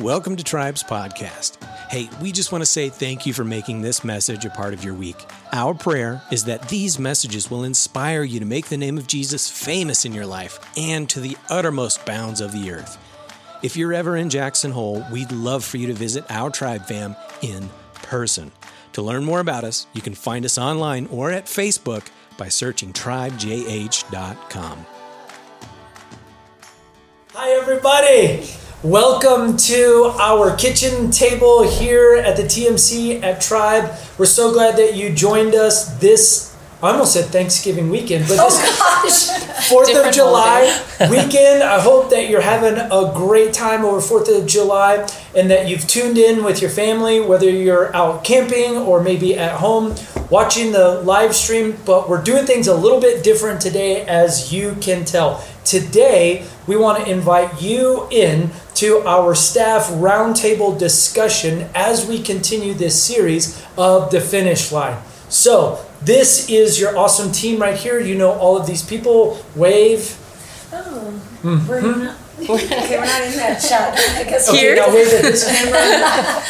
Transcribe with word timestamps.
Welcome 0.00 0.36
to 0.36 0.44
Tribes 0.44 0.82
Podcast. 0.82 1.56
Hey, 1.88 2.10
we 2.20 2.30
just 2.30 2.52
want 2.52 2.60
to 2.60 2.66
say 2.66 2.90
thank 2.90 3.24
you 3.24 3.32
for 3.32 3.44
making 3.44 3.80
this 3.80 4.04
message 4.04 4.44
a 4.44 4.50
part 4.50 4.74
of 4.74 4.84
your 4.84 4.92
week. 4.92 5.16
Our 5.54 5.72
prayer 5.72 6.20
is 6.30 6.44
that 6.44 6.68
these 6.68 6.98
messages 6.98 7.50
will 7.50 7.64
inspire 7.64 8.22
you 8.22 8.38
to 8.38 8.44
make 8.44 8.66
the 8.66 8.76
name 8.76 8.98
of 8.98 9.06
Jesus 9.06 9.48
famous 9.48 10.04
in 10.04 10.12
your 10.12 10.26
life 10.26 10.58
and 10.76 11.08
to 11.08 11.18
the 11.20 11.34
uttermost 11.48 12.04
bounds 12.04 12.42
of 12.42 12.52
the 12.52 12.70
earth. 12.70 12.98
If 13.62 13.74
you're 13.74 13.94
ever 13.94 14.18
in 14.18 14.28
Jackson 14.28 14.70
Hole, 14.70 15.02
we'd 15.10 15.32
love 15.32 15.64
for 15.64 15.78
you 15.78 15.86
to 15.86 15.94
visit 15.94 16.30
our 16.30 16.50
Tribe 16.50 16.84
fam 16.84 17.16
in 17.40 17.70
person. 18.02 18.52
To 18.92 19.00
learn 19.00 19.24
more 19.24 19.40
about 19.40 19.64
us, 19.64 19.86
you 19.94 20.02
can 20.02 20.14
find 20.14 20.44
us 20.44 20.58
online 20.58 21.06
or 21.06 21.30
at 21.30 21.46
Facebook 21.46 22.06
by 22.36 22.50
searching 22.50 22.92
tribejh.com. 22.92 24.86
Hi, 27.32 27.50
everybody. 27.52 28.46
Welcome 28.86 29.56
to 29.56 30.14
our 30.20 30.54
kitchen 30.54 31.10
table 31.10 31.68
here 31.68 32.14
at 32.14 32.36
the 32.36 32.44
TMC 32.44 33.20
at 33.20 33.40
Tribe. 33.40 33.92
We're 34.16 34.26
so 34.26 34.52
glad 34.52 34.76
that 34.76 34.94
you 34.94 35.12
joined 35.12 35.56
us 35.56 35.98
this. 35.98 36.56
I 36.80 36.92
almost 36.92 37.14
said 37.14 37.24
Thanksgiving 37.24 37.90
weekend, 37.90 38.28
but 38.28 38.36
this 39.02 39.68
Fourth 39.68 39.92
of 39.92 40.14
July 40.14 40.66
weekend. 41.10 41.64
I 41.64 41.80
hope 41.80 42.10
that 42.10 42.30
you're 42.30 42.40
having 42.40 42.78
a 42.78 43.12
great 43.12 43.52
time 43.52 43.84
over 43.84 44.00
Fourth 44.00 44.28
of 44.28 44.46
July, 44.46 45.04
and 45.34 45.50
that 45.50 45.68
you've 45.68 45.88
tuned 45.88 46.16
in 46.16 46.44
with 46.44 46.62
your 46.62 46.70
family, 46.70 47.20
whether 47.20 47.50
you're 47.50 47.92
out 47.92 48.22
camping 48.22 48.76
or 48.76 49.02
maybe 49.02 49.36
at 49.36 49.58
home 49.58 49.96
watching 50.30 50.70
the 50.70 51.02
live 51.02 51.34
stream. 51.34 51.76
But 51.84 52.08
we're 52.08 52.22
doing 52.22 52.46
things 52.46 52.68
a 52.68 52.74
little 52.76 53.00
bit 53.00 53.24
different 53.24 53.60
today, 53.60 54.06
as 54.06 54.52
you 54.52 54.76
can 54.80 55.04
tell. 55.04 55.44
Today, 55.64 56.46
we 56.68 56.76
want 56.76 57.02
to 57.02 57.10
invite 57.10 57.60
you 57.60 58.06
in 58.12 58.52
to 58.76 59.00
our 59.06 59.34
staff 59.34 59.88
roundtable 59.88 60.78
discussion 60.78 61.68
as 61.74 62.06
we 62.06 62.22
continue 62.22 62.74
this 62.74 63.02
series 63.02 63.64
of 63.76 64.10
the 64.10 64.20
finish 64.20 64.70
line. 64.70 64.98
So, 65.28 65.84
this 66.02 66.48
is 66.50 66.78
your 66.78 66.96
awesome 66.96 67.32
team 67.32 67.60
right 67.60 67.76
here. 67.76 67.98
You 67.98 68.14
know 68.16 68.32
all 68.32 68.56
of 68.56 68.66
these 68.66 68.84
people. 68.84 69.42
Wave. 69.54 70.18
Oh, 70.72 71.20
we're 71.42 71.80
mm-hmm. 71.80 72.04
not. 72.04 72.16
Okay, 72.38 72.98
we're 72.98 73.06
not 73.06 73.22
in 73.22 73.34
that 73.38 73.62
shot. 73.62 73.94
I 73.94 74.24
guess 74.28 74.46
Okay, 74.50 74.58
Here. 74.58 74.76
now 74.76 74.92
wave 74.94 75.08
at 75.08 75.22
this 75.22 75.48
camera. 75.50 76.42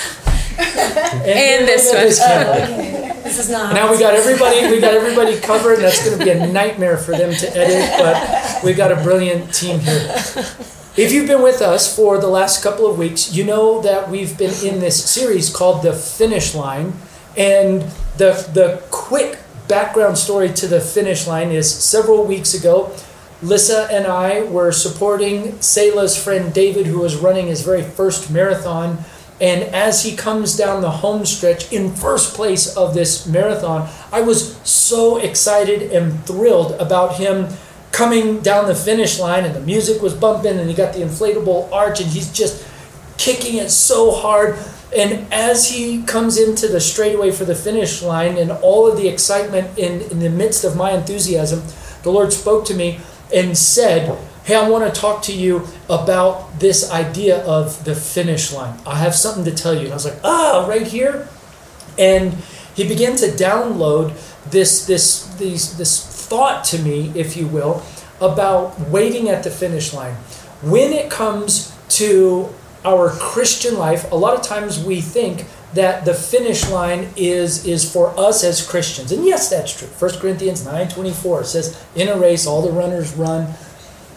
And 1.22 1.68
this 1.68 1.92
wave 1.92 2.18
at 2.18 2.48
one. 2.48 2.68
camera. 2.68 2.80
Okay, 2.80 3.22
this 3.22 3.38
is 3.38 3.50
not. 3.50 3.72
Now 3.72 3.92
we 3.92 3.96
got 3.96 4.14
everybody. 4.14 4.68
We 4.68 4.80
got 4.80 4.94
everybody 4.94 5.38
covered. 5.46 5.78
That's 5.78 6.04
going 6.04 6.18
to 6.18 6.24
be 6.24 6.30
a 6.32 6.46
nightmare 6.48 6.96
for 6.96 7.12
them 7.12 7.32
to 7.32 7.56
edit, 7.56 8.00
but 8.00 8.64
we've 8.64 8.76
got 8.76 8.90
a 8.90 8.96
brilliant 8.96 9.54
team 9.54 9.78
here. 9.78 10.12
If 10.96 11.12
you've 11.12 11.26
been 11.26 11.42
with 11.42 11.60
us 11.60 11.94
for 11.94 12.16
the 12.16 12.26
last 12.26 12.62
couple 12.62 12.86
of 12.90 12.96
weeks, 12.96 13.34
you 13.34 13.44
know 13.44 13.82
that 13.82 14.08
we've 14.08 14.38
been 14.38 14.54
in 14.64 14.80
this 14.80 15.04
series 15.04 15.54
called 15.54 15.82
The 15.82 15.92
Finish 15.92 16.54
Line. 16.54 16.94
And 17.36 17.82
the, 18.16 18.48
the 18.54 18.82
quick 18.90 19.38
background 19.68 20.16
story 20.16 20.50
to 20.54 20.66
the 20.66 20.80
finish 20.80 21.26
line 21.26 21.50
is 21.50 21.70
several 21.70 22.24
weeks 22.24 22.54
ago, 22.54 22.96
Lissa 23.42 23.88
and 23.90 24.06
I 24.06 24.44
were 24.44 24.72
supporting 24.72 25.60
Selah's 25.60 26.16
friend 26.16 26.54
David, 26.54 26.86
who 26.86 27.00
was 27.00 27.14
running 27.14 27.48
his 27.48 27.60
very 27.60 27.82
first 27.82 28.30
marathon. 28.30 29.04
And 29.38 29.64
as 29.64 30.02
he 30.02 30.16
comes 30.16 30.56
down 30.56 30.80
the 30.80 30.90
home 30.90 31.26
stretch 31.26 31.70
in 31.70 31.94
first 31.94 32.32
place 32.32 32.74
of 32.74 32.94
this 32.94 33.26
marathon, 33.26 33.90
I 34.10 34.22
was 34.22 34.56
so 34.66 35.18
excited 35.18 35.92
and 35.92 36.24
thrilled 36.24 36.72
about 36.80 37.16
him 37.16 37.48
coming 37.96 38.40
down 38.40 38.66
the 38.66 38.74
finish 38.74 39.18
line. 39.18 39.46
And 39.46 39.54
the 39.54 39.60
music 39.60 40.02
was 40.02 40.12
bumping, 40.12 40.58
and 40.58 40.68
he 40.68 40.76
got 40.76 40.92
the 40.92 41.00
inflatable 41.00 41.72
arch, 41.72 41.98
and 42.00 42.10
he's 42.10 42.30
just 42.30 42.68
kicking 43.16 43.56
it 43.56 43.70
so 43.70 44.12
hard. 44.12 44.58
And 44.94 45.32
as 45.32 45.70
he 45.70 46.02
comes 46.02 46.38
into 46.38 46.68
the 46.68 46.78
straightaway 46.78 47.30
for 47.30 47.46
the 47.46 47.54
finish 47.54 48.02
line, 48.02 48.36
and 48.36 48.50
all 48.50 48.86
of 48.86 48.98
the 48.98 49.08
excitement 49.08 49.78
in, 49.78 50.02
in 50.10 50.18
the 50.18 50.28
midst 50.28 50.62
of 50.62 50.76
my 50.76 50.90
enthusiasm, 50.92 51.62
the 52.02 52.10
Lord 52.10 52.34
spoke 52.34 52.66
to 52.66 52.74
me 52.74 53.00
and 53.34 53.56
said, 53.56 54.16
Hey, 54.44 54.54
I 54.54 54.68
want 54.68 54.94
to 54.94 55.00
talk 55.00 55.22
to 55.22 55.32
you 55.32 55.66
about 55.88 56.60
this 56.60 56.92
idea 56.92 57.44
of 57.46 57.84
the 57.84 57.94
finish 57.94 58.52
line. 58.52 58.78
I 58.86 58.96
have 58.96 59.14
something 59.14 59.44
to 59.44 59.54
tell 59.54 59.74
you. 59.74 59.84
And 59.84 59.90
I 59.90 59.94
was 59.94 60.04
like, 60.04 60.20
Ah, 60.22 60.66
right 60.68 60.86
here. 60.86 61.28
And 61.98 62.34
he 62.74 62.86
began 62.86 63.16
to 63.16 63.26
download 63.26 64.14
this 64.50 64.86
this 64.86 65.26
these 65.36 65.76
this 65.78 66.06
thought 66.26 66.64
to 66.64 66.78
me, 66.78 67.12
if 67.14 67.36
you 67.36 67.46
will, 67.46 67.82
about 68.20 68.78
waiting 68.88 69.28
at 69.28 69.42
the 69.42 69.50
finish 69.50 69.92
line. 69.92 70.14
When 70.62 70.92
it 70.92 71.10
comes 71.10 71.76
to 71.90 72.48
our 72.84 73.10
Christian 73.10 73.76
life, 73.78 74.10
a 74.12 74.16
lot 74.16 74.34
of 74.34 74.42
times 74.42 74.82
we 74.82 75.00
think 75.00 75.44
that 75.74 76.04
the 76.04 76.14
finish 76.14 76.68
line 76.70 77.08
is 77.16 77.66
is 77.66 77.90
for 77.90 78.18
us 78.18 78.44
as 78.44 78.66
Christians. 78.66 79.12
And 79.12 79.24
yes, 79.24 79.50
that's 79.50 79.76
true. 79.76 79.88
1 79.88 80.20
Corinthians 80.20 80.64
9:24 80.64 81.44
says, 81.44 81.76
"In 81.94 82.08
a 82.08 82.16
race 82.16 82.46
all 82.46 82.62
the 82.62 82.70
runners 82.70 83.12
run, 83.14 83.54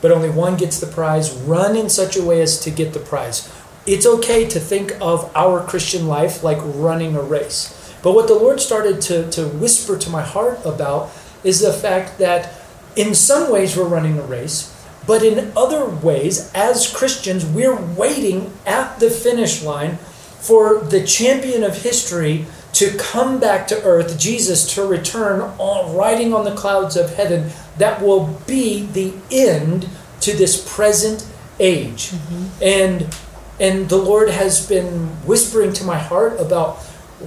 but 0.02 0.12
only 0.12 0.30
one 0.30 0.56
gets 0.56 0.80
the 0.80 0.88
prize. 0.88 1.32
Run 1.32 1.76
in 1.76 1.90
such 1.90 2.16
a 2.16 2.24
way 2.24 2.42
as 2.42 2.60
to 2.62 2.70
get 2.70 2.94
the 2.94 3.00
prize." 3.00 3.50
It's 3.86 4.06
okay 4.06 4.46
to 4.46 4.60
think 4.60 4.96
of 5.02 5.30
our 5.36 5.62
Christian 5.62 6.08
life 6.08 6.44
like 6.44 6.60
running 6.64 7.16
a 7.16 7.22
race. 7.22 7.74
But 8.02 8.14
what 8.14 8.28
the 8.28 8.36
Lord 8.36 8.62
started 8.62 9.02
to, 9.02 9.30
to 9.32 9.48
whisper 9.48 9.98
to 9.98 10.10
my 10.10 10.22
heart 10.22 10.60
about 10.64 11.10
is 11.44 11.60
the 11.60 11.74
fact 11.74 12.20
that 12.20 12.54
in 13.00 13.16
some 13.16 13.50
ways 13.50 13.78
we're 13.78 13.88
running 13.88 14.20
a 14.20 14.24
race, 14.24 14.76
but 15.08 15.24
in 15.24 15.54
other 15.56 15.86
ways, 15.86 16.52
as 16.54 16.94
Christians, 16.94 17.46
we're 17.46 17.80
waiting 17.80 18.52
at 18.66 19.00
the 19.00 19.10
finish 19.10 19.64
line 19.64 19.96
for 20.42 20.82
the 20.82 21.06
champion 21.06 21.64
of 21.64 21.82
history 21.82 22.46
to 22.74 22.96
come 22.98 23.40
back 23.40 23.68
to 23.68 23.84
earth, 23.84 24.20
Jesus 24.20 24.74
to 24.76 24.86
return 24.86 25.40
on, 25.58 25.96
riding 25.96 26.34
on 26.34 26.44
the 26.44 26.54
clouds 26.56 26.98
of 26.98 27.16
heaven. 27.16 27.50
That 27.78 28.02
will 28.02 28.38
be 28.46 28.86
the 28.88 29.14
end 29.32 29.88
to 30.20 30.36
this 30.36 30.62
present 30.76 31.26
age. 31.58 32.12
Mm-hmm. 32.12 32.64
And 32.64 33.16
and 33.62 33.90
the 33.90 33.98
Lord 33.98 34.30
has 34.30 34.68
been 34.68 35.08
whispering 35.26 35.74
to 35.74 35.84
my 35.86 35.98
heart 35.98 36.40
about 36.40 36.78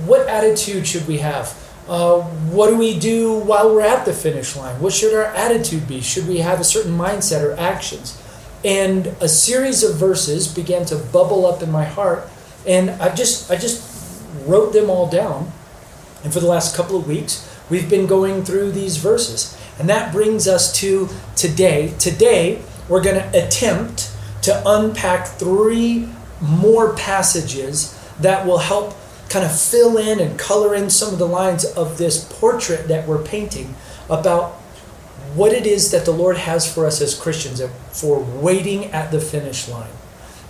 what 0.07 0.29
attitude 0.29 0.87
should 0.87 1.07
we 1.07 1.19
have? 1.19 1.49
Uh, 1.89 2.21
what 2.51 2.69
do 2.71 2.77
we 2.77 2.99
do 2.99 3.39
while 3.41 3.75
we're 3.75 3.83
at 3.83 4.05
the 4.05 4.13
finish 4.13 4.57
line? 4.57 4.81
What 4.81 4.93
should 4.93 5.15
our 5.15 5.25
attitude 5.25 5.89
be? 5.89 6.01
Should 6.01 6.29
we 6.29 6.39
have 6.39 6.61
a 6.61 6.65
certain 6.65 6.97
mindset 6.97 7.43
or 7.43 7.59
actions? 7.59 8.21
And 8.65 9.09
a 9.21 9.29
series 9.29 9.83
of 9.83 9.97
verses 9.97 10.47
began 10.47 10.85
to 10.87 10.97
bubble 10.97 11.45
up 11.45 11.63
in 11.63 11.71
my 11.71 11.85
heart, 11.85 12.29
and 12.67 12.91
I 12.91 13.13
just 13.13 13.51
I 13.51 13.57
just 13.57 14.23
wrote 14.47 14.73
them 14.73 14.89
all 14.89 15.09
down. 15.09 15.51
And 16.23 16.33
for 16.33 16.39
the 16.39 16.47
last 16.47 16.77
couple 16.77 16.97
of 16.97 17.09
weeks, 17.09 17.49
we've 17.69 17.91
been 17.91 18.07
going 18.07 18.45
through 18.45 18.71
these 18.71 18.99
verses. 18.99 19.59
And 19.79 19.89
that 19.89 20.13
brings 20.13 20.47
us 20.47 20.73
to 20.81 21.09
today. 21.35 21.95
Today, 21.99 22.63
we're 22.89 23.03
going 23.03 23.21
to 23.21 23.47
attempt 23.47 24.15
to 24.43 24.63
unpack 24.67 25.27
three 25.27 26.09
more 26.41 26.95
passages 26.95 27.99
that 28.21 28.47
will 28.47 28.59
help 28.59 28.95
kind 29.33 29.47
of 29.47 29.59
fill 29.59 29.97
in 29.97 30.21
and 30.21 30.39
color 30.39 30.75
in 30.75 30.91
some 30.91 31.11
of 31.15 31.19
the 31.19 31.27
lines 31.27 31.65
of 31.65 31.97
this 31.97 32.31
portrait 32.39 32.87
that 32.89 33.09
we're 33.09 33.23
painting 33.23 33.75
about 34.11 34.53
what 35.35 35.53
it 35.53 35.67
is 35.67 35.91
that 35.91 36.05
the 36.05 36.13
Lord 36.13 36.37
has 36.37 36.71
for 36.73 36.85
us 36.85 37.01
as 37.01 37.19
Christians 37.19 37.63
for 37.93 38.21
waiting 38.21 38.87
at 38.87 39.11
the 39.11 39.19
finish 39.19 39.69
line. 39.69 39.91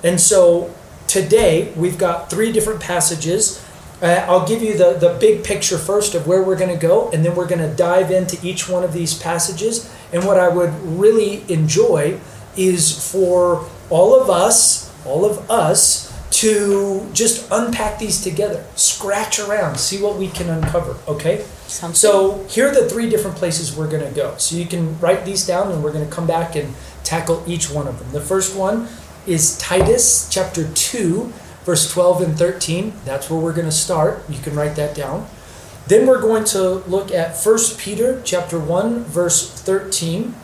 And 0.02 0.20
so 0.20 0.74
today 1.06 1.72
we've 1.76 1.96
got 1.96 2.28
three 2.28 2.50
different 2.50 2.80
passages. 2.80 3.64
Uh, 4.02 4.26
I'll 4.28 4.48
give 4.48 4.62
you 4.62 4.76
the, 4.76 4.94
the 4.94 5.16
big 5.20 5.44
picture 5.44 5.78
first 5.78 6.16
of 6.16 6.26
where 6.26 6.42
we're 6.42 6.58
going 6.58 6.76
to 6.76 6.86
go, 6.86 7.08
and 7.12 7.24
then 7.24 7.36
we're 7.36 7.46
going 7.46 7.60
to 7.60 7.72
dive 7.72 8.10
into 8.10 8.36
each 8.44 8.68
one 8.68 8.82
of 8.82 8.92
these 8.92 9.16
passages. 9.16 9.88
And 10.12 10.24
what 10.24 10.40
I 10.40 10.48
would 10.48 10.72
really 10.82 11.44
enjoy 11.48 12.18
is 12.56 13.12
for 13.12 13.68
all 13.90 14.20
of 14.20 14.28
us, 14.28 14.92
all 15.06 15.24
of 15.24 15.48
us, 15.48 16.11
to 16.32 17.06
just 17.12 17.46
unpack 17.50 17.98
these 17.98 18.22
together, 18.22 18.64
scratch 18.74 19.38
around, 19.38 19.76
see 19.76 20.02
what 20.02 20.16
we 20.16 20.28
can 20.28 20.48
uncover, 20.48 20.96
okay? 21.06 21.44
Sounds 21.66 21.98
So 21.98 22.44
here 22.44 22.68
are 22.68 22.74
the 22.74 22.88
three 22.88 23.08
different 23.10 23.36
places 23.36 23.76
we're 23.76 23.88
going 23.88 24.06
to 24.06 24.14
go. 24.14 24.36
So 24.38 24.56
you 24.56 24.64
can 24.64 24.98
write 24.98 25.26
these 25.26 25.46
down 25.46 25.70
and 25.70 25.84
we're 25.84 25.92
going 25.92 26.06
to 26.08 26.10
come 26.10 26.26
back 26.26 26.56
and 26.56 26.74
tackle 27.04 27.44
each 27.46 27.70
one 27.70 27.86
of 27.86 27.98
them. 27.98 28.12
The 28.12 28.20
first 28.20 28.56
one 28.56 28.88
is 29.26 29.58
Titus 29.58 30.26
chapter 30.30 30.66
2, 30.72 31.32
verse 31.64 31.92
12 31.92 32.22
and 32.22 32.38
13. 32.38 32.94
That's 33.04 33.28
where 33.28 33.38
we're 33.38 33.52
going 33.52 33.68
to 33.68 33.72
start. 33.72 34.28
You 34.30 34.40
can 34.40 34.54
write 34.54 34.74
that 34.76 34.94
down. 34.94 35.28
Then 35.86 36.06
we're 36.06 36.22
going 36.22 36.44
to 36.46 36.76
look 36.88 37.10
at 37.10 37.36
1 37.36 37.58
Peter 37.76 38.22
chapter 38.24 38.58
1, 38.58 39.04
verse 39.04 39.50
13. 39.50 40.34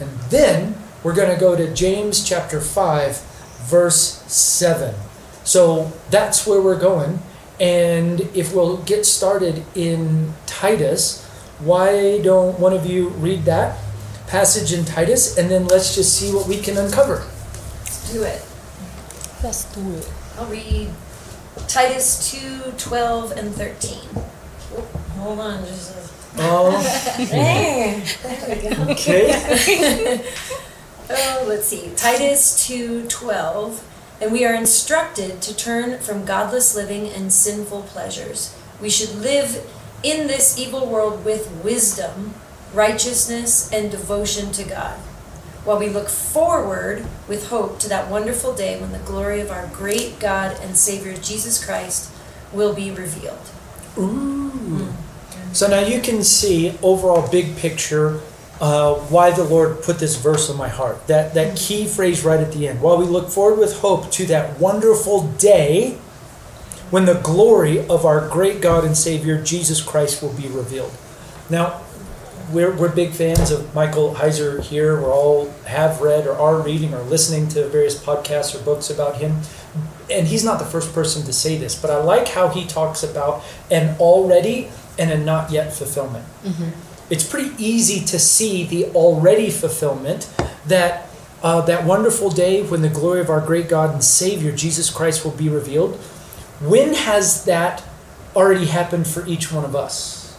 And 0.00 0.10
then 0.30 0.74
we're 1.02 1.14
going 1.14 1.32
to 1.32 1.38
go 1.38 1.54
to 1.54 1.72
James 1.74 2.26
chapter 2.26 2.60
5, 2.60 3.20
verse 3.68 4.22
7. 4.32 4.94
So 5.48 5.90
that's 6.10 6.46
where 6.46 6.60
we're 6.60 6.78
going. 6.78 7.20
And 7.58 8.20
if 8.34 8.54
we'll 8.54 8.76
get 8.84 9.06
started 9.06 9.64
in 9.74 10.34
Titus, 10.44 11.24
why 11.58 12.20
don't 12.20 12.60
one 12.60 12.74
of 12.74 12.84
you 12.84 13.08
read 13.08 13.46
that 13.46 13.78
passage 14.26 14.74
in 14.74 14.84
Titus 14.84 15.38
and 15.38 15.50
then 15.50 15.66
let's 15.66 15.94
just 15.94 16.12
see 16.18 16.34
what 16.34 16.46
we 16.46 16.60
can 16.60 16.76
uncover. 16.76 17.24
Let's 17.80 18.12
Do 18.12 18.22
it. 18.24 18.44
Let's 19.42 19.64
do 19.74 19.90
it. 19.94 20.12
I'll 20.36 20.44
read 20.50 20.90
Titus 21.66 22.30
2 22.30 22.72
12 22.76 23.32
and 23.32 23.54
13. 23.54 23.98
Oh, 24.14 24.80
hold 25.16 25.40
on, 25.40 25.64
just 25.64 25.96
a. 25.96 26.08
Oh, 26.40 26.76
There 27.30 28.04
we 28.48 28.68
go. 28.68 28.92
okay. 28.92 30.20
Oh, 31.10 31.44
let's 31.48 31.66
see. 31.66 31.90
Titus 31.96 32.68
2:12. 32.68 33.80
And 34.20 34.32
we 34.32 34.44
are 34.44 34.54
instructed 34.54 35.40
to 35.42 35.56
turn 35.56 35.98
from 35.98 36.24
godless 36.24 36.74
living 36.74 37.08
and 37.08 37.32
sinful 37.32 37.82
pleasures. 37.82 38.56
We 38.80 38.90
should 38.90 39.14
live 39.14 39.64
in 40.02 40.26
this 40.26 40.58
evil 40.58 40.86
world 40.86 41.24
with 41.24 41.50
wisdom, 41.64 42.34
righteousness, 42.74 43.72
and 43.72 43.90
devotion 43.90 44.52
to 44.52 44.64
God. 44.64 44.98
While 45.64 45.78
we 45.78 45.88
look 45.88 46.08
forward 46.08 47.06
with 47.28 47.48
hope 47.48 47.78
to 47.80 47.88
that 47.88 48.10
wonderful 48.10 48.54
day 48.54 48.80
when 48.80 48.92
the 48.92 48.98
glory 48.98 49.40
of 49.40 49.50
our 49.50 49.66
great 49.68 50.18
God 50.18 50.56
and 50.62 50.76
Savior 50.76 51.14
Jesus 51.14 51.64
Christ 51.64 52.10
will 52.52 52.74
be 52.74 52.90
revealed. 52.90 53.50
Ooh. 53.98 54.50
Mm. 54.50 54.92
So 55.52 55.66
now 55.66 55.80
you 55.80 56.00
can 56.00 56.22
see 56.22 56.76
overall 56.82 57.28
big 57.30 57.56
picture 57.56 58.20
uh, 58.60 58.94
why 58.94 59.30
the 59.30 59.44
Lord 59.44 59.82
put 59.82 59.98
this 59.98 60.16
verse 60.16 60.50
on 60.50 60.56
my 60.56 60.68
heart. 60.68 61.06
That 61.06 61.34
that 61.34 61.56
key 61.56 61.86
phrase 61.86 62.24
right 62.24 62.40
at 62.40 62.52
the 62.52 62.68
end. 62.68 62.80
While 62.80 62.98
we 62.98 63.04
look 63.04 63.30
forward 63.30 63.58
with 63.58 63.80
hope 63.80 64.10
to 64.12 64.26
that 64.26 64.58
wonderful 64.58 65.28
day 65.32 65.98
when 66.90 67.04
the 67.04 67.14
glory 67.14 67.86
of 67.86 68.06
our 68.06 68.26
great 68.28 68.60
God 68.60 68.84
and 68.84 68.96
Savior 68.96 69.42
Jesus 69.42 69.82
Christ 69.82 70.22
will 70.22 70.32
be 70.32 70.48
revealed. 70.48 70.92
Now, 71.50 71.82
we're, 72.50 72.74
we're 72.74 72.94
big 72.94 73.12
fans 73.12 73.50
of 73.50 73.74
Michael 73.74 74.14
Heiser 74.14 74.62
here. 74.62 75.00
We're 75.00 75.12
all 75.12 75.50
have 75.66 76.00
read 76.00 76.26
or 76.26 76.32
are 76.32 76.60
reading 76.62 76.94
or 76.94 77.02
listening 77.02 77.48
to 77.48 77.68
various 77.68 78.02
podcasts 78.02 78.58
or 78.58 78.64
books 78.64 78.88
about 78.88 79.16
him. 79.16 79.36
And 80.10 80.26
he's 80.26 80.42
not 80.44 80.58
the 80.58 80.64
first 80.64 80.94
person 80.94 81.24
to 81.24 81.32
say 81.32 81.58
this, 81.58 81.80
but 81.80 81.90
I 81.90 82.02
like 82.02 82.28
how 82.28 82.48
he 82.48 82.64
talks 82.66 83.02
about 83.02 83.44
an 83.70 83.96
already 83.98 84.70
and 84.98 85.10
a 85.10 85.18
not 85.18 85.50
yet 85.52 85.74
fulfillment. 85.74 86.24
It's 87.10 87.28
pretty 87.28 87.52
easy 87.62 88.04
to 88.06 88.18
see 88.18 88.64
the 88.64 88.86
already 88.86 89.50
fulfillment 89.50 90.30
that 90.66 91.08
uh, 91.42 91.60
that 91.62 91.84
wonderful 91.84 92.30
day 92.30 92.62
when 92.62 92.82
the 92.82 92.88
glory 92.88 93.20
of 93.20 93.30
our 93.30 93.40
great 93.40 93.68
God 93.68 93.92
and 93.94 94.02
Savior 94.02 94.50
Jesus 94.52 94.90
Christ 94.90 95.24
will 95.24 95.32
be 95.32 95.48
revealed. 95.48 95.96
When 96.60 96.94
has 96.94 97.44
that 97.44 97.84
already 98.34 98.66
happened 98.66 99.06
for 99.06 99.26
each 99.26 99.52
one 99.52 99.64
of 99.64 99.76
us? 99.76 100.34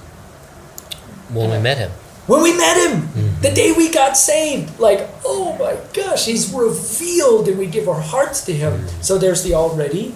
When 1.31 1.49
we 1.51 1.59
met 1.59 1.77
him. 1.77 1.91
When 2.27 2.43
we 2.43 2.55
met 2.55 2.91
him, 2.91 3.09
the 3.41 3.49
day 3.49 3.73
we 3.75 3.89
got 3.91 4.15
saved, 4.15 4.79
like, 4.79 5.09
oh 5.25 5.55
my 5.57 5.77
gosh, 5.93 6.27
he's 6.27 6.53
revealed 6.53 7.47
and 7.47 7.57
we 7.57 7.65
give 7.65 7.89
our 7.89 8.01
hearts 8.01 8.45
to 8.45 8.53
him. 8.53 8.87
So 9.01 9.17
there's 9.17 9.41
the 9.43 9.55
already, 9.55 10.13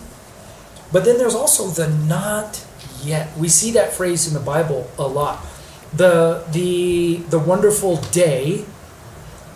but 0.92 1.06
then 1.06 1.18
there's 1.18 1.34
also 1.34 1.68
the 1.70 1.90
not 1.90 2.64
yet. 3.02 3.36
We 3.36 3.48
see 3.50 3.72
that 3.72 3.94
phrase 3.94 4.28
in 4.28 4.36
the 4.36 4.40
Bible 4.40 4.92
a 5.00 5.08
lot. 5.08 5.44
The 5.96 6.44
the 6.52 7.18
the 7.30 7.40
wonderful 7.40 7.98
day, 7.98 8.66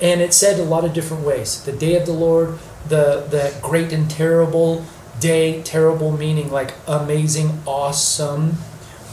and 0.01 0.21
it 0.21 0.33
said 0.33 0.59
a 0.59 0.63
lot 0.63 0.85
of 0.85 0.93
different 0.93 1.25
ways. 1.25 1.63
The 1.63 1.71
day 1.71 1.97
of 1.99 2.05
the 2.05 2.13
Lord, 2.13 2.59
the 2.87 3.25
the 3.29 3.57
great 3.61 3.91
and 3.91 4.09
terrible 4.09 4.85
day, 5.19 5.61
terrible 5.63 6.11
meaning 6.11 6.51
like 6.51 6.73
amazing, 6.87 7.61
awesome. 7.65 8.57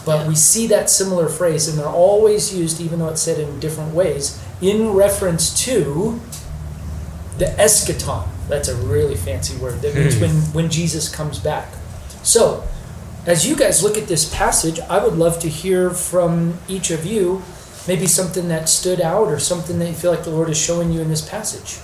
But 0.05 0.29
we 0.29 0.35
see 0.35 0.67
that 0.67 0.91
similar 0.91 1.29
phrase, 1.29 1.67
and 1.67 1.79
they're 1.79 1.87
always 1.87 2.55
used, 2.55 2.81
even 2.81 2.99
though 2.99 3.09
it's 3.09 3.23
said 3.23 3.39
in 3.39 3.59
different 3.59 3.95
ways, 3.95 4.39
in 4.61 4.91
reference 4.91 5.65
to 5.65 6.21
the 7.39 7.47
eschaton. 7.47 8.29
That's 8.49 8.69
a 8.69 8.77
really 8.77 9.15
fancy 9.15 9.57
word. 9.57 9.81
That 9.81 9.95
means 9.95 10.17
hmm. 10.17 10.23
when, 10.23 10.35
when 10.53 10.71
Jesus 10.71 11.09
comes 11.09 11.39
back. 11.39 11.69
So, 12.23 12.65
as 13.27 13.47
you 13.47 13.57
guys 13.57 13.83
look 13.83 13.97
at 13.97 14.07
this 14.09 14.33
passage, 14.35 14.79
I 14.81 15.03
would 15.03 15.15
love 15.15 15.39
to 15.41 15.49
hear 15.49 15.91
from 15.91 16.59
each 16.69 16.91
of 16.91 17.05
you 17.07 17.43
maybe 17.89 18.07
something 18.07 18.49
that 18.49 18.69
stood 18.69 19.01
out 19.01 19.29
or 19.29 19.39
something 19.39 19.79
that 19.79 19.89
you 19.89 19.95
feel 19.95 20.11
like 20.11 20.25
the 20.25 20.31
Lord 20.31 20.49
is 20.51 20.59
showing 20.59 20.93
you 20.93 21.01
in 21.01 21.09
this 21.09 21.27
passage. 21.29 21.77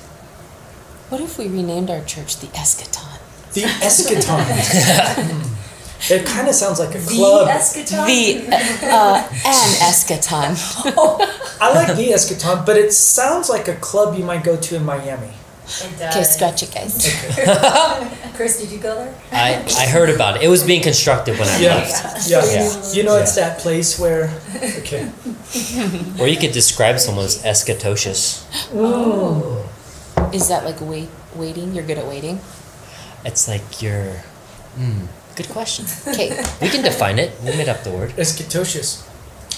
What 1.11 1.21
if 1.21 1.39
we 1.39 1.47
renamed 1.49 1.91
our 1.91 2.03
church 2.05 2.39
the 2.39 2.47
Eschaton? 2.49 3.19
The 3.55 3.63
eschaton. 3.87 5.57
It 6.09 6.25
kind 6.25 6.49
of 6.49 6.55
sounds 6.55 6.79
like 6.81 6.95
a 6.95 6.99
The 6.99 7.15
club. 7.15 7.49
eschaton? 7.49 8.07
The 8.07 8.57
uh, 8.87 9.23
an 9.29 9.71
Eschaton. 9.91 10.57
I 11.61 11.75
like 11.75 11.95
the 11.95 12.09
eschaton, 12.13 12.65
but 12.65 12.79
it 12.79 12.95
sounds 12.95 13.51
like 13.51 13.69
a 13.69 13.75
club 13.77 14.17
you 14.19 14.25
might 14.25 14.43
go 14.43 14.57
to 14.57 14.77
in 14.77 14.85
Miami. 14.87 15.33
It 15.71 16.03
Okay, 16.03 16.23
scratch 16.25 16.63
it, 16.63 16.73
guys. 16.75 16.95
Chris, 18.35 18.61
did 18.61 18.71
you 18.71 18.79
go 18.79 18.95
there? 18.95 19.15
I, 19.33 19.63
I 19.79 19.87
heard 19.87 20.11
about 20.11 20.37
it. 20.37 20.43
It 20.43 20.49
was 20.49 20.63
being 20.65 20.83
constructed 20.83 21.39
when 21.39 21.47
I 21.49 21.59
Yeah. 21.61 21.75
left. 21.77 22.29
Yeah. 22.29 22.45
Yeah. 22.45 22.93
You 22.93 23.03
know, 23.05 23.17
it's 23.17 23.35
that 23.37 23.59
place 23.59 23.99
where. 23.99 24.31
Okay. 24.81 25.11
Or 26.21 26.29
you 26.29 26.37
could 26.37 26.53
describe 26.53 26.99
someone 27.01 27.25
as 27.25 27.43
eschatocious. 27.43 28.45
Is 30.33 30.49
that 30.49 30.65
like 30.65 30.81
wait, 30.81 31.09
waiting? 31.35 31.75
You're 31.75 31.85
good 31.87 31.99
at 31.99 32.07
waiting. 32.07 32.39
It's 33.25 33.49
like 33.49 33.83
you're. 33.83 34.23
Mm, 34.79 35.09
good 35.35 35.49
question. 35.49 35.87
Okay. 36.07 36.31
We 36.63 36.69
can 36.69 36.83
define 36.85 37.19
it. 37.19 37.33
We 37.43 37.51
made 37.57 37.69
up 37.69 37.83
the 37.83 37.91
word. 37.91 38.11
Eschatocious. 38.17 39.03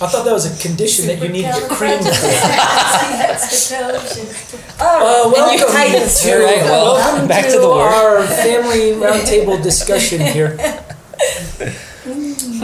I 0.01 0.07
thought 0.09 0.25
that 0.25 0.33
was 0.33 0.47
a 0.47 0.57
condition 0.69 1.07
that 1.07 1.21
you 1.23 1.29
needed 1.29 1.55
to 1.55 1.61
cream 1.69 1.99
for. 1.99 2.05
Supercalifragilistic. 2.11 4.81
Uh, 4.81 4.99
Oh, 5.01 5.31
welcome 5.33 5.69
Titus. 5.69 6.23
to, 6.25 6.33
All 6.33 6.39
right, 6.45 6.63
well, 6.65 6.95
welcome 6.95 7.29
back 7.29 7.45
to, 7.47 7.53
to 7.53 7.59
the 7.61 7.69
word. 7.69 7.83
our 7.83 8.27
family 8.27 8.93
roundtable 8.93 9.63
discussion 9.63 10.21
here. 10.21 10.57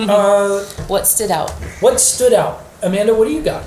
Uh, 0.01 0.65
What 0.89 1.07
stood 1.07 1.31
out? 1.31 1.51
what 1.81 2.01
stood 2.01 2.33
out? 2.33 2.65
Amanda, 2.83 3.15
what 3.15 3.29
do 3.29 3.35
you 3.35 3.43
got? 3.43 3.63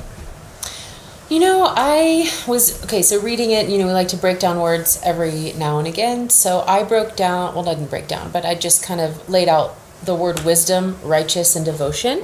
You 1.29 1.39
know, 1.39 1.71
I 1.75 2.29
was 2.47 2.81
okay. 2.85 3.01
So 3.01 3.19
reading 3.21 3.51
it, 3.51 3.69
you 3.69 3.77
know, 3.77 3.85
we 3.87 3.93
like 3.93 4.07
to 4.09 4.17
break 4.17 4.39
down 4.39 4.59
words 4.59 4.99
every 5.03 5.53
now 5.57 5.79
and 5.79 5.87
again. 5.87 6.29
So 6.29 6.63
I 6.67 6.83
broke 6.83 7.15
down. 7.15 7.55
Well, 7.55 7.67
I 7.69 7.73
didn't 7.75 7.89
break 7.89 8.07
down, 8.09 8.31
but 8.31 8.43
I 8.45 8.55
just 8.55 8.83
kind 8.83 8.99
of 9.01 9.29
laid 9.29 9.47
out 9.49 9.75
the 10.03 10.13
word 10.15 10.41
wisdom, 10.43 10.97
righteous, 11.03 11.55
and 11.55 11.63
devotion. 11.65 12.23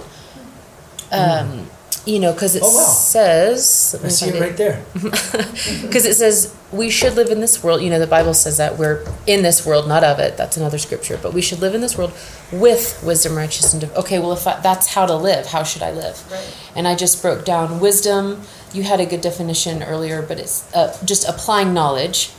Um, 1.11 1.67
you 2.05 2.19
know, 2.19 2.31
because 2.31 2.55
it 2.55 2.61
Oh, 2.63 2.73
wow. 2.73 2.83
says. 2.83 3.99
I 4.01 4.07
see 4.07 4.29
it 4.29 4.39
right 4.39 4.55
there. 4.55 4.83
because 4.93 6.05
it 6.05 6.15
says 6.15 6.53
we 6.71 6.89
should 6.89 7.15
live 7.15 7.29
in 7.29 7.39
this 7.39 7.63
world 7.63 7.81
you 7.81 7.89
know 7.89 7.97
the 7.99 8.05
bible 8.07 8.33
says 8.33 8.57
that 8.57 8.77
we're 8.77 9.01
in 9.25 9.41
this 9.41 9.65
world 9.65 9.87
not 9.87 10.03
of 10.03 10.19
it 10.19 10.35
that's 10.35 10.57
another 10.57 10.77
scripture 10.77 11.17
but 11.23 11.33
we 11.33 11.41
should 11.41 11.59
live 11.61 11.73
in 11.73 11.79
this 11.79 11.97
world 11.97 12.11
with 12.51 13.01
wisdom 13.05 13.35
righteousness 13.37 13.71
and 13.73 13.81
de- 13.83 13.97
okay 13.97 14.19
well 14.19 14.33
if 14.33 14.45
I, 14.45 14.59
that's 14.59 14.87
how 14.87 15.05
to 15.05 15.15
live 15.15 15.45
how 15.45 15.63
should 15.63 15.81
i 15.81 15.91
live 15.91 16.21
Right. 16.29 16.57
and 16.75 16.85
i 16.85 16.93
just 16.93 17.21
broke 17.21 17.45
down 17.45 17.79
wisdom 17.79 18.41
you 18.73 18.83
had 18.83 18.99
a 18.99 19.05
good 19.05 19.21
definition 19.21 19.81
earlier 19.81 20.21
but 20.21 20.39
it's 20.39 20.69
uh, 20.75 20.97
just 21.05 21.25
applying 21.27 21.73
knowledge 21.73 22.31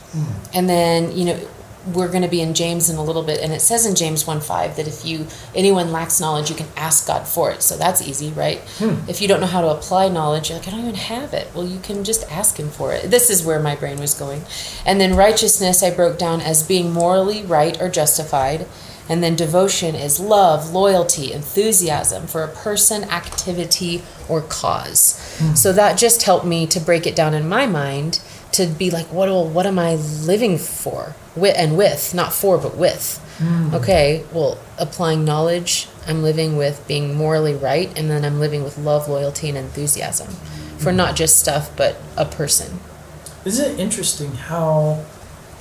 and 0.53 0.69
then 0.69 1.11
you 1.17 1.25
know 1.25 1.39
we're 1.87 2.09
going 2.09 2.21
to 2.21 2.27
be 2.27 2.41
in 2.41 2.53
james 2.53 2.89
in 2.89 2.97
a 2.97 3.03
little 3.03 3.23
bit 3.23 3.39
and 3.41 3.53
it 3.53 3.61
says 3.61 3.85
in 3.85 3.95
james 3.95 4.27
1 4.27 4.41
5 4.41 4.75
that 4.75 4.87
if 4.87 5.05
you 5.05 5.25
anyone 5.55 5.91
lacks 5.91 6.19
knowledge 6.19 6.49
you 6.49 6.55
can 6.55 6.67
ask 6.75 7.07
god 7.07 7.27
for 7.27 7.51
it. 7.51 7.61
So 7.61 7.77
that's 7.77 8.01
easy 8.01 8.31
right? 8.31 8.59
Hmm. 8.77 9.09
If 9.09 9.21
you 9.21 9.27
don't 9.27 9.41
know 9.41 9.47
how 9.47 9.61
to 9.61 9.69
apply 9.69 10.09
knowledge 10.09 10.49
you're 10.49 10.59
like 10.59 10.67
i 10.67 10.71
don't 10.71 10.81
even 10.81 10.95
have 10.95 11.33
it. 11.33 11.49
Well 11.53 11.65
you 11.65 11.79
can 11.79 12.03
just 12.03 12.29
ask 12.31 12.57
him 12.57 12.69
for 12.69 12.93
it. 12.93 13.09
This 13.09 13.29
is 13.29 13.45
where 13.45 13.59
my 13.59 13.75
brain 13.75 13.99
was 13.99 14.13
going. 14.13 14.43
And 14.85 14.99
then 14.99 15.15
righteousness 15.15 15.83
i 15.83 15.91
broke 15.91 16.17
down 16.17 16.41
as 16.41 16.63
being 16.63 16.91
morally 16.91 17.43
right 17.43 17.79
or 17.81 17.89
justified. 17.89 18.67
And 19.07 19.23
then 19.23 19.35
devotion 19.35 19.95
is 19.95 20.19
love 20.19 20.71
loyalty 20.71 21.33
enthusiasm 21.33 22.27
for 22.27 22.43
a 22.43 22.47
person 22.47 23.05
activity 23.05 24.03
or 24.27 24.41
cause. 24.41 25.37
Hmm. 25.39 25.55
So 25.55 25.73
that 25.73 25.97
just 25.97 26.23
helped 26.23 26.45
me 26.45 26.67
to 26.67 26.79
break 26.79 27.07
it 27.07 27.15
down 27.15 27.33
in 27.33 27.49
my 27.49 27.65
mind 27.65 28.19
to 28.51 28.65
be 28.65 28.89
like 28.89 29.05
what 29.07 29.29
what 29.47 29.65
am 29.65 29.77
i 29.79 29.95
living 29.95 30.57
for 30.57 31.15
with 31.35 31.55
and 31.57 31.77
with 31.77 32.13
not 32.13 32.33
for 32.33 32.57
but 32.57 32.75
with 32.75 33.17
hmm. 33.37 33.73
okay 33.73 34.23
well 34.33 34.57
applying 34.77 35.23
knowledge 35.23 35.87
i'm 36.07 36.23
living 36.23 36.57
with 36.57 36.85
being 36.87 37.15
morally 37.15 37.53
right 37.53 37.97
and 37.97 38.09
then 38.09 38.25
i'm 38.25 38.39
living 38.39 38.63
with 38.63 38.77
love 38.77 39.07
loyalty 39.07 39.49
and 39.49 39.57
enthusiasm 39.57 40.27
for 40.77 40.91
not 40.91 41.15
just 41.15 41.39
stuff 41.39 41.75
but 41.75 41.97
a 42.17 42.25
person 42.25 42.79
Isn't 43.45 43.73
it 43.73 43.79
interesting 43.79 44.33
how 44.33 45.05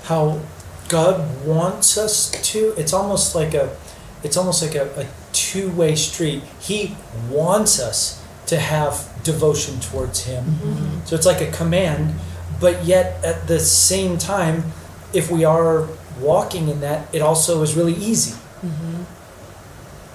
how 0.04 0.40
God 0.88 1.44
wants 1.46 1.98
us 1.98 2.30
to? 2.30 2.74
It's 2.76 2.92
almost 2.92 3.34
like 3.34 3.54
a 3.54 3.76
it's 4.24 4.36
almost 4.36 4.62
like 4.62 4.74
a, 4.74 4.88
a 5.00 5.06
two 5.32 5.70
way 5.70 5.94
street. 5.94 6.42
He 6.60 6.96
wants 7.30 7.78
us 7.78 8.22
to 8.46 8.56
have 8.56 9.08
devotion 9.22 9.78
towards 9.80 10.24
Him. 10.24 10.44
Mm-hmm. 10.44 11.04
So 11.04 11.14
it's 11.14 11.26
like 11.26 11.40
a 11.40 11.50
command, 11.52 12.14
but 12.60 12.84
yet 12.84 13.24
at 13.24 13.46
the 13.46 13.58
same 13.58 14.18
time, 14.18 14.64
if 15.12 15.30
we 15.30 15.44
are 15.44 15.88
walking 16.20 16.68
in 16.68 16.80
that, 16.80 17.12
it 17.14 17.22
also 17.22 17.62
is 17.62 17.74
really 17.74 17.94
easy. 17.94 18.32
Mm-hmm. 18.62 19.02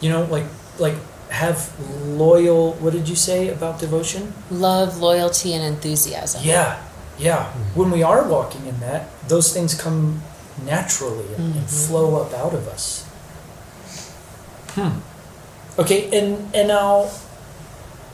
You 0.02 0.10
know, 0.10 0.24
like 0.26 0.46
like 0.80 0.96
have 1.30 1.72
loyal. 2.06 2.74
What 2.74 2.94
did 2.94 3.08
you 3.08 3.16
say 3.16 3.50
about 3.50 3.80
devotion? 3.80 4.34
love 4.52 5.00
loyalty 5.00 5.54
and 5.54 5.64
enthusiasm 5.64 6.42
Yeah, 6.44 6.82
yeah. 7.18 7.46
Mm-hmm. 7.46 7.80
When 7.80 7.92
we 7.92 8.04
are 8.04 8.28
walking 8.28 8.68
in 8.68 8.80
that, 8.80 9.08
those 9.28 9.54
things 9.54 9.80
come 9.80 10.22
naturally 10.66 11.28
and, 11.36 11.46
and 11.46 11.54
mm-hmm. 11.56 11.66
flow 11.66 12.22
up 12.22 12.34
out 12.34 12.54
of 12.54 12.68
us. 12.68 13.06
Hmm. 14.76 15.00
Okay, 15.80 16.06
and 16.18 16.54
and 16.54 16.68
now 16.68 17.10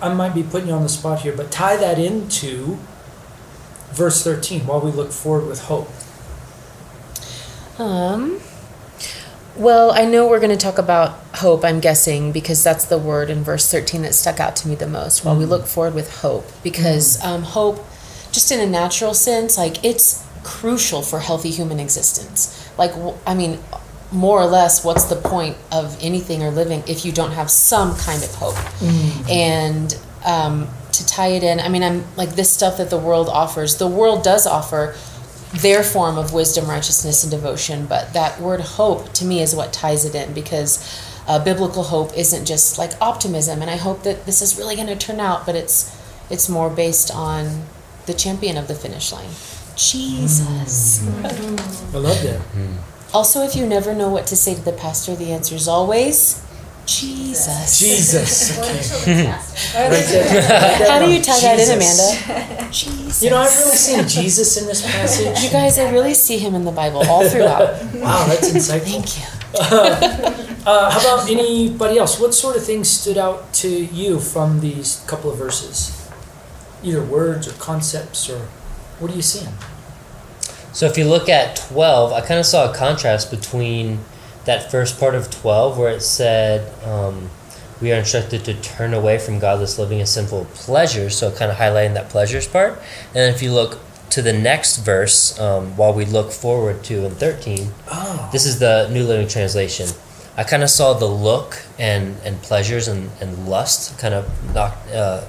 I 0.01 0.13
might 0.13 0.33
be 0.33 0.43
putting 0.43 0.69
you 0.69 0.73
on 0.73 0.83
the 0.83 0.89
spot 0.89 1.21
here, 1.21 1.35
but 1.35 1.51
tie 1.51 1.77
that 1.77 1.99
into 1.99 2.77
verse 3.91 4.23
13 4.23 4.65
while 4.65 4.81
we 4.81 4.91
look 4.91 5.11
forward 5.11 5.47
with 5.47 5.61
hope. 5.63 5.89
Um, 7.79 8.41
well, 9.55 9.91
I 9.91 10.05
know 10.05 10.27
we're 10.27 10.39
going 10.39 10.57
to 10.57 10.57
talk 10.57 10.77
about 10.77 11.17
hope, 11.35 11.63
I'm 11.65 11.79
guessing, 11.79 12.31
because 12.31 12.63
that's 12.63 12.85
the 12.85 12.97
word 12.97 13.29
in 13.29 13.43
verse 13.43 13.69
13 13.69 14.03
that 14.03 14.13
stuck 14.13 14.39
out 14.39 14.55
to 14.57 14.67
me 14.67 14.75
the 14.75 14.87
most 14.87 15.25
while 15.25 15.37
we 15.37 15.45
look 15.45 15.65
forward 15.65 15.93
with 15.93 16.21
hope. 16.21 16.45
Because 16.63 17.23
um, 17.23 17.43
hope, 17.43 17.85
just 18.31 18.51
in 18.51 18.59
a 18.59 18.65
natural 18.65 19.13
sense, 19.13 19.57
like 19.57 19.83
it's 19.83 20.25
crucial 20.43 21.01
for 21.01 21.19
healthy 21.19 21.51
human 21.51 21.79
existence. 21.79 22.69
Like, 22.77 22.91
I 23.25 23.33
mean, 23.33 23.59
more 24.11 24.39
or 24.39 24.45
less, 24.45 24.83
what's 24.83 25.05
the 25.05 25.15
point 25.15 25.57
of 25.71 25.97
anything 26.01 26.41
or 26.41 26.51
living 26.51 26.83
if 26.87 27.05
you 27.05 27.11
don't 27.11 27.31
have 27.31 27.49
some 27.49 27.95
kind 27.95 28.23
of 28.23 28.33
hope? 28.35 28.57
And 29.29 29.97
um, 30.25 30.67
tie 31.19 31.27
it 31.27 31.43
in, 31.43 31.59
I 31.59 31.69
mean, 31.69 31.83
I'm 31.83 32.03
like 32.15 32.31
this 32.35 32.49
stuff 32.49 32.77
that 32.77 32.89
the 32.89 32.97
world 32.97 33.27
offers, 33.27 33.77
the 33.77 33.87
world 33.87 34.23
does 34.23 34.47
offer 34.47 34.95
their 35.61 35.83
form 35.83 36.17
of 36.17 36.31
wisdom, 36.31 36.69
righteousness, 36.69 37.23
and 37.23 37.31
devotion. 37.31 37.85
But 37.85 38.13
that 38.13 38.39
word 38.39 38.61
hope 38.61 39.11
to 39.13 39.25
me 39.25 39.41
is 39.41 39.55
what 39.55 39.73
ties 39.73 40.05
it 40.05 40.15
in 40.15 40.33
because 40.33 40.79
uh, 41.27 41.43
biblical 41.43 41.83
hope 41.83 42.15
isn't 42.15 42.45
just 42.45 42.77
like 42.77 42.91
optimism. 43.01 43.61
And 43.61 43.69
I 43.69 43.75
hope 43.75 44.03
that 44.03 44.25
this 44.25 44.41
is 44.41 44.57
really 44.57 44.75
going 44.75 44.87
to 44.87 44.95
turn 44.95 45.19
out, 45.19 45.45
but 45.45 45.55
it's 45.55 45.95
it's 46.29 46.47
more 46.47 46.69
based 46.69 47.09
on 47.11 47.63
the 48.05 48.13
champion 48.13 48.55
of 48.55 48.67
the 48.67 48.75
finish 48.75 49.11
line, 49.11 49.31
Jesus. 49.75 51.01
I 51.93 51.97
love 51.97 52.21
that. 52.23 52.41
Also, 53.13 53.41
if 53.41 53.55
you 53.55 53.65
never 53.65 53.95
know 53.95 54.09
what 54.09 54.27
to 54.27 54.35
say 54.35 54.53
to 54.53 54.61
the 54.61 54.71
pastor, 54.71 55.15
the 55.15 55.31
answer 55.31 55.55
is 55.55 55.67
always 55.67 56.45
Jesus. 56.89 57.79
Jesus. 57.79 58.57
Okay. 58.59 58.81
children's 58.81 59.25
pastor. 59.25 59.79
Right 59.79 60.05
there. 60.05 60.25
Right 60.25 60.79
there 60.79 60.89
How 60.89 61.05
do 61.05 61.11
you 61.11 61.21
tie 61.21 61.39
that 61.39 61.59
in, 61.59 61.69
Amanda? 61.77 62.71
Jesus. 62.71 63.23
You 63.23 63.29
know, 63.29 63.37
I've 63.37 63.55
really 63.57 63.75
seen 63.75 64.07
Jesus 64.07 64.57
in 64.59 64.65
this 64.65 64.81
passage. 64.81 65.43
You 65.43 65.49
guys, 65.51 65.77
I 65.77 65.91
really 65.91 66.13
see 66.15 66.39
him 66.39 66.55
in 66.55 66.65
the 66.65 66.71
Bible 66.71 67.03
all 67.07 67.27
throughout. 67.29 67.83
Wow, 67.93 68.25
that's 68.25 68.49
insightful. 68.49 69.03
Thank 69.03 69.19
you. 69.19 70.45
Uh, 70.65 70.91
how 70.91 70.99
about 70.99 71.29
anybody 71.29 71.97
else? 71.97 72.19
What 72.19 72.33
sort 72.33 72.55
of 72.55 72.63
things 72.63 72.89
stood 72.89 73.17
out 73.17 73.53
to 73.53 73.69
you 73.69 74.19
from 74.19 74.59
these 74.59 75.03
couple 75.07 75.31
of 75.31 75.37
verses? 75.37 76.07
Either 76.83 77.01
words 77.01 77.47
or 77.47 77.53
concepts, 77.53 78.29
or 78.29 78.39
what 78.99 79.09
are 79.09 79.15
you 79.15 79.21
seeing? 79.21 79.53
So 80.73 80.85
if 80.85 80.97
you 80.97 81.05
look 81.05 81.29
at 81.29 81.55
12, 81.55 82.11
I 82.11 82.21
kind 82.21 82.39
of 82.39 82.45
saw 82.45 82.69
a 82.69 82.75
contrast 82.75 83.31
between 83.31 83.99
that 84.49 84.71
first 84.71 84.99
part 84.99 85.13
of 85.13 85.29
12 85.29 85.77
where 85.77 85.91
it 85.91 86.01
said 86.01 86.73
um, 86.83 87.29
we 87.79 87.93
are 87.93 87.97
instructed 87.97 88.43
to 88.43 88.55
turn 88.61 88.95
away 88.95 89.19
from 89.19 89.37
godless 89.37 89.77
living 89.77 89.99
and 89.99 90.09
sinful 90.09 90.45
pleasures, 90.55 91.15
so 91.15 91.31
kind 91.31 91.51
of 91.51 91.57
highlighting 91.57 91.93
that 91.93 92.09
pleasures 92.09 92.47
part. 92.47 92.73
And 92.73 93.15
then 93.15 93.31
if 93.31 93.43
you 93.43 93.53
look 93.53 93.77
to 94.09 94.23
the 94.23 94.33
next 94.33 94.77
verse, 94.77 95.39
um, 95.39 95.77
while 95.77 95.93
we 95.93 96.03
look 96.03 96.31
forward 96.31 96.83
to 96.85 97.05
in 97.05 97.11
13, 97.11 97.71
Oh, 97.91 98.27
this 98.31 98.47
is 98.47 98.57
the 98.57 98.89
New 98.91 99.03
Living 99.03 99.27
Translation. 99.27 99.87
I 100.35 100.43
kind 100.43 100.63
of 100.63 100.71
saw 100.71 100.93
the 100.93 101.05
look 101.05 101.61
and, 101.77 102.17
and 102.25 102.41
pleasures 102.41 102.87
and, 102.87 103.11
and 103.21 103.47
lust 103.47 103.99
kind 103.99 104.15
of 104.15 104.25
knocked, 104.55 104.89
uh, 104.91 105.25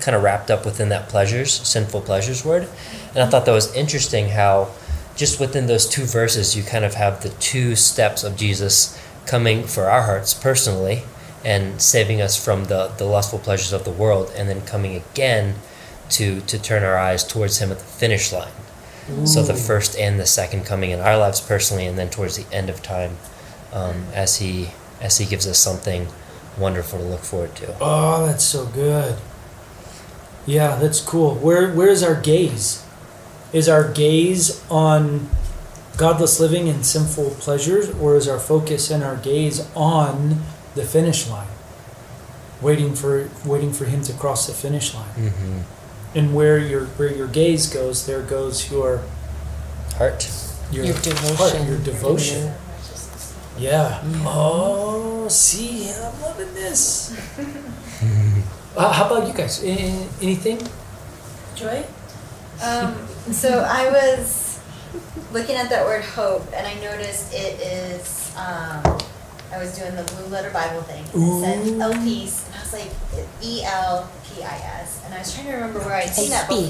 kind 0.00 0.16
of 0.16 0.24
wrapped 0.24 0.50
up 0.50 0.64
within 0.64 0.88
that 0.88 1.08
pleasures, 1.08 1.52
sinful 1.52 2.00
pleasures 2.00 2.44
word. 2.44 2.68
And 3.10 3.18
I 3.18 3.26
thought 3.28 3.46
that 3.46 3.52
was 3.52 3.72
interesting 3.76 4.30
how 4.30 4.70
just 5.16 5.40
within 5.40 5.66
those 5.66 5.88
two 5.88 6.04
verses, 6.04 6.56
you 6.56 6.62
kind 6.62 6.84
of 6.84 6.94
have 6.94 7.22
the 7.22 7.30
two 7.30 7.74
steps 7.74 8.22
of 8.22 8.36
Jesus 8.36 9.00
coming 9.26 9.64
for 9.64 9.90
our 9.90 10.02
hearts 10.02 10.34
personally 10.34 11.02
and 11.44 11.80
saving 11.80 12.20
us 12.20 12.42
from 12.42 12.66
the, 12.66 12.88
the 12.98 13.04
lustful 13.04 13.38
pleasures 13.38 13.72
of 13.72 13.84
the 13.84 13.90
world, 13.90 14.32
and 14.36 14.48
then 14.48 14.60
coming 14.62 14.94
again 14.94 15.54
to, 16.10 16.40
to 16.42 16.58
turn 16.58 16.82
our 16.82 16.98
eyes 16.98 17.24
towards 17.24 17.58
Him 17.58 17.70
at 17.70 17.78
the 17.78 17.84
finish 17.84 18.32
line. 18.32 18.52
So 19.24 19.44
the 19.44 19.54
first 19.54 19.96
and 19.96 20.18
the 20.18 20.26
second 20.26 20.66
coming 20.66 20.90
in 20.90 20.98
our 20.98 21.16
lives 21.16 21.40
personally, 21.40 21.86
and 21.86 21.96
then 21.96 22.10
towards 22.10 22.36
the 22.36 22.52
end 22.52 22.68
of 22.68 22.82
time, 22.82 23.18
um, 23.72 24.06
as 24.12 24.38
he 24.38 24.70
as 25.00 25.18
he 25.18 25.26
gives 25.26 25.46
us 25.46 25.60
something 25.60 26.08
wonderful 26.58 26.98
to 26.98 27.04
look 27.04 27.20
forward 27.20 27.54
to. 27.56 27.76
oh, 27.80 28.26
that's 28.26 28.42
so 28.42 28.66
good. 28.66 29.16
Yeah, 30.44 30.76
that's 30.76 31.00
cool. 31.00 31.36
Where 31.36 31.72
where 31.72 31.88
is 31.88 32.02
our 32.02 32.20
gaze? 32.20 32.82
Is 33.52 33.68
our 33.68 33.90
gaze 33.92 34.62
on 34.70 35.28
godless 35.96 36.40
living 36.40 36.68
and 36.68 36.84
sinful 36.84 37.30
pleasures, 37.38 37.88
or 38.00 38.16
is 38.16 38.28
our 38.28 38.38
focus 38.38 38.90
and 38.90 39.02
our 39.02 39.16
gaze 39.16 39.66
on 39.74 40.42
the 40.74 40.84
finish 40.84 41.28
line? 41.28 41.48
Waiting 42.60 42.94
for 42.94 43.28
waiting 43.44 43.72
for 43.72 43.84
him 43.84 44.02
to 44.02 44.12
cross 44.14 44.46
the 44.46 44.52
finish 44.54 44.94
line. 44.94 45.08
Mm-hmm. 45.16 45.58
And 46.18 46.34
where 46.34 46.58
your 46.58 46.86
where 46.96 47.12
your 47.12 47.28
gaze 47.28 47.68
goes, 47.72 48.06
there 48.06 48.22
goes 48.22 48.70
your 48.70 49.02
Heart. 49.96 50.28
your, 50.72 50.84
Your 50.84 50.94
heart, 50.94 51.04
devotion. 51.04 51.66
your 51.68 51.78
devotion. 51.78 52.38
Amen. 52.42 52.56
Yeah. 53.58 54.00
Mhm. 54.04 54.22
Oh, 54.26 55.28
see, 55.28 55.88
I'm 55.90 56.20
loving 56.20 56.52
this. 56.52 57.16
uh, 58.76 58.92
how 58.92 59.06
about 59.06 59.26
you 59.26 59.32
guys? 59.32 59.62
Anything? 59.64 60.60
Joy? 61.54 61.84
Um, 62.62 62.94
so 63.32 63.60
I 63.68 63.90
was 63.90 64.60
looking 65.32 65.56
at 65.56 65.68
that 65.70 65.84
word 65.84 66.04
hope, 66.04 66.46
and 66.54 66.66
I 66.66 66.74
noticed 66.80 67.32
it 67.34 67.60
is. 67.60 68.32
Um, 68.36 68.98
I 69.52 69.58
was 69.58 69.78
doing 69.78 69.94
the 69.94 70.02
blue 70.02 70.26
letter 70.26 70.50
Bible 70.50 70.82
thing, 70.82 71.04
and 71.14 71.22
it 71.22 71.40
said 71.40 71.66
Ooh. 71.68 71.80
El 71.80 71.92
Peace, 72.02 72.46
and 72.46 72.54
I 72.56 72.60
was 72.60 72.72
like 72.72 72.90
E 73.42 73.62
L 73.64 74.10
P 74.24 74.42
I 74.42 74.56
S, 74.82 75.02
and 75.04 75.14
I 75.14 75.18
was 75.18 75.32
trying 75.32 75.46
to 75.46 75.52
remember 75.52 75.78
where 75.80 75.94
I'd 75.94 76.10
seen 76.10 76.30
that 76.30 76.48
Peace. 76.48 76.68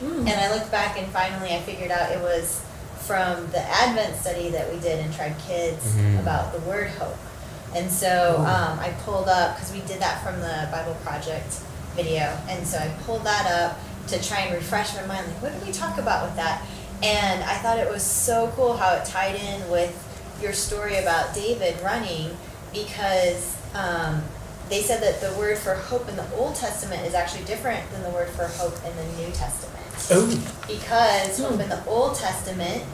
before, 0.00 0.18
and 0.20 0.28
I 0.30 0.52
looked 0.54 0.70
back, 0.70 0.98
and 0.98 1.06
finally 1.08 1.54
I 1.54 1.60
figured 1.60 1.90
out 1.90 2.10
it 2.10 2.20
was 2.20 2.64
from 3.00 3.46
the 3.52 3.60
Advent 3.60 4.16
study 4.16 4.48
that 4.50 4.72
we 4.72 4.80
did 4.80 5.04
in 5.04 5.12
Tribe 5.12 5.34
Kids 5.46 5.84
Mhm. 5.94 6.20
about 6.20 6.52
the 6.52 6.60
word 6.60 6.88
hope. 6.90 7.16
And 7.74 7.90
so 7.90 8.36
um, 8.38 8.78
I 8.80 8.90
pulled 9.04 9.28
up 9.28 9.56
because 9.56 9.72
we 9.72 9.80
did 9.80 10.00
that 10.00 10.22
from 10.24 10.40
the 10.40 10.68
Bible 10.72 10.94
Project 11.04 11.60
video, 11.94 12.36
and 12.48 12.66
so 12.66 12.78
I 12.78 12.88
pulled 13.04 13.24
that 13.24 13.46
up 13.50 13.78
to 14.08 14.22
try 14.22 14.40
and 14.40 14.54
refresh 14.54 14.94
my 14.94 15.06
mind. 15.06 15.26
Like, 15.26 15.42
what 15.42 15.52
did 15.52 15.66
we 15.66 15.72
talk 15.72 15.98
about 15.98 16.24
with 16.26 16.36
that? 16.36 16.62
And 17.02 17.42
I 17.44 17.54
thought 17.58 17.78
it 17.78 17.88
was 17.90 18.02
so 18.02 18.52
cool 18.56 18.76
how 18.76 18.94
it 18.94 19.04
tied 19.04 19.36
in 19.36 19.70
with 19.70 19.94
your 20.42 20.52
story 20.52 20.96
about 20.98 21.34
David 21.34 21.80
running, 21.82 22.36
because 22.72 23.56
um, 23.74 24.22
they 24.68 24.82
said 24.82 25.02
that 25.02 25.20
the 25.20 25.36
word 25.38 25.58
for 25.58 25.74
hope 25.74 26.08
in 26.08 26.16
the 26.16 26.26
Old 26.34 26.54
Testament 26.54 27.06
is 27.06 27.14
actually 27.14 27.44
different 27.44 27.88
than 27.90 28.02
the 28.02 28.10
word 28.10 28.28
for 28.30 28.44
hope 28.44 28.74
in 28.84 28.94
the 28.96 29.22
New 29.22 29.32
Testament 29.32 29.74
Oh, 30.10 30.26
because 30.68 31.38
hope 31.38 31.54
Hmm. 31.54 31.60
in 31.62 31.68
the 31.68 31.84
Old 31.86 32.14
Testament 32.14 32.84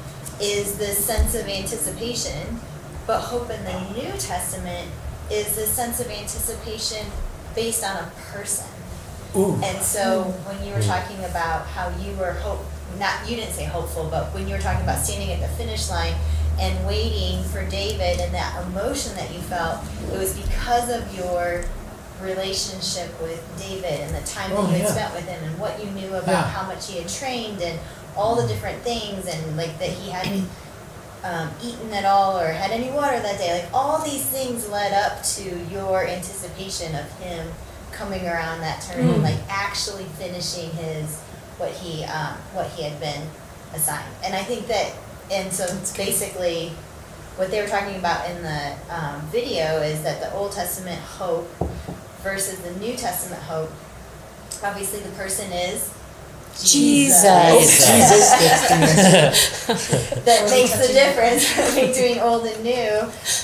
is 0.40 0.78
this 0.78 1.04
sense 1.04 1.35
of 1.35 1.47
anticipation, 1.47 2.61
but 3.06 3.21
hope 3.21 3.50
in 3.50 3.62
the 3.64 3.80
New 3.92 4.12
Testament 4.18 4.90
is 5.30 5.54
this 5.54 5.71
sense 5.71 6.00
of 6.00 6.09
anticipation 6.11 7.06
based 7.54 7.85
on 7.85 7.97
a 7.97 8.11
person. 8.33 8.66
Ooh. 9.37 9.55
And 9.62 9.83
so 9.83 10.23
when 10.47 10.64
you 10.67 10.75
were 10.75 10.83
talking 10.83 11.19
about 11.25 11.67
how 11.67 11.88
you 12.00 12.14
were 12.17 12.33
hope, 12.33 12.61
not 12.99 13.29
you 13.29 13.37
didn't 13.37 13.53
say 13.55 13.64
hopeful, 13.64 14.09
but 14.11 14.33
when 14.35 14.47
you 14.49 14.55
were 14.55 14.61
talking 14.61 14.83
about 14.83 14.99
standing 15.05 15.31
at 15.33 15.41
the 15.41 15.49
finish 15.57 15.91
line 15.91 16.14
and 16.61 16.87
waiting 16.87 17.43
for 17.45 17.69
David 17.69 18.21
and 18.21 18.33
that 18.35 18.64
emotion 18.69 19.14
that 19.17 19.33
you 19.33 19.41
felt, 19.41 19.81
it 20.12 20.19
was 20.19 20.38
because 20.38 20.88
of 20.91 21.03
your 21.17 21.64
relationship 22.21 23.11
with 23.21 23.43
David 23.59 24.00
and 24.00 24.14
the 24.14 24.26
time 24.26 24.50
that 24.50 24.59
Oh, 24.59 24.62
you 24.67 24.73
had 24.79 24.81
yeah. 24.83 24.93
spent 24.93 25.14
with 25.14 25.29
him 25.29 25.43
and 25.45 25.59
what 25.59 25.83
you 25.85 25.91
knew 25.91 26.09
about 26.14 26.29
Yeah. 26.29 26.43
how 26.49 26.67
much 26.67 26.88
he 26.88 26.99
had 26.99 27.09
trained 27.09 27.61
and 27.61 27.79
all 28.17 28.37
the 28.37 28.47
different 28.47 28.81
things 28.83 29.26
and 29.26 29.57
like 29.57 29.79
that 29.81 29.88
he 29.91 30.11
hadn't 30.11 30.49
um, 31.25 31.50
eaten 31.62 31.93
at 31.93 32.05
all 32.05 32.38
or 32.38 32.49
had 32.49 32.71
any 32.71 32.91
water 32.91 33.19
that 33.19 33.38
day. 33.38 33.62
Like 33.62 33.75
all 33.75 33.99
these 34.05 34.23
things 34.25 34.69
led 34.69 34.93
up 34.93 35.23
to 35.35 35.43
your 35.71 36.07
anticipation 36.07 36.95
of 36.95 37.11
him 37.19 37.49
coming 37.94 38.26
around 38.26 38.60
that 38.60 38.82
turn 38.82 39.06
and 39.08 39.20
Mm. 39.20 39.22
like 39.22 39.38
actually 39.48 40.04
finishing 40.18 40.70
his 40.70 41.20
what 41.58 41.70
he 41.70 42.04
um, 42.04 42.34
what 42.52 42.66
he 42.74 42.82
had 42.82 42.98
been 43.00 43.22
assigned. 43.72 44.12
And 44.24 44.34
I 44.34 44.42
think 44.42 44.66
that 44.66 44.92
and 45.30 45.52
so 45.52 45.64
it's 45.78 45.96
basically 45.96 46.72
what 47.36 47.50
they 47.50 47.60
were 47.62 47.68
talking 47.68 47.96
about 47.96 48.28
in 48.30 48.42
the 48.42 48.74
um, 48.90 49.20
video 49.32 49.80
is 49.82 50.02
that 50.02 50.20
the 50.20 50.32
Old 50.34 50.52
Testament 50.52 51.00
hope 51.00 51.48
versus 52.22 52.58
the 52.58 52.72
New 52.72 52.96
Testament 52.96 53.42
hope. 53.42 53.70
Obviously, 54.62 55.00
the 55.00 55.10
person 55.10 55.50
is 55.52 55.90
Jesus. 56.62 57.25
Oh, 57.25 57.58
Jesus. 57.58 57.87
Jesus, 57.90 58.30
that's 58.30 58.68
the 58.68 59.73
answer. 60.04 60.20
that 60.20 60.50
makes 60.50 60.73
the 60.73 60.92
difference 60.92 61.75
between 61.75 62.18
old 62.20 62.46
and 62.46 62.62
new. 62.64 63.00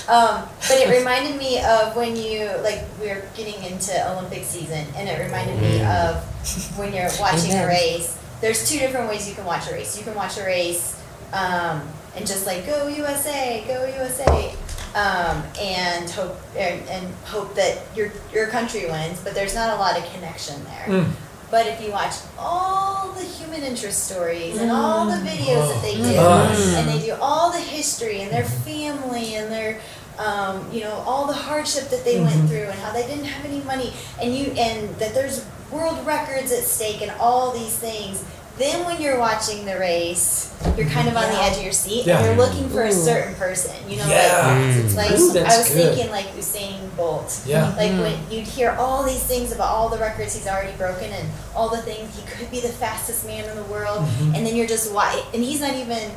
Um, 0.07 0.47
but 0.67 0.77
it 0.79 0.97
reminded 0.97 1.37
me 1.37 1.59
of 1.63 1.95
when 1.95 2.15
you 2.15 2.49
like 2.63 2.83
we 3.01 3.09
are 3.09 3.21
getting 3.35 3.61
into 3.63 3.91
Olympic 4.13 4.43
season, 4.43 4.85
and 4.95 5.09
it 5.09 5.19
reminded 5.23 5.59
me 5.61 5.79
Mm. 5.79 6.09
of 6.15 6.77
when 6.77 6.93
you're 6.93 7.09
watching 7.19 7.53
a 7.53 7.67
race. 7.67 8.17
There's 8.41 8.67
two 8.69 8.79
different 8.79 9.07
ways 9.09 9.27
you 9.29 9.35
can 9.35 9.45
watch 9.45 9.69
a 9.69 9.73
race. 9.73 9.97
You 9.97 10.03
can 10.03 10.15
watch 10.15 10.37
a 10.37 10.43
race 10.43 10.99
um, 11.33 11.81
and 12.15 12.25
just 12.25 12.45
like 12.45 12.65
go 12.65 12.87
USA, 12.87 13.63
go 13.67 13.85
USA, 13.85 14.53
um, 14.95 15.43
and 15.59 16.09
hope 16.09 16.37
and, 16.57 16.81
and 16.89 17.13
hope 17.25 17.53
that 17.55 17.77
your 17.95 18.11
your 18.33 18.47
country 18.47 18.85
wins. 18.87 19.19
But 19.21 19.33
there's 19.35 19.53
not 19.55 19.75
a 19.75 19.79
lot 19.79 19.97
of 19.97 20.03
connection 20.13 20.63
there. 20.65 20.85
Mm. 20.87 21.11
But 21.51 21.67
if 21.67 21.81
you 21.81 21.91
watch 21.91 22.13
all 22.39 23.11
the 23.11 23.23
human 23.25 23.61
interest 23.61 24.05
stories 24.09 24.57
and 24.57 24.71
all 24.71 25.05
the 25.05 25.17
videos 25.17 25.67
that 25.73 25.81
they 25.81 25.95
do, 25.95 26.03
Mm. 26.03 26.73
and 26.79 26.87
they 26.89 27.05
do 27.05 27.13
all 27.21 27.51
the 27.51 27.59
history 27.59 28.21
and 28.21 28.31
their 28.31 28.45
family 28.45 29.35
and 29.35 29.51
their, 29.51 29.81
um, 30.17 30.65
you 30.71 30.81
know, 30.81 31.03
all 31.05 31.27
the 31.27 31.33
hardship 31.33 31.89
that 31.89 32.05
they 32.05 32.19
went 32.21 32.47
through 32.49 32.67
and 32.71 32.79
how 32.79 32.91
they 32.93 33.05
didn't 33.05 33.25
have 33.25 33.43
any 33.45 33.59
money, 33.61 33.91
and 34.21 34.33
you 34.35 34.51
and 34.57 34.89
that 34.99 35.13
there's 35.13 35.43
world 35.71 36.05
records 36.05 36.51
at 36.51 36.63
stake 36.63 37.01
and 37.01 37.11
all 37.19 37.51
these 37.51 37.75
things. 37.75 38.23
Then 38.61 38.85
when 38.85 39.01
you're 39.01 39.17
watching 39.17 39.65
the 39.65 39.79
race, 39.79 40.53
you're 40.77 40.87
kind 40.87 41.07
of 41.07 41.15
on 41.17 41.23
the 41.31 41.41
edge 41.41 41.57
of 41.57 41.63
your 41.63 41.71
seat 41.71 42.05
Yeah. 42.05 42.17
and 42.19 42.25
you're 42.27 42.45
looking 42.45 42.69
for 42.69 42.83
a 42.83 42.91
certain 42.91 43.33
person. 43.33 43.73
You 43.89 43.97
know, 43.97 44.05
Yeah. 44.07 44.53
like 44.75 44.85
it's 44.85 44.95
like 44.95 45.11
Ooh, 45.19 45.39
I 45.39 45.57
was 45.57 45.67
good. 45.69 45.95
thinking 45.95 46.11
like 46.11 46.27
Usain 46.37 46.77
Bolt. 46.95 47.39
Yeah. 47.47 47.69
Like 47.75 47.89
when 47.93 48.15
you'd 48.29 48.45
hear 48.45 48.69
all 48.77 49.01
these 49.01 49.23
things 49.23 49.51
about 49.51 49.69
all 49.69 49.89
the 49.89 49.97
records 49.97 50.35
he's 50.35 50.45
already 50.45 50.73
broken 50.77 51.11
and 51.11 51.27
all 51.55 51.69
the 51.69 51.81
things 51.81 52.15
he 52.15 52.21
could 52.31 52.51
be 52.51 52.59
the 52.59 52.69
fastest 52.69 53.25
man 53.25 53.45
in 53.49 53.55
the 53.55 53.63
world, 53.63 54.03
Mhm. 54.05 54.35
and 54.37 54.45
then 54.45 54.55
you're 54.55 54.67
just 54.67 54.91
wa- 54.91 55.11
and 55.33 55.43
he's 55.43 55.59
not 55.61 55.73
even 55.73 56.11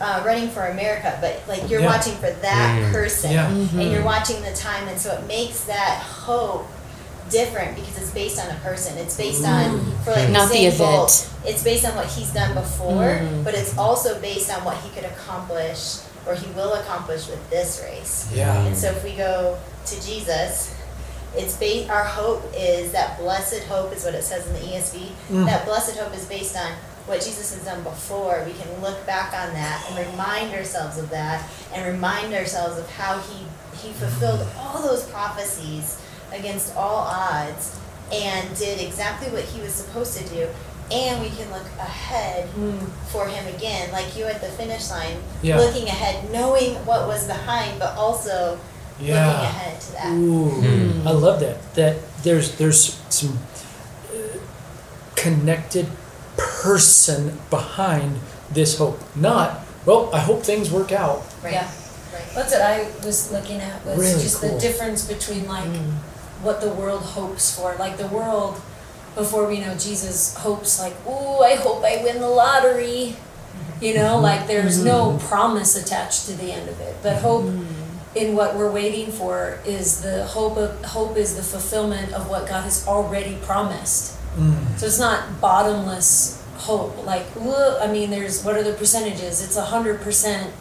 uh, 0.00 0.20
running 0.26 0.50
for 0.50 0.66
America, 0.66 1.16
but 1.20 1.40
like 1.46 1.70
you're 1.70 1.80
Yeah. 1.80 1.86
watching 1.86 2.16
for 2.16 2.28
that 2.42 2.76
Mm. 2.82 2.92
person, 2.92 3.30
Yeah. 3.30 3.46
and 3.46 3.92
you're 3.92 4.02
watching 4.02 4.42
the 4.42 4.50
time, 4.50 4.88
and 4.88 5.00
so 5.00 5.12
it 5.12 5.24
makes 5.28 5.60
that 5.60 6.02
hope 6.26 6.66
different 7.30 7.74
because 7.76 7.96
it's 7.98 8.10
based 8.10 8.38
on 8.38 8.50
a 8.54 8.58
person. 8.60 8.96
It's 8.98 9.16
based 9.16 9.44
on 9.44 9.80
for 10.04 10.12
like 10.12 10.30
Not 10.30 10.50
the 10.50 10.56
Usain 10.58 10.66
event. 10.68 10.78
Bolt, 10.78 11.30
it's 11.44 11.62
based 11.62 11.84
on 11.84 11.94
what 11.96 12.06
he's 12.06 12.30
done 12.30 12.54
before, 12.54 13.18
Mhm. 13.20 13.44
but 13.44 13.54
it's 13.54 13.76
also 13.78 14.18
based 14.20 14.50
on 14.50 14.64
what 14.64 14.76
he 14.78 14.90
could 14.90 15.04
accomplish 15.04 15.98
or 16.26 16.34
he 16.34 16.46
will 16.52 16.74
accomplish 16.74 17.26
with 17.28 17.50
this 17.50 17.80
race. 17.84 18.26
Yeah. 18.32 18.54
And 18.64 18.76
so 18.76 18.88
if 18.88 19.04
we 19.04 19.12
go 19.12 19.58
to 19.86 20.02
Jesus, 20.02 20.70
it's 21.36 21.54
based, 21.56 21.90
our 21.90 22.04
hope 22.04 22.42
is 22.56 22.92
that 22.92 23.18
blessed 23.18 23.64
hope 23.64 23.92
is 23.94 24.04
what 24.04 24.14
it 24.14 24.24
says 24.24 24.46
in 24.46 24.54
the 24.54 24.60
ESV. 24.60 25.12
Mm. 25.30 25.46
That 25.46 25.66
blessed 25.66 25.96
hope 25.98 26.14
is 26.16 26.24
based 26.24 26.56
on 26.56 26.72
what 27.06 27.20
Jesus 27.20 27.52
has 27.52 27.62
done 27.64 27.82
before. 27.82 28.42
We 28.46 28.52
can 28.54 28.80
look 28.80 29.04
back 29.04 29.34
on 29.34 29.52
that 29.52 29.84
and 29.90 30.10
remind 30.12 30.54
ourselves 30.54 30.96
of 30.96 31.10
that 31.10 31.42
and 31.74 31.84
remind 31.84 32.32
ourselves 32.32 32.78
of 32.78 32.88
how 32.90 33.18
he, 33.18 33.44
he 33.76 33.92
fulfilled 33.92 34.46
all 34.58 34.80
those 34.80 35.02
prophecies 35.04 35.98
against 36.34 36.74
all 36.76 36.98
odds 37.08 37.78
and 38.12 38.56
did 38.56 38.80
exactly 38.80 39.30
what 39.30 39.44
he 39.44 39.60
was 39.60 39.72
supposed 39.72 40.16
to 40.18 40.24
do. 40.28 40.48
And 40.92 41.22
we 41.22 41.30
can 41.30 41.50
look 41.50 41.64
ahead 41.78 42.46
for 43.08 43.26
him 43.26 43.46
again, 43.54 43.90
like 43.90 44.16
you 44.16 44.24
at 44.24 44.40
the 44.42 44.48
finish 44.48 44.90
line, 44.90 45.16
Yeah. 45.42 45.56
looking 45.58 45.86
ahead, 45.88 46.30
knowing 46.30 46.74
what 46.84 47.06
was 47.08 47.26
behind, 47.26 47.78
but 47.78 47.96
also 47.96 48.58
looking 49.00 49.14
ahead 49.14 49.80
to 49.80 49.92
that. 49.92 50.12
Ooh, 50.12 50.50
Hmm. 50.50 51.08
I 51.08 51.12
love 51.12 51.40
that. 51.40 51.56
That 51.74 51.96
there's 52.22 52.52
there's 52.56 52.98
some 53.08 53.38
uh, 54.12 54.38
connected 55.16 55.86
person 56.36 57.38
behind 57.50 58.18
this 58.52 58.76
hope. 58.78 59.00
Not 59.16 59.60
well. 59.86 60.10
I 60.14 60.18
hope 60.20 60.42
things 60.42 60.70
work 60.70 60.92
out. 60.92 61.22
Right. 61.42 61.54
Yeah. 61.54 61.70
Right. 62.12 62.28
That's 62.34 62.52
what 62.52 62.62
I 62.62 62.86
was 63.04 63.32
looking 63.32 63.60
at 63.60 63.84
was 63.86 63.98
Really 63.98 64.22
just 64.22 64.40
cool. 64.40 64.52
the 64.54 64.60
difference 64.60 65.06
between 65.06 65.48
like 65.48 65.64
what 66.44 66.60
the 66.60 66.68
world 66.68 67.02
hopes 67.02 67.56
for. 67.56 67.74
Like 67.76 67.96
the 67.96 68.08
world 68.08 68.60
before 69.14 69.46
we 69.46 69.60
know 69.60 69.74
Jesus 69.76 70.36
hopes 70.36 70.80
like, 70.80 70.94
"Ooh, 71.06 71.40
I 71.40 71.54
hope 71.56 71.82
I 71.84 72.02
win 72.02 72.20
the 72.20 72.28
lottery." 72.28 73.16
You 73.80 73.94
know, 73.94 74.14
mm-hmm. 74.14 74.22
like 74.22 74.46
there's 74.46 74.82
no 74.84 75.10
mm-hmm. 75.10 75.26
promise 75.26 75.76
attached 75.76 76.26
to 76.26 76.32
the 76.32 76.52
end 76.52 76.68
of 76.68 76.80
it. 76.80 76.96
But 77.02 77.14
mm-hmm. 77.14 77.22
hope 77.22 77.66
in 78.14 78.36
what 78.36 78.54
we're 78.54 78.70
waiting 78.70 79.10
for 79.10 79.58
is 79.66 80.02
the 80.02 80.24
hope 80.24 80.56
of 80.56 80.84
hope 80.84 81.16
is 81.16 81.36
the 81.36 81.42
fulfillment 81.42 82.12
of 82.12 82.28
what 82.30 82.48
God 82.48 82.62
has 82.64 82.86
already 82.86 83.36
promised. 83.42 84.16
Mm. 84.36 84.78
So 84.78 84.86
it's 84.86 84.98
not 84.98 85.40
bottomless 85.40 86.42
hope. 86.56 87.04
Like, 87.04 87.26
look, 87.36 87.80
I 87.80 87.86
mean, 87.90 88.10
there's 88.10 88.44
what 88.44 88.56
are 88.56 88.62
the 88.62 88.74
percentages? 88.74 89.42
It's 89.42 89.56
a 89.56 89.64
hundred 89.64 90.00
percent 90.00 90.52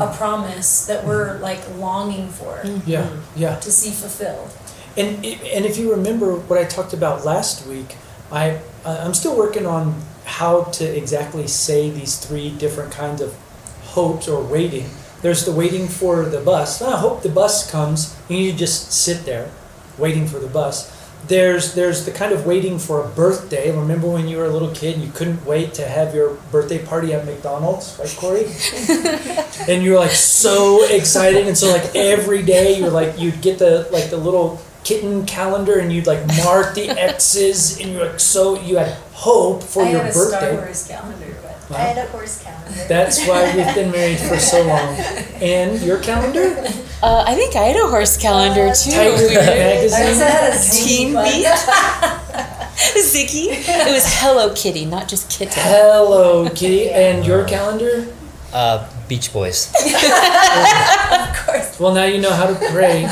a 0.00 0.14
promise 0.16 0.86
that 0.86 1.04
we're 1.04 1.38
like 1.38 1.60
longing 1.78 2.28
for 2.28 2.62
Yeah, 2.86 3.10
yeah. 3.34 3.56
to 3.56 3.70
see 3.70 3.90
fulfilled. 3.90 4.50
And 4.96 5.24
and 5.24 5.64
if 5.64 5.76
you 5.76 5.90
remember 5.90 6.36
what 6.36 6.58
I 6.58 6.64
talked 6.64 6.92
about 6.92 7.24
last 7.24 7.66
week, 7.66 7.96
I 8.30 8.60
I'm 8.84 9.14
still 9.14 9.36
working 9.36 9.66
on 9.66 10.00
how 10.24 10.64
to 10.64 10.84
exactly 10.84 11.46
say 11.46 11.90
these 11.90 12.16
three 12.18 12.50
different 12.50 12.92
kinds 12.92 13.20
of 13.20 13.34
hopes 13.82 14.28
or 14.28 14.42
waiting. 14.42 14.88
There's 15.22 15.44
the 15.44 15.52
waiting 15.52 15.88
for 15.88 16.24
the 16.24 16.40
bus. 16.40 16.82
I 16.82 16.98
hope 16.98 17.22
the 17.22 17.28
bus 17.28 17.70
comes. 17.70 18.16
And 18.28 18.38
you 18.38 18.52
just 18.52 18.92
sit 18.92 19.24
there, 19.24 19.50
waiting 19.96 20.26
for 20.26 20.38
the 20.38 20.48
bus. 20.48 20.92
There's 21.28 21.74
there's 21.74 22.04
the 22.04 22.12
kind 22.12 22.32
of 22.32 22.44
waiting 22.44 22.78
for 22.78 23.02
a 23.02 23.08
birthday. 23.08 23.74
Remember 23.74 24.08
when 24.08 24.28
you 24.28 24.36
were 24.36 24.44
a 24.44 24.50
little 24.50 24.74
kid, 24.74 24.96
and 24.96 25.02
you 25.02 25.10
couldn't 25.10 25.46
wait 25.46 25.72
to 25.74 25.88
have 25.88 26.14
your 26.14 26.34
birthday 26.52 26.84
party 26.84 27.14
at 27.14 27.24
McDonald's, 27.24 27.96
right, 27.98 28.14
Corey? 28.18 28.44
and 29.68 29.82
you 29.82 29.92
were 29.92 29.98
like 29.98 30.10
so 30.10 30.84
excited, 30.84 31.46
and 31.46 31.56
so 31.56 31.72
like 31.72 31.96
every 31.96 32.42
day 32.42 32.78
you're 32.78 32.90
like 32.90 33.18
you'd 33.18 33.40
get 33.40 33.58
the 33.58 33.88
like 33.90 34.10
the 34.10 34.18
little 34.18 34.60
kitten 34.84 35.26
calendar, 35.26 35.78
and 35.78 35.92
you'd 35.92 36.06
like 36.06 36.24
mark 36.44 36.74
the 36.74 36.88
X's, 36.98 37.80
and 37.80 37.92
you're 37.92 38.06
like 38.06 38.20
so 38.20 38.60
you 38.60 38.76
had 38.76 38.92
hope 39.12 39.62
for 39.62 39.82
I 39.84 39.90
your 39.90 40.00
had 40.02 40.10
a 40.10 40.12
Star. 40.14 40.52
Wars 40.54 40.86
calendar, 40.86 41.34
but 41.68 41.78
I 41.78 41.80
had 41.80 41.98
a 42.06 42.10
horse 42.10 42.42
calendar. 42.42 42.84
That's 42.88 43.26
why 43.26 43.44
we've 43.56 43.74
been 43.74 43.90
married 43.90 44.18
for 44.18 44.38
so 44.38 44.62
long. 44.66 44.96
And 45.40 45.80
your 45.82 45.98
calendar? 46.00 46.54
Uh, 47.02 47.24
I 47.26 47.34
think 47.34 47.54
I 47.56 47.64
had 47.64 47.76
a 47.76 47.88
horse 47.88 48.16
calendar 48.16 48.72
too. 48.74 48.90
Tiger 48.90 49.28
Beat 49.28 49.38
I 49.38 50.08
also 50.08 50.24
had 50.24 50.52
a 50.52 50.58
Teen 50.70 51.12
Ziggy, 51.12 51.24
Beat. 51.24 51.46
Ziggy. 53.04 53.46
It 53.86 53.92
was 53.92 54.04
Hello 54.20 54.52
Kitty, 54.54 54.84
not 54.84 55.08
just 55.08 55.30
kitten. 55.30 55.54
Hello, 55.56 56.48
Kitty. 56.50 56.90
And 56.90 57.24
your 57.26 57.44
calendar? 57.46 58.06
Uh, 58.52 58.88
Beach 59.08 59.32
Boys. 59.32 59.68
Of 59.74 61.36
course. 61.46 61.78
Well, 61.80 61.92
now 61.94 62.04
you 62.04 62.20
know 62.20 62.32
how 62.32 62.46
to 62.46 62.54
pray. 62.70 63.04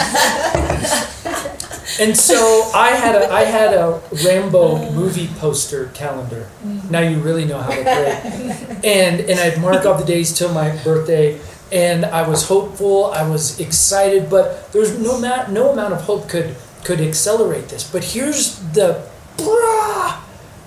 And 2.00 2.16
so 2.16 2.70
I 2.74 2.90
had 2.90 3.14
a 3.14 3.30
I 3.32 3.42
had 3.44 3.74
a 3.74 4.00
Rambo 4.24 4.92
movie 4.92 5.28
poster 5.38 5.90
calendar. 5.94 6.48
Now 6.90 7.00
you 7.00 7.18
really 7.18 7.44
know 7.44 7.58
how 7.58 7.70
to 7.70 7.82
pray. 7.82 8.80
And 8.84 9.20
and 9.20 9.38
I'd 9.40 9.60
mark 9.60 9.84
off 9.84 10.00
the 10.00 10.06
days 10.06 10.36
till 10.36 10.52
my 10.52 10.70
birthday. 10.84 11.40
And 11.70 12.04
I 12.04 12.28
was 12.28 12.48
hopeful. 12.48 13.06
I 13.06 13.26
was 13.28 13.58
excited, 13.58 14.28
but 14.28 14.72
there's 14.72 14.98
no 14.98 15.18
ma- 15.18 15.46
no 15.48 15.70
amount 15.72 15.94
of 15.94 16.02
hope 16.02 16.28
could 16.28 16.56
could 16.84 17.00
accelerate 17.00 17.68
this. 17.68 17.88
But 17.90 18.04
here's 18.04 18.56
the 18.72 19.06
brah 19.36 20.20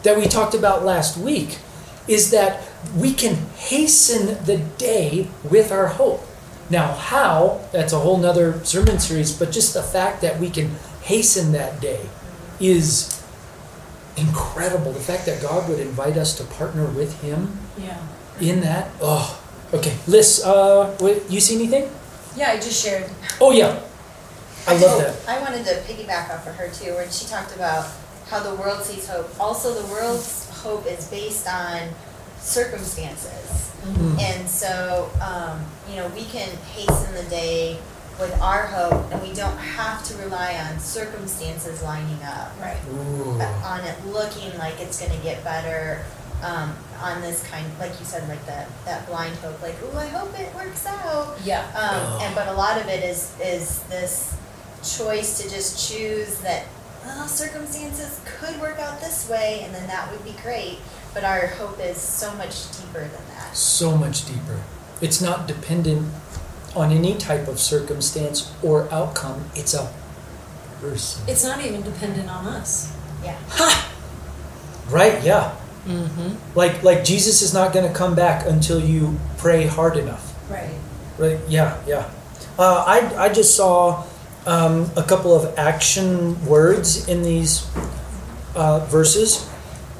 that 0.03 0.17
we 0.17 0.25
talked 0.27 0.53
about 0.55 0.85
last 0.85 1.17
week 1.17 1.59
is 2.07 2.31
that 2.31 2.61
we 2.95 3.13
can 3.13 3.35
hasten 3.55 4.43
the 4.45 4.57
day 4.77 5.27
with 5.43 5.71
our 5.71 5.87
hope. 5.87 6.21
Now, 6.69 6.93
how? 6.93 7.61
That's 7.71 7.93
a 7.93 7.99
whole 7.99 8.17
nother 8.17 8.63
sermon 8.63 8.99
series, 8.99 9.31
but 9.37 9.51
just 9.51 9.73
the 9.73 9.83
fact 9.83 10.21
that 10.21 10.39
we 10.39 10.49
can 10.49 10.75
hasten 11.05 11.51
that 11.53 11.79
day 11.79 12.01
is 12.59 13.21
incredible. 14.17 14.91
The 14.91 14.99
fact 14.99 15.25
that 15.27 15.41
God 15.41 15.69
would 15.69 15.79
invite 15.79 16.17
us 16.17 16.35
to 16.37 16.43
partner 16.43 16.85
with 16.85 17.21
Him 17.21 17.59
Yeah. 17.77 17.97
in 18.39 18.61
that. 18.61 18.89
Oh, 19.01 19.39
okay. 19.73 19.95
Liz, 20.07 20.43
uh, 20.43 20.95
wait, 20.99 21.29
you 21.29 21.39
see 21.39 21.55
anything? 21.55 21.89
Yeah, 22.35 22.51
I 22.51 22.55
just 22.57 22.81
shared. 22.83 23.09
Oh, 23.39 23.51
yeah. 23.51 23.79
I 24.67 24.73
love 24.77 24.97
that. 24.99 25.15
I 25.27 25.39
wanted 25.41 25.63
to 25.65 25.75
piggyback 25.85 26.33
off 26.33 26.47
of 26.47 26.55
her 26.55 26.69
too, 26.69 26.93
where 26.95 27.09
she 27.11 27.25
talked 27.27 27.55
about 27.55 27.85
how 28.27 28.39
the 28.41 28.55
world 28.55 28.83
sees 28.83 29.07
hope. 29.07 29.29
Also, 29.39 29.73
the 29.79 29.85
world's 29.93 30.49
hope 30.49 30.87
is 30.87 31.05
based 31.07 31.47
on 31.47 31.89
circumstances. 32.39 33.71
Mm. 33.85 34.19
And 34.19 34.49
so, 34.49 35.11
um, 35.21 35.63
you 35.87 35.97
know, 35.97 36.07
we 36.15 36.23
can 36.25 36.49
hasten 36.73 37.13
the 37.13 37.29
day 37.29 37.77
with 38.19 38.33
our 38.41 38.67
hope, 38.67 39.11
and 39.11 39.21
we 39.21 39.33
don't 39.33 39.57
have 39.57 40.03
to 40.05 40.15
rely 40.17 40.55
on 40.55 40.79
circumstances 40.79 41.81
lining 41.83 42.21
up, 42.23 42.51
Right. 42.59 42.77
Ooh. 42.93 43.39
on 43.63 43.81
it 43.81 43.95
looking 44.07 44.57
like 44.57 44.79
it's 44.79 44.99
going 44.99 45.11
to 45.11 45.23
get 45.23 45.43
better. 45.43 46.03
Um, 46.43 46.75
on 47.01 47.21
this 47.21 47.43
kind, 47.47 47.65
like 47.79 47.97
you 47.99 48.05
said, 48.05 48.27
like 48.27 48.45
that 48.45 48.67
that 48.85 49.07
blind 49.07 49.35
hope, 49.37 49.61
like, 49.61 49.75
oh, 49.83 49.97
I 49.97 50.05
hope 50.07 50.37
it 50.39 50.53
works 50.53 50.85
out. 50.85 51.35
Yeah. 51.43 51.61
Um, 51.75 52.21
and 52.21 52.35
but 52.35 52.47
a 52.49 52.53
lot 52.53 52.79
of 52.79 52.87
it 52.87 53.03
is 53.03 53.33
is 53.41 53.81
this 53.83 54.35
choice 54.83 55.41
to 55.41 55.49
just 55.49 55.89
choose 55.89 56.37
that 56.39 56.65
well, 57.05 57.27
circumstances 57.27 58.19
could 58.25 58.59
work 58.59 58.79
out 58.79 58.99
this 58.99 59.29
way, 59.29 59.61
and 59.63 59.73
then 59.73 59.87
that 59.87 60.11
would 60.11 60.23
be 60.23 60.35
great. 60.43 60.79
But 61.13 61.23
our 61.23 61.47
hope 61.47 61.79
is 61.79 61.97
so 61.97 62.33
much 62.35 62.69
deeper 62.77 62.99
than 63.01 63.27
that. 63.35 63.55
So 63.55 63.95
much 63.97 64.25
deeper. 64.25 64.61
It's 65.01 65.21
not 65.21 65.47
dependent 65.47 66.11
on 66.75 66.91
any 66.91 67.15
type 67.15 67.47
of 67.47 67.59
circumstance 67.59 68.53
or 68.63 68.91
outcome, 68.91 69.45
it's 69.55 69.73
a 69.73 69.91
person. 70.81 71.23
It's 71.27 71.43
not 71.43 71.63
even 71.63 71.81
dependent 71.81 72.29
on 72.29 72.45
us. 72.47 72.95
Yeah. 73.23 73.37
Ha! 73.49 73.91
Right, 74.89 75.23
yeah. 75.23 75.55
Like 76.55 76.83
like 76.83 77.03
Jesus 77.03 77.41
is 77.41 77.53
not 77.53 77.73
going 77.73 77.87
to 77.87 77.93
come 77.93 78.15
back 78.15 78.45
until 78.47 78.79
you 78.79 79.19
pray 79.37 79.67
hard 79.67 79.97
enough. 79.97 80.33
Right. 80.49 80.73
Right? 81.17 81.39
Yeah, 81.47 81.79
yeah. 81.87 82.09
Uh, 82.57 82.83
I 82.87 83.25
I 83.25 83.29
just 83.29 83.55
saw 83.55 84.03
um, 84.45 84.89
a 84.95 85.03
couple 85.03 85.33
of 85.35 85.57
action 85.57 86.43
words 86.45 87.07
in 87.07 87.23
these 87.23 87.67
uh, 88.55 88.79
verses. 88.85 89.47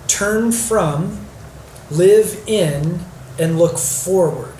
Turn 0.07 0.51
from, 0.51 1.25
live 1.89 2.43
in, 2.47 2.99
and 3.39 3.57
look 3.57 3.77
forward. 3.77 4.53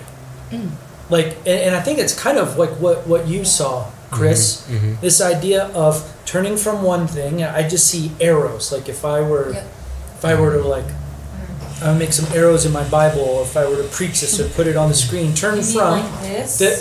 Like, 1.10 1.36
and, 1.46 1.58
and 1.70 1.74
I 1.76 1.80
think 1.80 1.98
it's 1.98 2.14
kind 2.18 2.38
of 2.38 2.58
like 2.58 2.70
what 2.80 3.06
what 3.06 3.26
you 3.28 3.44
saw, 3.44 3.90
Chris. 4.10 4.66
mhm. 4.68 5.00
This 5.00 5.20
idea 5.20 5.66
of 5.74 6.02
turning 6.24 6.56
from 6.56 6.82
one 6.82 7.06
thing. 7.06 7.42
I 7.44 7.68
just 7.68 7.86
see 7.86 8.10
arrows. 8.20 8.72
Like 8.72 8.88
if 8.88 9.04
I 9.04 9.20
were, 9.20 9.52
Yep. 9.52 9.64
if 10.18 10.24
I 10.24 10.34
were 10.40 10.52
to 10.60 10.62
like. 10.68 10.86
Uh, 11.82 11.92
make 11.92 12.10
some 12.10 12.24
arrows 12.32 12.64
in 12.64 12.72
my 12.72 12.88
Bible, 12.88 13.20
or 13.20 13.42
if 13.42 13.54
I 13.54 13.68
were 13.68 13.76
to 13.76 13.88
preach 13.92 14.22
this 14.22 14.40
or 14.40 14.48
put 14.56 14.66
it 14.66 14.76
on 14.78 14.88
the 14.88 14.94
screen. 14.94 15.34
Turn 15.34 15.60
from 15.60 16.00
like 16.00 16.20
this? 16.22 16.56
the, 16.56 16.72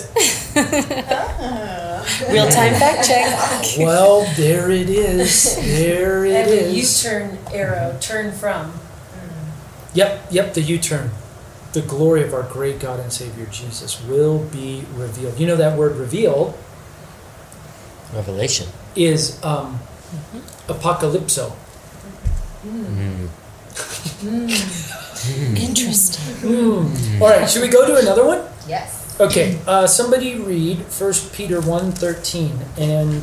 Real 2.31 2.49
time 2.49 2.73
fact 2.79 3.05
check. 3.05 3.35
Well, 3.77 4.25
there 4.37 4.71
it 4.71 4.89
is. 4.89 5.55
There 5.57 6.23
it 6.23 6.31
and 6.33 6.49
a 6.49 6.63
is. 6.71 7.03
U-turn 7.03 7.37
arrow, 7.51 7.97
turn 7.99 8.31
from. 8.31 8.71
Yep, 9.95 10.27
yep, 10.31 10.53
the 10.53 10.61
U 10.61 10.77
turn. 10.77 11.11
The 11.75 11.81
glory 11.81 12.23
of 12.23 12.33
our 12.33 12.43
great 12.43 12.79
God 12.79 13.01
and 13.01 13.11
Savior 13.11 13.47
Jesus 13.47 14.01
will 14.07 14.39
be 14.45 14.85
revealed. 14.93 15.37
You 15.37 15.45
know 15.45 15.57
that 15.57 15.77
word 15.77 15.97
reveal 15.97 16.57
Revelation. 18.13 18.69
is 18.95 19.43
um, 19.43 19.81
apocalypso. 20.69 21.51
Mm. 22.65 23.27
Interesting. 25.57 27.21
All 27.21 27.27
right, 27.27 27.49
should 27.49 27.61
we 27.61 27.67
go 27.67 27.85
to 27.85 27.97
another 27.97 28.25
one? 28.25 28.47
Yes. 28.69 29.17
Okay, 29.19 29.59
uh, 29.67 29.85
somebody 29.85 30.35
read 30.35 30.77
1 30.77 31.13
Peter 31.33 31.59
1.13 31.59 32.51
and 32.77 33.21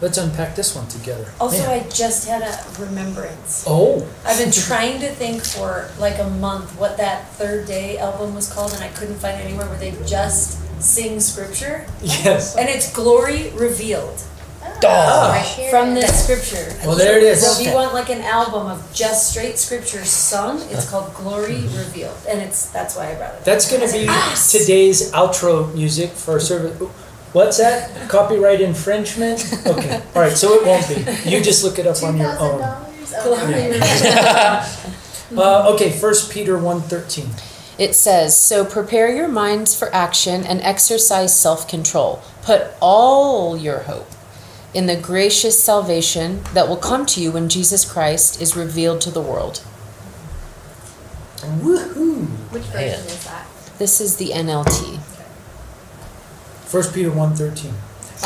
let's 0.00 0.18
unpack 0.18 0.54
this 0.56 0.74
one 0.74 0.86
together. 0.88 1.26
Also, 1.40 1.58
Man. 1.66 1.80
I 1.84 1.88
just 1.88 2.28
had 2.28 2.42
a 2.42 2.80
remembrance. 2.80 3.64
Oh, 3.66 4.06
I've 4.24 4.38
been 4.38 4.52
trying 4.52 5.00
to 5.00 5.08
think 5.08 5.44
for 5.44 5.90
like 5.98 6.18
a 6.18 6.28
month 6.30 6.78
what 6.78 6.96
that 6.98 7.28
Third 7.32 7.66
Day 7.66 7.98
album 7.98 8.34
was 8.34 8.52
called, 8.52 8.72
and 8.74 8.82
I 8.82 8.88
couldn't 8.88 9.16
find 9.16 9.40
it 9.40 9.44
anywhere 9.44 9.66
where 9.66 9.78
they 9.78 9.92
just 10.06 10.58
sing 10.82 11.20
scripture. 11.20 11.86
yes. 12.02 12.56
And 12.56 12.68
it's 12.68 12.92
Glory 12.92 13.50
Revealed. 13.50 14.22
Right 14.82 15.42
here 15.56 15.70
from 15.70 15.96
it 15.96 16.02
this 16.02 16.10
is. 16.10 16.24
scripture. 16.24 16.86
Well, 16.86 16.96
there 16.96 17.16
it 17.16 17.24
is. 17.24 17.44
So 17.44 17.60
if 17.60 17.66
you 17.66 17.74
want 17.74 17.94
like 17.94 18.10
an 18.10 18.20
album 18.20 18.66
of 18.68 18.88
just 18.94 19.30
straight 19.30 19.58
scripture 19.58 20.04
sung, 20.04 20.60
it's 20.70 20.86
uh. 20.86 20.90
called 20.90 21.14
Glory 21.14 21.62
Revealed, 21.62 22.16
and 22.28 22.40
it's 22.40 22.70
that's 22.70 22.94
why 22.96 23.10
I 23.10 23.14
brought 23.16 23.34
it. 23.34 23.44
That's 23.44 23.68
going 23.70 23.84
to 23.86 23.92
be 23.92 24.04
Yes. 24.04 24.52
today's 24.52 25.10
outro 25.12 25.74
music 25.74 26.10
for 26.10 26.32
our 26.34 26.40
service. 26.40 26.80
What's 27.32 27.58
that? 27.58 28.08
Copyright 28.08 28.60
infringement? 28.60 29.44
Okay. 29.66 30.02
All 30.14 30.22
right, 30.22 30.36
so 30.36 30.54
it 30.54 30.66
won't 30.66 30.88
be. 30.88 31.30
You 31.30 31.42
just 31.42 31.62
look 31.62 31.78
it 31.78 31.86
up 31.86 32.02
on 32.02 32.16
your 32.16 32.30
own. 32.38 32.60
$2,000? 33.04 33.42
Okay. 33.44 33.72
Revealed. 33.72 35.38
Uh, 35.38 35.72
okay, 35.74 35.90
First 35.90 36.32
Peter 36.32 36.56
1.13. 36.56 37.28
It 37.78 37.94
says, 37.94 38.40
So 38.40 38.64
prepare 38.64 39.14
your 39.14 39.28
minds 39.28 39.78
for 39.78 39.94
action 39.94 40.44
and 40.44 40.60
exercise 40.62 41.38
self 41.38 41.68
control. 41.68 42.22
Put 42.42 42.68
all 42.80 43.56
your 43.56 43.80
hope 43.80 44.08
in 44.74 44.86
the 44.86 44.96
gracious 44.96 45.62
salvation 45.62 46.42
that 46.54 46.68
will 46.68 46.76
come 46.76 47.04
to 47.06 47.20
you 47.20 47.30
when 47.32 47.48
Jesus 47.48 47.90
Christ 47.90 48.40
is 48.40 48.56
revealed 48.56 49.00
to 49.02 49.10
the 49.10 49.20
world. 49.20 49.62
Woohoo! 51.38 52.26
Which 52.52 52.64
version 52.64 53.00
is 53.06 53.24
that? 53.24 53.46
This 53.78 54.00
is 54.00 54.16
the 54.16 54.30
NLT. 54.30 55.17
First 56.68 56.94
Peter 56.94 57.10
1.13. 57.10 57.72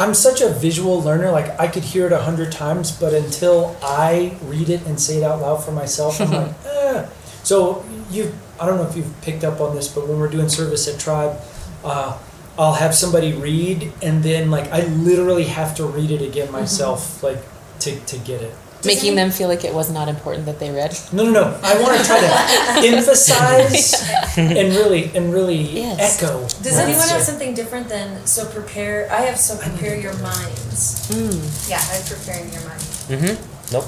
I'm 0.01 0.15
such 0.15 0.41
a 0.41 0.49
visual 0.49 1.01
learner, 1.01 1.31
like 1.31 1.59
I 1.61 1.69
could 1.69 1.85
hear 1.85 2.07
it 2.07 2.13
a 2.13 2.23
hundred 2.23 2.51
times, 2.51 2.91
but 2.91 3.15
until 3.15 3.77
I 3.83 4.37
read 4.43 4.69
it 4.69 4.85
and 4.87 4.99
say 4.99 5.19
it 5.19 5.23
out 5.23 5.41
loud 5.41 5.59
for 5.59 5.71
myself, 5.71 6.21
I'm 6.21 6.31
like, 6.31 6.55
eh. 6.67 7.07
So 7.45 7.85
you, 8.11 8.35
I 8.59 8.67
don't 8.67 8.79
know 8.79 8.89
if 8.89 8.97
you've 8.97 9.21
picked 9.21 9.45
up 9.45 9.61
on 9.61 9.77
this, 9.77 9.87
but 9.89 10.09
when 10.09 10.19
we're 10.19 10.31
doing 10.31 10.49
service 10.49 10.89
at 10.89 10.99
Tribe, 10.99 11.39
uh, 11.85 12.19
I'll 12.59 12.75
have 12.75 12.95
somebody 12.95 13.33
read, 13.33 13.93
and 14.03 14.23
then 14.23 14.51
like 14.51 14.71
I 14.73 14.87
literally 14.87 15.45
have 15.45 15.75
to 15.77 15.85
read 15.85 16.11
it 16.11 16.23
again 16.23 16.51
myself, 16.51 17.23
like 17.23 17.39
to, 17.81 17.99
to 18.01 18.19
get 18.19 18.43
it. 18.43 18.55
Making 18.85 19.15
them 19.15 19.31
feel 19.31 19.49
like 19.49 19.65
it 19.65 19.73
was 19.75 19.91
not 19.91 20.09
important 20.09 20.47
that 20.47 20.59
they 20.59 20.71
read. 20.71 20.99
No, 21.13 21.25
no, 21.25 21.31
no. 21.31 21.61
I 21.63 21.81
want 21.81 21.99
to 21.99 22.05
try 22.05 22.19
to 22.21 22.87
emphasize 22.97 24.03
and 24.37 24.75
really 24.77 25.11
and 25.15 25.33
really 25.33 25.57
Yes. 25.57 26.21
echo. 26.23 26.41
Does 26.43 26.73
what 26.73 26.75
I 26.75 26.83
anyone 26.85 27.09
have 27.09 27.23
something 27.23 27.55
different 27.55 27.89
than 27.89 28.27
so 28.27 28.45
prepare? 28.47 29.09
I 29.13 29.21
have 29.23 29.39
so 29.39 29.57
prepare 29.57 29.97
your 29.99 30.15
minds. 30.19 31.09
Mm. 31.09 31.69
Yeah, 31.71 31.81
I'm 31.81 32.03
preparing 32.05 32.51
your 32.53 32.63
mind. 32.63 32.81
Mm-hmm. 33.09 33.73
Nope. 33.73 33.85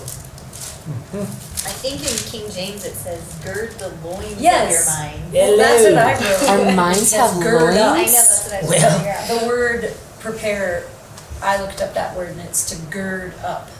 I 1.67 1.73
think 1.81 2.01
in 2.03 2.17
King 2.31 2.51
James 2.53 2.85
it 2.85 2.93
says, 2.95 3.23
gird 3.43 3.71
the 3.79 3.89
loins 4.07 4.39
Yes. 4.41 4.69
of 4.69 4.73
your 4.75 5.11
mind. 5.11 5.33
Hello. 5.33 5.57
That's 5.57 5.85
what 5.85 5.99
I 5.99 6.59
wrote. 6.61 6.69
Our 6.69 6.77
minds 6.77 7.13
have 7.15 7.43
gird 7.43 7.63
up. 7.63 7.71
I 7.71 7.75
know, 7.75 7.95
loins? 7.97 8.13
that's 8.13 8.45
what 8.45 8.65
I 8.65 8.69
Well. 8.69 9.01
trying 9.01 9.29
to. 9.29 9.35
The 9.41 9.47
word 9.49 9.95
prepare, 10.21 10.85
I 11.43 11.61
looked 11.61 11.81
up 11.81 11.95
that 11.95 12.15
word 12.17 12.29
and 12.31 12.41
it's 12.41 12.69
to 12.71 12.77
gird 12.91 13.33
up, 13.43 13.71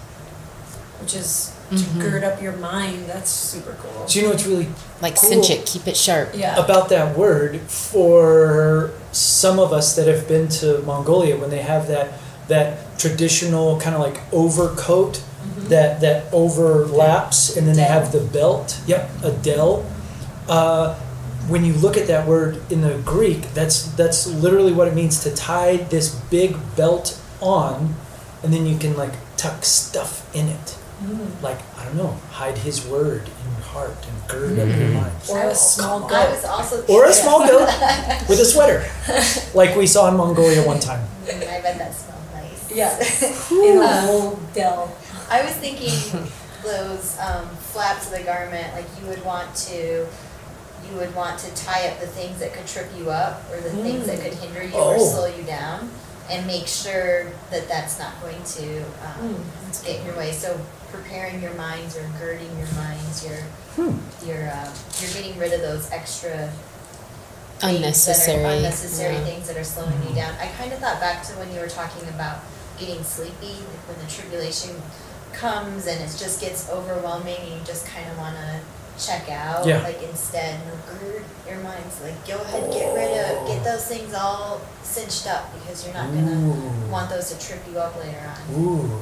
which 1.05 1.15
is 1.15 1.51
to 1.71 1.77
Mm-hmm. 1.77 2.01
gird 2.01 2.25
up 2.25 2.41
your 2.43 2.53
mind. 2.57 3.07
That's 3.09 3.31
super 3.31 3.75
cool. 3.83 4.07
Do 4.07 4.19
you 4.19 4.25
know 4.25 4.31
what's 4.33 4.47
really 4.47 4.69
Like 5.01 5.17
Cool. 5.17 5.31
cinch 5.31 5.51
it, 5.51 5.67
keep 5.67 5.87
it 5.89 5.97
sharp. 5.97 6.31
Yeah. 6.35 6.63
about 6.63 6.89
that 6.91 7.17
word 7.17 7.61
for 7.61 8.93
some 9.13 9.59
of 9.59 9.73
us 9.73 9.97
that 9.97 10.07
have 10.07 10.29
been 10.29 10.49
to 10.61 10.79
Mongolia 10.83 11.37
when 11.37 11.51
they 11.51 11.63
have 11.63 11.89
that 11.89 12.13
that 12.49 12.99
traditional 12.99 13.81
kind 13.81 13.95
of 13.97 14.01
like 14.03 14.21
overcoat 14.33 15.23
that 15.73 16.01
that 16.03 16.33
overlaps 16.33 17.57
and 17.57 17.67
then 17.67 17.77
they 17.77 17.83
have 17.97 18.13
the 18.13 18.21
belt. 18.21 18.79
Yep, 18.87 19.11
a 19.25 19.33
deel. 19.33 19.85
Uh, 20.49 20.95
when 21.49 21.65
you 21.65 21.73
look 21.75 21.97
at 21.97 22.07
that 22.09 22.27
word 22.29 22.61
in 22.71 22.83
the 22.83 22.99
Greek, 23.05 23.41
that's 23.55 23.85
that's 23.97 24.27
literally 24.27 24.73
what 24.73 24.87
it 24.89 24.95
means 24.95 25.23
to 25.25 25.35
tie 25.35 25.77
this 25.89 26.15
big 26.31 26.57
belt 26.77 27.19
on, 27.41 27.95
and 28.43 28.53
then 28.53 28.67
you 28.67 28.77
can 28.79 28.97
like 28.97 29.13
tuck 29.37 29.65
stuff 29.65 30.13
in 30.37 30.49
it. 30.49 30.79
Like 31.43 31.59
I 31.79 31.85
don't 31.85 31.97
know, 31.97 32.17
hide 32.31 32.57
His 32.59 32.87
word 32.87 33.23
in 33.23 33.53
your 33.53 33.61
heart 33.63 33.91
and 34.09 34.29
gird 34.29 34.59
up 34.59 34.69
your 34.79 34.89
mind. 34.91 35.13
Or 35.31 35.43
a 35.45 35.55
small 35.55 36.05
I 36.05 36.09
goat. 36.11 36.31
was 36.31 36.45
also 36.45 36.85
Or 36.87 37.05
a 37.07 37.13
small 37.13 37.47
goat 37.47 37.67
with 38.29 38.41
a 38.41 38.45
sweater, 38.45 38.85
like 39.55 39.77
we 39.77 39.87
saw 39.87 40.09
in 40.09 40.17
Mongolia 40.17 40.65
one 40.67 40.81
time. 40.81 41.07
Mm, 41.27 41.37
I 41.43 41.61
bet 41.61 41.79
that 41.79 41.95
smelled 41.95 42.21
nice. 42.33 42.71
Yes. 42.75 43.51
In 43.53 43.79
a 43.79 44.07
wool 44.09 44.41
deel. 44.55 44.97
I 45.31 45.43
was 45.43 45.53
thinking 45.55 45.91
those 46.63 47.19
um, 47.19 47.49
flaps 47.57 48.07
of 48.13 48.19
the 48.19 48.25
garment, 48.25 48.73
like 48.75 48.87
you 49.01 49.07
would 49.09 49.23
want 49.25 49.55
to, 49.57 50.07
you 50.89 50.97
would 50.97 51.15
want 51.15 51.39
to 51.41 51.55
tie 51.55 51.89
up 51.89 52.01
the 52.01 52.07
things 52.07 52.39
that 52.41 52.53
could 52.55 52.67
trip 52.67 52.89
you 52.97 53.11
up 53.11 53.43
or 53.51 53.61
the 53.61 53.71
things 53.71 54.07
that 54.07 54.21
could 54.21 54.35
hinder 54.35 54.63
you 54.63 54.75
or 54.75 54.95
Oh. 54.97 54.99
slow 54.99 55.27
you 55.27 55.43
down, 55.45 55.91
and 56.31 56.47
make 56.47 56.67
sure 56.67 57.25
that 57.51 57.69
that's 57.69 57.99
not 57.99 58.13
going 58.23 58.43
to 58.45 58.83
um, 59.05 59.45
get 59.85 60.01
in 60.01 60.07
your 60.07 60.17
way. 60.17 60.33
So 60.33 60.59
preparing 60.95 61.43
your 61.43 61.55
minds 61.55 61.97
or 61.97 62.09
girding 62.21 62.51
your 62.59 62.71
minds, 62.75 63.25
you're 63.25 63.43
Hmm. 63.77 63.99
you're 64.27 64.49
uh, 64.49 64.71
you're 65.01 65.11
getting 65.13 65.37
rid 65.39 65.53
of 65.53 65.61
those 65.61 65.91
extra 65.91 66.31
things 67.59 67.61
that 67.61 67.67
are 67.73 67.77
Unnecessary. 67.77 68.45
unnecessary 68.57 69.15
yeah. 69.15 69.25
things 69.25 69.47
that 69.49 69.57
are 69.57 69.65
slowing 69.65 70.01
you 70.09 70.15
down. 70.15 70.35
I 70.41 70.47
kind 70.59 70.73
of 70.73 70.79
thought 70.79 71.01
back 71.01 71.23
to 71.25 71.33
when 71.35 71.53
you 71.53 71.61
were 71.61 71.69
talking 71.69 72.07
about 72.09 72.39
getting 72.79 73.03
sleepy, 73.03 73.55
like 73.71 73.83
when 73.89 73.99
the 74.05 74.11
tribulation 74.11 74.75
comes 75.33 75.87
and 75.87 76.01
it 76.01 76.15
just 76.19 76.41
gets 76.41 76.69
overwhelming 76.71 77.37
and 77.37 77.49
you 77.51 77.59
just 77.65 77.87
kind 77.87 78.09
of 78.11 78.19
want 78.19 78.37
to 78.37 78.61
check 79.05 79.29
out. 79.31 79.67
Yeah. 79.67 79.83
Like 79.83 80.01
instead, 80.03 80.61
gird 80.87 81.25
your 81.49 81.59
minds. 81.61 82.01
Like 82.03 82.15
go 82.27 82.37
ahead, 82.43 82.71
get 82.73 82.95
rid 82.95 83.11
of, 83.27 83.49
get 83.49 83.65
those 83.65 83.87
things 83.87 84.15
all 84.15 84.61
cinched 84.83 85.27
up 85.27 85.53
because 85.59 85.85
you're 85.85 85.95
not 85.95 86.13
gonna 86.15 86.31
Ooh. 86.33 86.91
want 86.91 87.11
those 87.11 87.33
to 87.33 87.47
trip 87.47 87.61
you 87.71 87.79
up 87.79 87.97
later 87.99 88.21
on. 88.21 88.55
Ooh, 88.63 89.01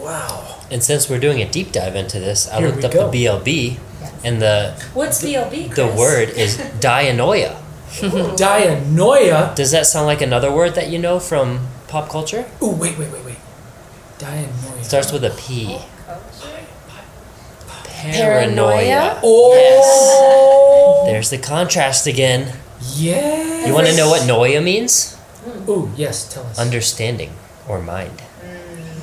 wow. 0.00 0.60
And 0.70 0.82
since 0.82 1.08
we're 1.08 1.20
doing 1.20 1.40
a 1.42 1.48
deep 1.48 1.72
dive 1.72 1.94
into 1.96 2.18
this, 2.18 2.48
I 2.50 2.58
Here 2.58 2.68
looked 2.68 2.78
we 2.78 2.84
up 2.84 2.92
go. 2.92 3.10
the 3.10 3.24
BLB, 3.24 3.78
Yes. 4.00 4.12
and 4.24 4.42
the 4.42 4.74
What's 4.94 5.22
BLB, 5.22 5.68
the 5.74 5.84
Chris? 5.86 5.98
word 5.98 6.28
is 6.30 6.56
dianoia. 6.80 7.56
Dianoia. 7.96 9.54
Does 9.54 9.70
that 9.70 9.86
sound 9.86 10.06
like 10.06 10.20
another 10.20 10.50
word 10.52 10.74
that 10.74 10.88
you 10.90 10.98
know 10.98 11.18
from 11.20 11.68
pop 11.88 12.08
culture? 12.10 12.44
Ooh, 12.62 12.70
wait, 12.70 12.98
wait, 12.98 13.10
wait, 13.12 13.24
wait. 13.24 13.36
Dianoia. 14.18 14.80
It 14.80 14.84
starts 14.84 15.12
with 15.12 15.24
a 15.24 15.30
P. 15.30 15.78
Culture? 16.06 16.66
Paranoia? 17.84 19.20
Oh. 19.22 21.04
There's 21.06 21.30
the 21.30 21.38
contrast 21.38 22.06
again. 22.06 22.56
Yes. 22.94 23.66
You 23.66 23.72
want 23.74 23.86
to 23.86 23.96
know 23.96 24.08
what 24.10 24.22
noia 24.22 24.62
means? 24.62 25.14
Hmm. 25.14 25.70
Ooh, 25.70 25.90
yes. 25.96 26.32
Tell 26.32 26.44
us. 26.46 26.58
Understanding 26.58 27.30
or 27.68 27.80
mind. 27.80 28.22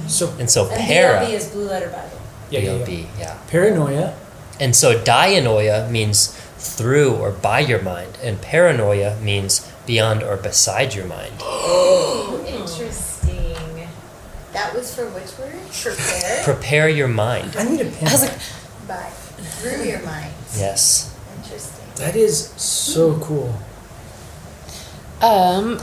So 0.08 0.34
And 0.40 0.50
so 0.50 0.68
And 0.70 0.80
para, 0.86 1.26
BLB 1.26 1.34
is 1.34 1.48
Blue 1.50 1.66
Letter 1.68 1.90
Bible. 1.90 2.20
yeah, 2.50 2.60
yeah, 2.60 2.86
yeah. 2.88 3.06
Yeah. 3.20 3.38
Paranoia 3.48 4.14
And 4.60 4.76
so 4.76 5.00
dianoia 5.00 5.90
means 5.90 6.38
through 6.58 7.16
or 7.16 7.32
by 7.32 7.60
your 7.60 7.82
mind, 7.82 8.18
and 8.24 8.42
paranoia 8.42 9.18
means 9.20 9.68
beyond 9.86 10.24
or 10.24 10.38
beside 10.38 10.94
your 10.96 11.06
mind. 11.06 11.34
Oh, 11.42 12.40
Interesting. 12.48 13.88
That 14.54 14.74
was 14.74 14.94
for 14.96 15.06
which 15.10 15.38
word? 15.40 15.60
Prepare? 15.74 16.44
Prepare 16.44 16.90
your 16.90 17.08
mind. 17.10 17.56
I 17.58 17.64
need 17.64 17.82
a 17.82 17.86
pen. 17.90 18.08
I 18.08 18.12
was 18.12 18.22
like, 18.22 18.38
By 18.88 19.10
through 19.60 19.84
your 19.84 20.02
mind. 20.04 20.32
Yes. 20.56 21.12
Interesting. 21.38 21.86
that 21.98 22.16
is 22.16 22.48
so 22.56 23.18
cool. 23.20 23.54
Um, 25.22 25.80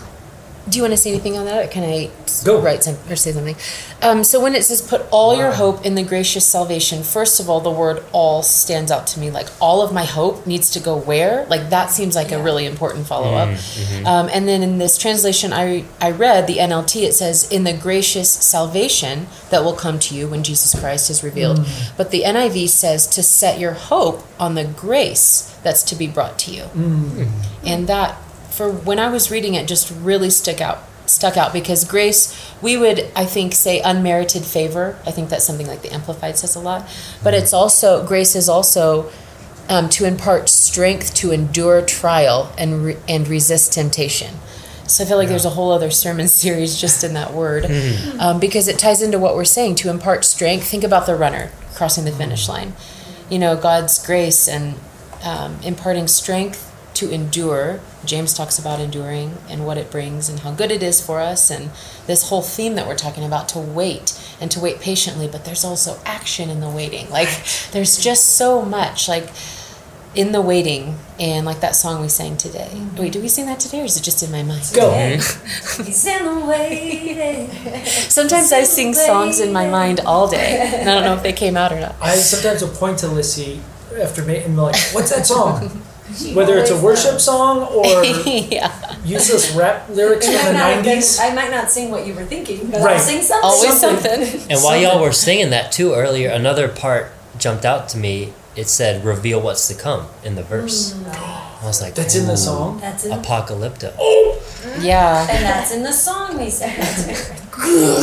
do 0.71 0.79
you 0.79 0.83
want 0.83 0.93
to 0.93 0.97
say 0.97 1.11
anything 1.11 1.37
on 1.37 1.45
that, 1.47 1.65
or 1.65 1.69
can 1.69 1.83
I 1.83 2.11
Go. 2.45 2.61
write 2.61 2.85
some 2.85 2.97
or 3.09 3.17
say 3.17 3.33
something? 3.33 3.57
Um, 4.03 4.25
so 4.25 4.41
when 4.41 4.55
it 4.55 4.65
says 4.65 4.81
"put 4.81 5.03
all 5.11 5.37
your 5.37 5.53
hope 5.53 5.85
in 5.85 5.95
the 5.95 6.03
gracious 6.03 6.47
salvation," 6.47 7.03
first 7.03 7.41
of 7.41 7.51
all, 7.51 7.61
the 7.61 7.71
word 7.71 8.03
"all" 8.13 8.43
stands 8.43 8.91
out 8.91 9.07
to 9.09 9.21
me. 9.21 9.31
Like 9.31 9.49
all 9.61 9.83
of 9.83 9.93
my 9.93 10.05
hope 10.05 10.47
needs 10.47 10.71
to 10.71 10.81
go 10.81 10.97
where? 10.97 11.45
Like 11.47 11.71
that 11.71 11.91
seems 11.91 12.15
like 12.15 12.33
a 12.33 12.41
really 12.43 12.67
important 12.67 13.07
follow 13.07 13.35
up. 13.35 13.49
Um, 14.07 14.31
and 14.33 14.47
then 14.49 14.63
in 14.63 14.79
this 14.79 14.97
translation 14.97 15.53
I 15.53 15.85
I 16.01 16.11
read 16.13 16.47
the 16.47 16.59
NLT, 16.59 17.03
it 17.03 17.15
says 17.15 17.51
"in 17.51 17.65
the 17.65 17.73
gracious 17.75 18.31
salvation 18.31 19.27
that 19.51 19.65
will 19.65 19.75
come 19.75 19.99
to 19.99 20.15
you 20.15 20.29
when 20.29 20.43
Jesus 20.43 20.79
Christ 20.79 21.11
is 21.11 21.23
revealed." 21.25 21.67
But 21.97 22.11
the 22.11 22.23
NIV 22.23 22.69
says 22.69 23.07
to 23.09 23.23
set 23.23 23.59
your 23.59 23.73
hope 23.73 24.23
on 24.39 24.55
the 24.55 24.65
grace 24.65 25.55
that's 25.63 25.83
to 25.83 25.95
be 25.95 26.07
brought 26.07 26.39
to 26.39 26.51
you 26.53 26.65
and 27.65 27.87
that 27.87 28.17
for 28.61 28.71
when 28.71 28.99
i 28.99 29.09
was 29.09 29.31
reading 29.31 29.55
it 29.55 29.67
just 29.67 29.91
really 30.03 30.29
stuck 30.29 30.61
out 30.61 30.81
stuck 31.07 31.39
out 31.39 31.51
because 31.51 31.83
grace 31.85 32.53
we 32.61 32.77
would 32.77 33.11
i 33.17 33.25
think 33.25 33.55
say 33.55 33.81
unmerited 33.81 34.45
favor. 34.45 34.99
I 35.07 35.11
think 35.11 35.31
that's 35.31 35.45
something 35.45 35.67
like 35.67 35.81
the 35.81 35.93
amplified 35.93 36.37
says 36.37 36.55
a 36.55 36.61
lot. 36.61 36.89
But 37.25 37.33
it's 37.33 37.55
also 37.55 38.07
grace 38.07 38.37
is 38.37 38.49
also 38.49 39.11
um, 39.69 39.89
to 39.91 40.05
impart 40.05 40.49
strength 40.49 41.15
to 41.15 41.31
endure 41.31 41.81
trial 41.83 42.53
and 42.59 42.85
re- 42.85 42.97
and 43.09 43.27
resist 43.27 43.73
temptation. 43.73 44.35
So 44.87 45.05
i 45.05 45.07
feel 45.07 45.17
like 45.17 45.29
there's 45.29 45.45
a 45.45 45.51
whole 45.51 45.71
other 45.71 45.91
sermon 45.91 46.29
series 46.43 46.81
just 46.81 47.03
in 47.03 47.15
that 47.15 47.33
word. 47.33 47.67
Um, 48.21 48.39
because 48.39 48.69
it 48.69 48.79
ties 48.79 49.01
into 49.01 49.19
what 49.19 49.35
we're 49.35 49.47
saying 49.47 49.77
to 49.77 49.89
impart 49.89 50.27
strength. 50.27 50.67
Think 50.67 50.85
about 50.85 51.07
the 51.07 51.15
runner 51.15 51.51
crossing 51.75 52.05
the 52.05 52.13
finish 52.13 52.51
line. 52.51 52.75
You 53.31 53.39
know 53.39 53.57
god's 53.57 54.05
grace 54.05 54.47
and 54.47 54.75
um, 55.25 55.59
imparting 55.63 56.07
strength 56.07 56.70
to 57.01 57.11
endure. 57.11 57.81
James 58.05 58.35
talks 58.35 58.59
about 58.59 58.79
enduring 58.79 59.39
and 59.49 59.65
what 59.65 59.79
it 59.79 59.91
brings 59.91 60.29
and 60.29 60.41
how 60.41 60.53
good 60.53 60.71
it 60.71 60.83
is 60.83 61.05
for 61.05 61.19
us, 61.19 61.51
and 61.51 61.71
this 62.07 62.29
whole 62.29 62.43
theme 62.43 62.75
that 62.75 62.87
we're 62.87 62.97
talking 62.97 63.25
about 63.25 63.49
to 63.49 63.59
wait 63.59 64.19
and 64.39 64.51
to 64.51 64.61
wait 64.61 64.81
patiently. 64.81 65.27
But 65.27 65.47
there's 65.47 65.65
also 65.65 65.99
action 66.05 66.51
in 66.51 66.61
the 66.61 66.69
waiting. 66.69 67.09
Like 67.09 67.31
there's 67.73 67.99
just 67.99 68.37
so 68.37 68.61
much 68.63 69.09
like 69.09 69.31
in 70.15 70.33
the 70.33 70.43
waiting, 70.43 70.97
and 71.19 71.47
like 71.47 71.61
that 71.61 71.75
song 71.75 72.03
we 72.03 72.09
sang 72.09 72.37
today. 72.37 72.69
Mm-hmm. 72.71 73.01
Wait, 73.01 73.13
did 73.13 73.23
we 73.23 73.29
sing 73.29 73.47
that 73.47 73.61
today, 73.61 73.81
or 73.81 73.85
is 73.85 73.97
it 73.97 74.03
just 74.03 74.23
in 74.23 74.31
my 74.31 74.43
mind? 74.43 74.71
Go. 74.75 74.91
Mm-hmm. 74.91 75.83
He's 75.85 76.05
in 76.05 76.25
the 76.27 76.47
waiting. 76.47 77.51
Sometimes 77.87 78.53
I 78.53 78.65
sing 78.65 78.93
songs 78.93 79.41
in 79.41 79.55
my 79.55 79.71
mind 79.71 80.01
all 80.01 80.29
day, 80.29 80.75
and 80.81 80.91
I 80.91 80.95
don't 80.95 81.05
know 81.05 81.15
if 81.15 81.23
they 81.23 81.33
came 81.33 81.57
out 81.57 81.73
or 81.73 81.81
not. 81.81 81.95
I 82.03 82.17
sometimes 82.17 82.61
will 82.61 82.77
point 82.77 82.99
to 82.99 83.09
Lissy 83.09 83.61
after 83.99 84.23
me 84.23 84.39
and 84.39 84.55
be 84.55 84.61
like, 84.61 84.77
"What's 84.93 85.11
that 85.15 85.27
song?" 85.27 85.83
Whether 86.35 86.59
it's 86.59 86.71
a 86.71 86.81
worship 86.83 87.21
song 87.21 87.63
or 87.63 88.05
yeah, 88.05 88.97
useless 89.05 89.53
rap 89.55 89.89
lyrics 89.91 90.27
And 90.27 90.37
from 90.39 90.47
I'm 90.49 90.53
the 90.55 90.59
not 90.59 90.85
gonna- 90.85 90.97
'90s. 90.97 91.21
I 91.21 91.35
might 91.35 91.51
not 91.51 91.71
sing 91.71 91.91
what 91.91 92.07
you 92.07 92.15
were 92.15 92.25
thinking, 92.25 92.71
but 92.71 92.81
Right. 92.81 92.95
I'll 92.97 92.99
sing 93.01 93.23
something. 93.23 93.45
always 93.45 93.81
Something. 93.81 94.25
something. 94.27 94.51
And 94.51 94.61
while 94.63 94.77
y'all 94.81 95.01
were 95.01 95.13
singing 95.13 95.51
that 95.51 95.73
too 95.73 95.95
earlier, 95.95 96.31
another 96.31 96.69
part 96.69 97.13
jumped 97.39 97.65
out 97.65 97.89
to 97.91 97.99
me. 97.99 98.33
It 98.57 98.69
said, 98.69 99.05
"Reveal 99.05 99.41
what's 99.41 99.69
to 99.69 99.75
come" 99.75 100.09
in 100.25 100.35
the 100.35 100.43
verse. 100.43 100.93
Mm. 100.95 101.07
I 101.63 101.67
was 101.67 101.81
like, 101.81 101.95
That's 101.95 102.17
in 102.17 102.27
the 102.27 102.33
"Ooh, 102.33 102.37
song. 102.37 102.81
That's 102.81 103.05
in, 103.05 103.13
Apocalypto. 103.13 103.93
Oh! 103.99 104.43
Mm. 104.63 104.83
Yeah. 104.83 105.27
and 105.31 105.45
that's 105.45 105.71
in 105.73 105.83
the 105.83 105.93
song 105.93 106.37
we 106.39 106.51
sang. 106.51 106.83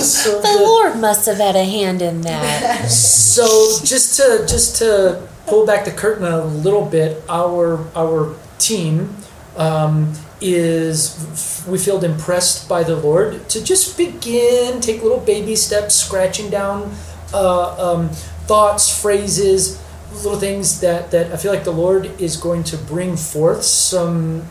So 0.01 0.39
The 0.41 0.57
Lord 0.61 0.97
must 0.99 1.25
have 1.25 1.37
had 1.37 1.55
a 1.55 1.63
hand 1.65 2.01
in 2.01 2.21
that. 2.21 2.89
So 2.89 3.45
just 3.83 4.15
to 4.17 4.45
just 4.47 4.77
to 4.77 5.27
pull 5.47 5.65
back 5.65 5.85
the 5.85 5.91
curtain 5.91 6.25
a 6.25 6.45
little 6.45 6.85
bit, 6.85 7.23
our 7.29 7.87
our 7.95 8.35
team 8.59 9.15
um, 9.55 10.13
is 10.39 11.65
we 11.67 11.77
feel 11.77 12.03
impressed 12.03 12.69
by 12.69 12.83
the 12.83 12.95
Lord 12.95 13.49
to 13.49 13.63
just 13.63 13.97
begin 13.97 14.79
take 14.81 15.01
little 15.01 15.19
baby 15.19 15.55
steps, 15.55 15.95
scratching 15.95 16.49
down 16.49 16.93
uh, 17.33 17.93
um, 17.93 18.09
thoughts, 18.45 19.01
phrases, 19.01 19.81
little 20.13 20.39
things 20.39 20.81
that 20.81 21.11
that 21.11 21.31
I 21.31 21.37
feel 21.37 21.53
like 21.53 21.63
the 21.63 21.71
Lord 21.71 22.19
is 22.19 22.37
going 22.37 22.63
to 22.65 22.77
bring 22.77 23.15
forth 23.15 23.63
some 23.63 24.43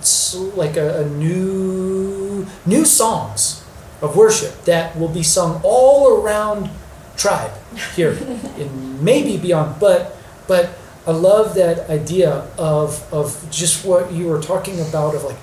like 0.56 0.76
a, 0.76 1.04
a 1.04 1.08
new 1.08 2.46
new 2.64 2.84
songs 2.84 3.62
of 4.02 4.16
worship 4.16 4.64
that 4.64 4.96
will 4.98 5.08
be 5.08 5.22
sung 5.22 5.60
all 5.62 6.20
around 6.20 6.70
tribe 7.16 7.52
here 7.94 8.12
and 8.58 9.00
maybe 9.00 9.36
beyond 9.38 9.80
but 9.80 10.16
but 10.46 10.78
i 11.06 11.10
love 11.10 11.54
that 11.54 11.88
idea 11.90 12.48
of 12.58 13.12
of 13.12 13.46
just 13.50 13.84
what 13.84 14.12
you 14.12 14.26
were 14.26 14.40
talking 14.40 14.80
about 14.80 15.14
of 15.14 15.24
like 15.24 15.38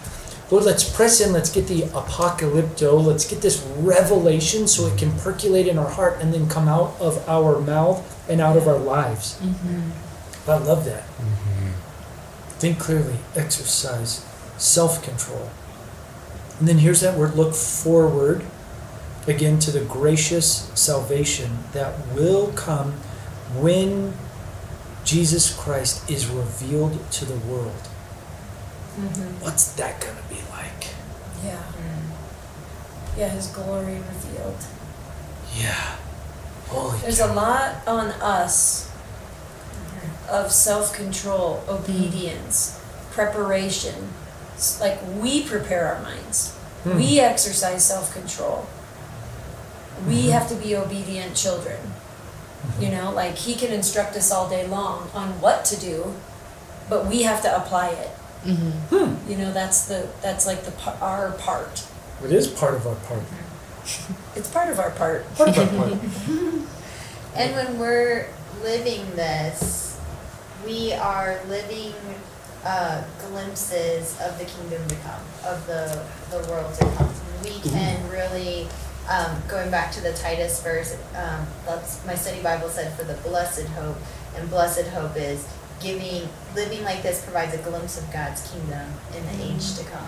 lord 0.51 0.63
let's 0.63 0.83
press 0.83 1.21
in 1.21 1.33
let's 1.33 1.51
get 1.51 1.67
the 1.67 1.81
apocalypto 1.93 3.03
let's 3.03 3.29
get 3.29 3.41
this 3.41 3.61
revelation 3.77 4.67
so 4.67 4.87
it 4.87 4.97
can 4.97 5.11
percolate 5.19 5.67
in 5.67 5.77
our 5.77 5.89
heart 5.89 6.17
and 6.21 6.33
then 6.33 6.47
come 6.47 6.67
out 6.67 6.93
of 6.99 7.27
our 7.27 7.59
mouth 7.59 8.13
and 8.27 8.41
out 8.41 8.57
of 8.57 8.67
our 8.67 8.77
lives. 8.77 9.39
Mm-hmm. 9.41 10.49
I 10.49 10.57
love 10.57 10.85
that. 10.85 11.03
Mm-hmm. 11.03 11.71
Think 12.59 12.79
clearly 12.79 13.17
exercise 13.35 14.25
self-control. 14.57 15.49
And 16.59 16.67
then 16.67 16.79
here's 16.79 17.01
that 17.01 17.17
word 17.17 17.35
look 17.35 17.55
forward 17.55 18.45
again 19.27 19.59
to 19.59 19.71
the 19.71 19.83
gracious 19.83 20.69
salvation 20.75 21.59
that 21.73 21.93
will 22.13 22.51
come 22.53 22.93
when 23.55 24.13
Jesus 25.03 25.55
Christ 25.57 26.09
is 26.09 26.27
revealed 26.27 26.99
to 27.11 27.25
the 27.25 27.37
world. 27.47 27.73
Mm-hmm. 28.97 29.43
What's 29.43 29.73
that 29.73 29.99
going 29.99 30.15
to 30.15 30.23
be 30.29 30.41
like? 30.51 30.87
yeah. 31.43 31.61
Yeah, 33.17 33.29
his 33.29 33.47
glory 33.47 33.95
revealed. 33.95 34.57
Yeah. 35.55 35.97
Holy 36.67 36.97
There's 36.99 37.19
a 37.19 37.31
lot 37.33 37.75
on 37.87 38.07
us 38.21 38.89
mm-hmm. 38.89 40.33
of 40.33 40.51
self 40.51 40.93
control, 40.93 41.63
obedience, 41.67 42.81
preparation. 43.11 44.09
It's 44.55 44.79
like 44.81 44.99
we 45.21 45.43
prepare 45.43 45.93
our 45.93 46.01
minds, 46.01 46.55
Hmm. 46.83 46.97
we 46.97 47.19
exercise 47.19 47.85
self 47.85 48.11
control. 48.13 48.65
We 50.07 50.29
have 50.29 50.49
to 50.49 50.55
be 50.55 50.75
obedient 50.75 51.35
children. 51.35 51.79
You 52.79 52.89
know, 52.89 53.11
like 53.11 53.35
he 53.35 53.55
can 53.55 53.71
instruct 53.71 54.15
us 54.15 54.31
all 54.31 54.49
day 54.49 54.65
long 54.67 55.09
on 55.13 55.39
what 55.41 55.65
to 55.65 55.79
do, 55.79 56.13
but 56.89 57.07
we 57.07 57.23
have 57.23 57.41
to 57.43 57.55
apply 57.55 57.89
it. 57.89 58.09
Hmm. 58.45 59.29
You 59.29 59.37
know, 59.37 59.53
that's 59.53 59.85
the 59.85 60.09
that's 60.21 60.45
like 60.45 60.63
the 60.63 60.99
our 60.99 61.31
part. 61.33 61.85
It 62.23 62.31
is 62.31 62.47
part 62.47 62.75
of 62.75 62.87
our 62.87 62.95
part. 62.95 63.23
It's 64.35 64.49
part 64.49 64.69
of 64.69 64.79
our 64.79 64.91
part. 64.91 65.35
Part 65.35 65.49
of 65.49 65.79
our 65.79 65.89
part. 65.89 65.99
And 67.35 67.55
when 67.55 67.79
we're 67.79 68.27
living 68.61 69.03
this, 69.15 69.99
we 70.63 70.93
are 70.93 71.39
living 71.47 71.93
uh, 72.63 73.03
glimpses 73.27 74.15
of 74.21 74.37
the 74.37 74.45
kingdom 74.45 74.87
to 74.87 74.95
come, 74.97 75.21
of 75.43 75.65
the, 75.65 76.03
the 76.29 76.47
world 76.49 76.73
to 76.75 76.85
come. 76.95 77.09
We 77.43 77.59
can 77.69 78.07
really, 78.09 78.67
um, 79.09 79.41
going 79.47 79.69
back 79.69 79.91
to 79.93 80.01
the 80.01 80.13
Titus 80.13 80.61
verse, 80.63 80.97
um, 81.15 81.45
that's 81.65 82.05
my 82.05 82.15
study 82.15 82.41
Bible 82.41 82.69
said 82.69 82.93
for 82.97 83.03
the 83.03 83.15
blessed 83.27 83.67
hope, 83.69 83.97
and 84.35 84.49
blessed 84.49 84.87
hope 84.87 85.15
is 85.17 85.47
giving, 85.81 86.27
living 86.55 86.83
like 86.83 87.03
this 87.03 87.23
provides 87.23 87.53
a 87.53 87.57
glimpse 87.57 87.97
of 87.97 88.11
God's 88.13 88.49
kingdom 88.49 88.89
in 89.15 89.25
the 89.25 89.43
age 89.43 89.75
to 89.75 89.83
come. 89.85 90.07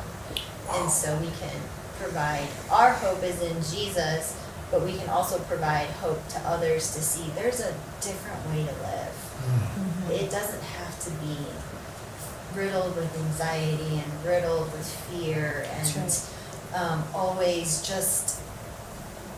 And 0.72 0.90
so 0.90 1.16
we 1.18 1.28
can 1.40 1.60
provide, 2.00 2.48
our 2.72 2.94
hope 2.94 3.22
is 3.24 3.42
in 3.42 3.56
Jesus, 3.56 4.42
but 4.72 4.82
we 4.82 4.98
can 4.98 5.10
also 5.10 5.40
provide 5.40 5.88
hope 5.88 6.26
to 6.30 6.40
others 6.40 6.94
to 6.96 7.02
see 7.02 7.30
there's 7.36 7.60
a 7.60 7.74
different 8.02 8.46
way 8.48 8.66
to 8.66 8.74
live. 8.82 10.12
It 10.12 10.32
doesn't 10.32 10.64
have 10.64 11.00
to 11.02 11.12
be 11.26 11.38
riddled 12.56 12.96
with 12.96 13.16
anxiety 13.18 14.02
and 14.02 14.26
riddled 14.26 14.72
with 14.72 14.88
fear 15.10 15.68
and 15.70 16.30
um, 16.74 17.04
always 17.14 17.86
just 17.86 18.42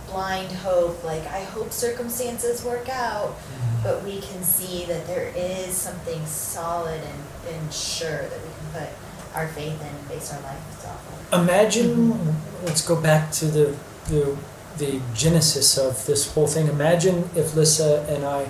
blind 0.07 0.51
hope, 0.51 1.03
like 1.03 1.25
I 1.27 1.43
hope 1.43 1.71
circumstances 1.71 2.63
work 2.63 2.89
out, 2.89 3.35
but 3.83 4.03
we 4.03 4.21
can 4.21 4.43
see 4.43 4.85
that 4.85 5.07
there 5.07 5.31
is 5.35 5.73
something 5.75 6.25
solid 6.25 7.01
and, 7.01 7.55
and 7.55 7.73
sure 7.73 8.21
that 8.21 8.39
we 8.41 8.49
can 8.49 8.81
put 8.81 8.89
our 9.35 9.47
faith 9.49 9.79
in 9.79 9.87
and 9.87 10.07
base 10.07 10.33
our 10.33 10.41
lives 10.41 10.85
off 10.85 11.31
of. 11.33 11.43
Imagine, 11.43 12.35
let's 12.63 12.85
go 12.85 12.99
back 12.99 13.31
to 13.33 13.45
the, 13.45 13.77
the, 14.09 14.37
the 14.77 15.01
genesis 15.13 15.77
of 15.77 16.05
this 16.05 16.33
whole 16.33 16.47
thing. 16.47 16.67
Imagine 16.67 17.29
if 17.35 17.55
Lissa 17.55 18.05
and 18.09 18.25
I 18.25 18.47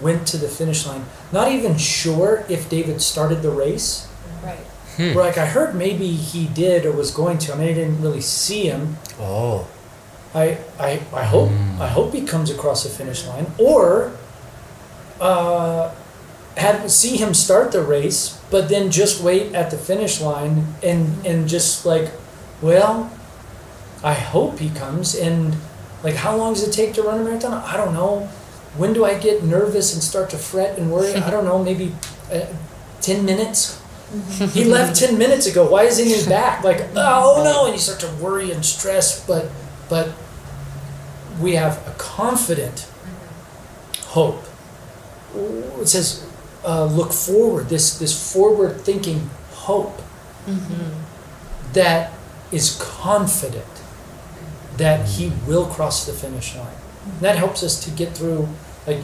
went 0.00 0.26
to 0.28 0.38
the 0.38 0.48
finish 0.48 0.86
line, 0.86 1.04
not 1.32 1.52
even 1.52 1.76
sure 1.76 2.44
if 2.48 2.68
David 2.70 3.02
started 3.02 3.42
the 3.42 3.50
race. 3.50 4.08
Right. 4.42 4.58
Hmm. 4.96 5.16
Like 5.16 5.38
I 5.38 5.46
heard 5.46 5.74
maybe 5.74 6.08
he 6.12 6.46
did 6.46 6.86
or 6.86 6.92
was 6.92 7.10
going 7.10 7.38
to. 7.38 7.52
I 7.52 7.56
mean, 7.56 7.68
I 7.68 7.74
didn't 7.74 8.00
really 8.00 8.20
see 8.20 8.66
him. 8.66 8.96
Oh. 9.18 9.68
I 10.34 10.58
I, 10.78 11.00
I 11.12 11.24
hope 11.24 11.50
Mm. 11.50 11.80
I 11.80 11.88
hope 11.88 12.12
he 12.12 12.22
comes 12.22 12.50
across 12.50 12.82
the 12.84 12.90
finish 12.90 13.26
line 13.26 13.46
or 13.58 14.12
uh, 15.20 15.90
have 16.56 16.90
see 16.90 17.16
him 17.16 17.34
start 17.34 17.72
the 17.72 17.82
race, 17.82 18.38
but 18.50 18.68
then 18.68 18.90
just 18.90 19.22
wait 19.22 19.54
at 19.54 19.70
the 19.70 19.78
finish 19.78 20.20
line 20.20 20.74
and 20.82 21.24
and 21.26 21.48
just 21.48 21.84
like, 21.86 22.10
well, 22.60 23.10
I 24.02 24.14
hope 24.14 24.58
he 24.58 24.70
comes 24.70 25.14
and 25.14 25.56
like 26.02 26.16
how 26.16 26.36
long 26.36 26.54
does 26.54 26.66
it 26.66 26.72
take 26.72 26.94
to 26.94 27.02
run 27.02 27.20
a 27.20 27.24
marathon? 27.24 27.52
I 27.52 27.76
don't 27.76 27.94
know. 27.94 28.28
When 28.76 28.92
do 28.92 29.04
I 29.04 29.18
get 29.18 29.42
nervous 29.42 29.92
and 29.94 30.02
start 30.02 30.30
to 30.30 30.38
fret 30.38 30.78
and 30.78 30.92
worry? 30.92 31.14
I 31.14 31.30
don't 31.30 31.44
know. 31.44 31.62
Maybe 31.62 31.92
uh, 32.32 32.46
ten 33.00 33.24
minutes. 33.24 33.78
he 34.54 34.64
left 34.64 34.98
10 34.98 35.16
minutes 35.18 35.46
ago 35.46 35.70
why 35.70 35.84
isn't 35.84 36.04
he 36.04 36.18
back 36.28 36.64
like 36.64 36.80
oh 36.96 37.42
no 37.44 37.66
and 37.66 37.74
you 37.74 37.78
start 37.78 38.00
to 38.00 38.10
worry 38.18 38.50
and 38.50 38.66
stress 38.66 39.24
but 39.24 39.46
but 39.90 40.12
we 41.40 41.56
have 41.56 41.86
a 41.86 41.94
confident 41.98 42.88
hope. 44.06 44.44
It 45.34 45.88
says 45.88 46.26
uh, 46.64 46.84
look 46.86 47.12
forward 47.12 47.68
this 47.68 47.98
this 47.98 48.32
forward 48.32 48.80
thinking 48.80 49.30
hope 49.52 50.00
that 51.72 52.12
is 52.52 52.76
confident 52.80 53.64
that 54.76 55.06
he 55.06 55.32
will 55.46 55.66
cross 55.66 56.06
the 56.06 56.12
finish 56.12 56.56
line. 56.56 56.74
And 57.04 57.20
that 57.20 57.36
helps 57.36 57.62
us 57.62 57.82
to 57.84 57.90
get 57.90 58.16
through 58.16 58.48
like 58.86 58.98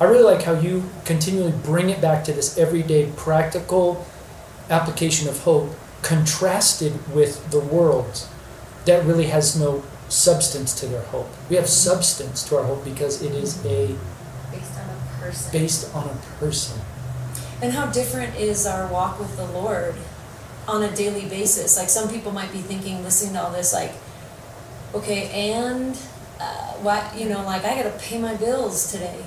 i 0.00 0.04
really 0.04 0.24
like 0.24 0.42
how 0.42 0.52
you 0.52 0.84
continually 1.04 1.52
bring 1.64 1.90
it 1.90 2.00
back 2.00 2.24
to 2.24 2.32
this 2.32 2.58
everyday 2.58 3.10
practical 3.16 4.06
application 4.68 5.28
of 5.28 5.38
hope 5.40 5.70
contrasted 6.02 6.92
with 7.14 7.50
the 7.50 7.60
world 7.60 8.26
that 8.86 9.04
really 9.04 9.26
has 9.26 9.58
no 9.58 9.82
substance 10.10 10.78
to 10.80 10.86
their 10.86 11.02
hope. 11.02 11.28
We 11.48 11.56
have 11.56 11.68
substance 11.68 12.46
to 12.48 12.58
our 12.58 12.64
hope 12.64 12.84
because 12.84 13.22
it 13.22 13.32
is 13.32 13.64
a 13.64 13.96
Based 14.50 14.78
on 14.78 14.88
a 14.90 15.20
person. 15.20 15.52
based 15.52 15.94
on 15.94 16.08
a 16.08 16.38
person. 16.38 16.80
And 17.62 17.72
how 17.72 17.86
different 17.86 18.34
is 18.36 18.66
our 18.66 18.86
walk 18.92 19.18
with 19.20 19.36
the 19.36 19.46
Lord 19.46 19.94
on 20.66 20.82
a 20.82 20.94
daily 20.94 21.28
basis? 21.28 21.78
Like 21.78 21.88
some 21.88 22.08
people 22.08 22.32
might 22.32 22.52
be 22.52 22.58
thinking, 22.58 23.02
listening 23.04 23.34
to 23.34 23.42
all 23.42 23.52
this, 23.52 23.72
like, 23.72 23.92
okay, 24.94 25.30
and 25.52 25.96
uh, 26.40 26.72
why, 26.82 27.12
you 27.16 27.28
know, 27.28 27.44
like 27.44 27.64
I 27.64 27.76
gotta 27.76 27.96
pay 27.98 28.18
my 28.18 28.34
bills 28.34 28.90
today. 28.90 29.22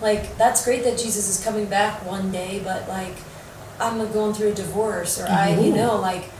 Like 0.00 0.36
that's 0.38 0.64
great 0.64 0.82
that 0.84 0.98
Jesus 0.98 1.28
is 1.28 1.44
coming 1.44 1.66
back 1.66 2.04
one 2.04 2.32
day, 2.32 2.60
but 2.64 2.88
like 2.88 3.14
I'm 3.78 3.98
going 4.12 4.34
through 4.34 4.48
a 4.48 4.54
divorce, 4.54 5.20
or 5.20 5.28
I, 5.28 5.54
you 5.58 5.72
know, 5.74 6.00
like 6.00 6.30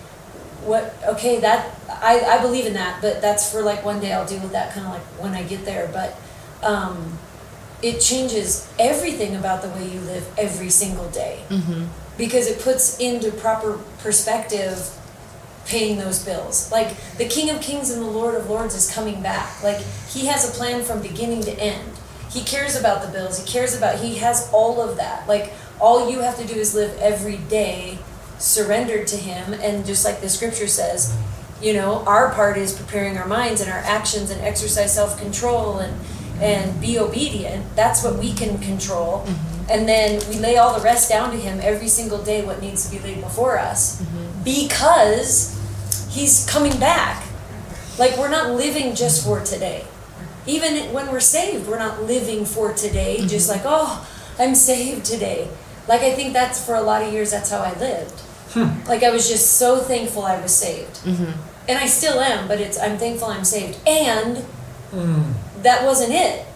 what? 0.65 0.95
Okay, 1.09 1.41
that 1.41 1.75
I 1.89 2.21
I 2.21 2.43
believe 2.43 2.67
in 2.67 2.75
that, 2.75 3.01
but 3.03 3.21
that's 3.21 3.51
for 3.53 3.63
like 3.63 3.85
one 3.85 4.01
day. 4.01 4.13
I'll 4.13 4.27
deal 4.27 4.41
with 4.41 4.53
that 4.53 4.73
kind 4.75 4.87
of 4.87 4.93
like 4.93 5.03
when 5.23 5.33
I 5.35 5.43
get 5.43 5.65
there, 5.65 5.89
but. 5.93 6.15
um 6.63 7.19
it 7.83 7.99
changes 7.99 8.71
everything 8.79 9.35
about 9.37 9.63
the 9.63 9.69
way 9.71 9.89
you 9.89 10.01
live 10.01 10.29
every 10.37 10.69
single 10.69 11.09
day 11.09 11.41
because 12.19 12.47
it 12.47 12.61
puts 12.61 12.99
into 13.01 13.31
proper 13.33 13.79
perspective 14.01 14.77
paying 15.65 15.97
those 15.97 16.23
bills 16.23 16.71
like 16.71 16.95
the 17.17 17.25
king 17.27 17.49
of 17.49 17.59
kings 17.63 17.89
and 17.91 18.03
the 18.03 18.07
lord 18.07 18.35
of 18.35 18.51
lords 18.51 18.75
is 18.75 18.91
coming 18.93 19.23
back 19.23 19.63
like 19.63 19.79
he 20.11 20.27
has 20.27 20.47
a 20.47 20.53
plan 20.59 20.83
from 20.83 21.01
beginning 21.01 21.41
to 21.41 21.53
end 21.59 21.91
he 22.29 22.43
cares 22.43 22.77
about 22.77 23.01
the 23.01 23.09
bills 23.09 23.39
he 23.43 23.51
cares 23.51 23.75
about 23.75 23.99
he 24.01 24.17
has 24.17 24.51
all 24.53 24.83
of 24.83 24.99
that 24.99 25.27
like 25.27 25.51
all 25.81 26.11
you 26.11 26.21
have 26.21 26.37
to 26.37 26.47
do 26.47 26.55
is 26.55 26.75
live 26.75 26.95
every 26.99 27.39
day 27.49 27.99
surrendered 28.41 29.07
to 29.07 29.17
him 29.17 29.53
and 29.53 29.85
just 29.85 30.05
like 30.05 30.21
the 30.21 30.29
scripture 30.29 30.67
says 30.67 31.17
you 31.61 31.73
know 31.73 32.03
our 32.07 32.33
part 32.33 32.57
is 32.57 32.73
preparing 32.73 33.19
our 33.19 33.27
minds 33.27 33.61
and 33.61 33.71
our 33.71 33.79
actions 33.79 34.31
and 34.31 34.41
exercise 34.41 34.95
self-control 34.95 35.79
and 35.79 35.95
and 36.41 36.81
be 36.81 36.99
obedient. 36.99 37.65
That's 37.77 38.03
what 38.03 38.19
we 38.19 38.33
can 38.33 38.59
control. 38.59 39.21
Mm-hmm. 39.21 39.71
And 39.71 39.89
then 39.89 40.21
we 40.29 40.39
lay 40.39 40.57
all 40.57 40.77
the 40.77 40.83
rest 40.83 41.09
down 41.09 41.31
to 41.31 41.37
him 41.37 41.61
every 41.63 41.89
single 41.89 42.23
day 42.23 42.45
what 42.45 42.61
needs 42.61 42.89
to 42.89 42.97
be 42.97 43.03
laid 43.03 43.21
before 43.21 43.59
us 43.59 44.01
mm-hmm. 44.01 44.43
because 44.43 45.57
he's 46.11 46.49
coming 46.49 46.79
back. 46.81 47.25
Like 47.99 48.17
we're 48.17 48.31
not 48.31 48.53
living 48.53 48.95
just 48.95 49.25
for 49.25 49.41
today. 49.41 49.85
Even 50.47 50.93
when 50.93 51.13
we're 51.13 51.21
saved 51.21 51.69
we're 51.69 51.79
not 51.79 52.03
living 52.03 52.47
for 52.47 52.73
today 52.73 53.19
just 53.27 53.51
mm-hmm. 53.51 53.63
like 53.63 53.67
oh 53.67 54.09
i'm 54.39 54.55
saved 54.55 55.05
today. 55.05 55.49
Like 55.87 56.01
i 56.01 56.13
think 56.13 56.33
that's 56.33 56.65
for 56.65 56.75
a 56.75 56.81
lot 56.81 57.03
of 57.03 57.13
years 57.13 57.31
that's 57.31 57.51
how 57.51 57.59
i 57.59 57.79
lived 57.79 58.23
like 58.87 59.03
i 59.03 59.11
was 59.11 59.29
just 59.29 59.59
so 59.59 59.79
thankful 59.79 60.23
i 60.25 60.41
was 60.41 60.55
saved. 60.55 60.97
Mm-hmm. 61.05 61.33
And 61.69 61.79
i 61.79 61.87
still 61.87 62.21
am 62.21 62.49
but 62.49 62.61
it's 62.61 62.79
i'm 62.79 62.99
thankful 62.99 63.29
i'm 63.29 63.45
saved. 63.45 63.79
And 63.87 64.45
mm. 64.93 65.33
that 65.63 65.85
wasn't 65.85 66.13
it 66.13 66.47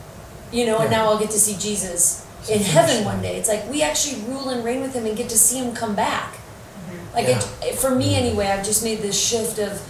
you 0.52 0.66
know 0.66 0.78
and 0.78 0.90
now 0.90 1.06
i'll 1.06 1.18
get 1.18 1.30
to 1.30 1.38
see 1.38 1.56
jesus 1.58 2.26
in 2.50 2.60
heaven 2.60 3.04
one 3.04 3.22
day. 3.22 3.36
It's 3.36 3.48
like 3.48 3.68
we 3.70 3.82
actually 3.82 4.22
rule 4.24 4.50
and 4.50 4.62
reign 4.64 4.82
with 4.82 4.92
him 4.92 5.06
and 5.06 5.16
get 5.16 5.30
to 5.30 5.38
see 5.38 5.58
him 5.58 5.74
come 5.74 5.94
back. 5.94 6.34
Mm-hmm. 6.34 7.14
Like 7.14 7.28
it, 7.28 7.48
it- 7.62 7.74
for 7.78 7.94
me 7.94 8.14
mm. 8.14 8.18
anyway 8.18 8.46
i've 8.46 8.64
just 8.64 8.84
made 8.84 8.98
this 8.98 9.18
shift 9.18 9.58
of 9.58 9.80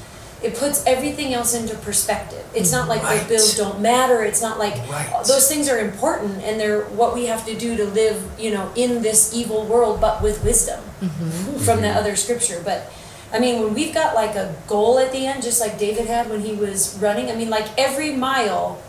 it 0.45 0.55
puts 0.57 0.85
everything 0.87 1.33
else 1.35 1.55
into 1.55 1.75
perspective 1.79 2.45
it's 2.55 2.71
not 2.71 2.89
like 2.89 3.03
Right. 3.03 3.21
the 3.23 3.29
bills 3.29 3.57
don't 3.57 3.81
matter 3.81 4.23
it's 4.23 4.43
not 4.43 4.59
like 4.59 4.77
Right. 4.89 5.11
Uh, 5.13 5.23
those 5.23 5.49
things 5.49 5.69
are 5.69 5.79
important 5.79 6.43
and 6.43 6.61
they're 6.61 6.85
what 7.01 7.15
we 7.15 7.27
have 7.27 7.45
to 7.47 7.55
do 7.55 7.77
to 7.77 7.85
live 7.85 8.23
you 8.39 8.51
know 8.51 8.71
in 8.77 9.03
this 9.03 9.35
evil 9.35 9.65
world 9.65 10.01
but 10.01 10.23
with 10.23 10.45
wisdom 10.45 10.81
mm-hmm. 11.01 11.59
from 11.59 11.81
the 11.81 11.89
mm-hmm. 11.89 11.99
other 11.99 12.15
scripture 12.17 12.61
but 12.65 12.93
I 13.35 13.41
mean, 13.41 13.61
when 13.61 13.75
we've 13.75 13.93
got 13.93 14.15
like 14.15 14.37
a 14.37 14.55
goal 14.69 15.01
at 15.01 15.11
the 15.11 15.27
end, 15.27 15.43
just 15.43 15.61
like 15.61 15.77
David 15.77 16.07
had 16.07 16.31
when 16.31 16.41
he 16.41 16.55
was 16.55 16.97
running, 17.03 17.33
I 17.33 17.35
mean, 17.35 17.51
like 17.51 17.67
every 17.77 18.15
mile, 18.15 18.81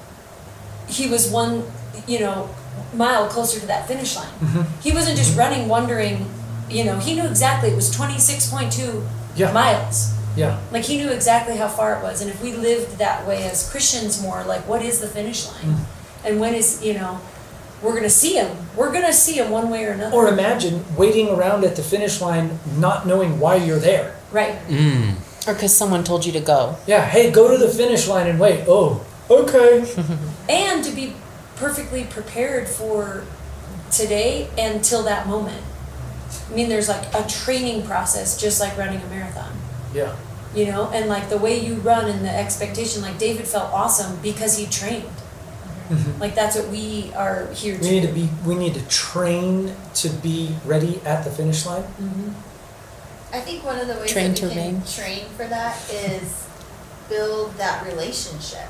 he 0.87 1.09
was 1.09 1.31
one, 1.31 1.63
you 2.05 2.19
know, 2.19 2.47
mile 2.93 3.27
closer 3.27 3.59
to 3.59 3.65
that 3.65 3.87
finish 3.87 4.15
line. 4.15 4.27
Mm-hmm. 4.27 4.81
He 4.81 4.91
wasn't 4.91 5.17
just 5.17 5.35
running 5.35 5.67
wondering, 5.67 6.29
you 6.69 6.83
know, 6.83 6.99
he 6.99 7.15
knew 7.15 7.25
exactly 7.25 7.71
it 7.71 7.75
was 7.75 7.89
26.2 7.95 9.03
Yeah. 9.35 9.51
miles. 9.51 10.13
Yeah. 10.35 10.59
Like 10.71 10.83
he 10.83 10.97
knew 10.97 11.09
exactly 11.09 11.57
how 11.57 11.67
far 11.67 11.97
it 11.97 12.03
was. 12.03 12.21
And 12.21 12.29
if 12.29 12.41
we 12.41 12.53
lived 12.53 12.97
that 12.97 13.25
way 13.27 13.43
as 13.43 13.69
Christians 13.69 14.21
more, 14.21 14.43
like 14.43 14.67
what 14.67 14.81
is 14.81 14.99
the 14.99 15.07
finish 15.07 15.47
line? 15.47 15.77
And 16.25 16.39
when 16.39 16.53
is, 16.55 16.83
you 16.83 16.93
know, 16.93 17.21
we're 17.81 17.91
going 17.91 18.03
to 18.03 18.09
see 18.09 18.35
him. 18.35 18.55
We're 18.75 18.91
going 18.91 19.05
to 19.05 19.13
see 19.13 19.33
him 19.37 19.51
one 19.51 19.69
way 19.69 19.85
or 19.85 19.91
another. 19.91 20.15
Or 20.15 20.27
imagine 20.27 20.83
waiting 20.97 21.29
around 21.29 21.63
at 21.63 21.75
the 21.75 21.83
finish 21.83 22.19
line 22.21 22.59
not 22.77 23.05
knowing 23.05 23.39
why 23.39 23.55
you're 23.55 23.79
there. 23.79 24.15
right. 24.31 24.55
Mm. 24.67 25.15
Or 25.47 25.53
because 25.53 25.75
someone 25.75 26.03
told 26.03 26.25
you 26.25 26.31
to 26.31 26.39
go. 26.39 26.75
Yeah, 26.87 27.05
hey, 27.05 27.29
go 27.29 27.51
to 27.51 27.57
the 27.63 27.71
finish 27.71 28.07
line 28.07 28.25
and 28.27 28.39
wait. 28.39 28.65
Oh, 28.67 29.05
okay. 29.29 29.85
and 30.49 30.83
to 30.83 30.91
be 30.91 31.13
perfectly 31.55 32.05
prepared 32.05 32.67
for 32.67 33.23
today 33.91 34.49
until 34.57 35.03
that 35.03 35.27
moment. 35.27 35.61
I 36.49 36.55
mean, 36.55 36.67
there's 36.69 36.89
like 36.89 37.13
a 37.13 37.27
training 37.27 37.85
process, 37.85 38.39
just 38.41 38.59
like 38.59 38.75
running 38.77 39.01
a 39.01 39.07
marathon, 39.07 39.55
Yeah. 39.95 40.15
you 40.53 40.65
know, 40.65 40.89
and 40.91 41.07
like 41.09 41.29
the 41.29 41.37
way 41.37 41.59
you 41.59 41.75
run 41.75 42.09
and 42.09 42.23
the 42.23 42.29
expectation. 42.29 43.01
Like 43.01 43.17
David 43.17 43.47
felt 43.47 43.71
awesome 43.73 44.19
because 44.21 44.57
he 44.57 44.65
trained. 44.67 45.05
Mm-hmm. 45.89 46.19
Like 46.19 46.33
that's 46.33 46.55
what 46.55 46.67
we 46.69 47.13
are 47.13 47.47
here 47.53 47.77
to 47.77 47.81
We 47.81 47.89
need 47.91 48.01
do. 48.01 48.07
to 48.07 48.13
be 48.13 48.29
we 48.45 48.55
need 48.55 48.73
to 48.73 48.85
train 48.87 49.75
to 49.95 50.09
be 50.09 50.55
ready 50.65 50.99
at 51.05 51.23
the 51.23 51.31
finish 51.31 51.65
line. 51.65 51.83
Mm-hmm. 51.83 52.31
I 53.35 53.39
think 53.41 53.63
one 53.63 53.77
of 53.79 53.87
the 53.87 53.95
ways 53.95 54.11
Train 54.11 54.33
that 54.33 54.41
we 54.41 54.49
to 54.49 54.53
can 54.53 54.75
reign. 54.75 54.83
train 54.85 55.25
for 55.37 55.45
that 55.45 55.77
is 55.91 56.47
build 57.09 57.53
that 57.57 57.85
relationship. 57.85 58.69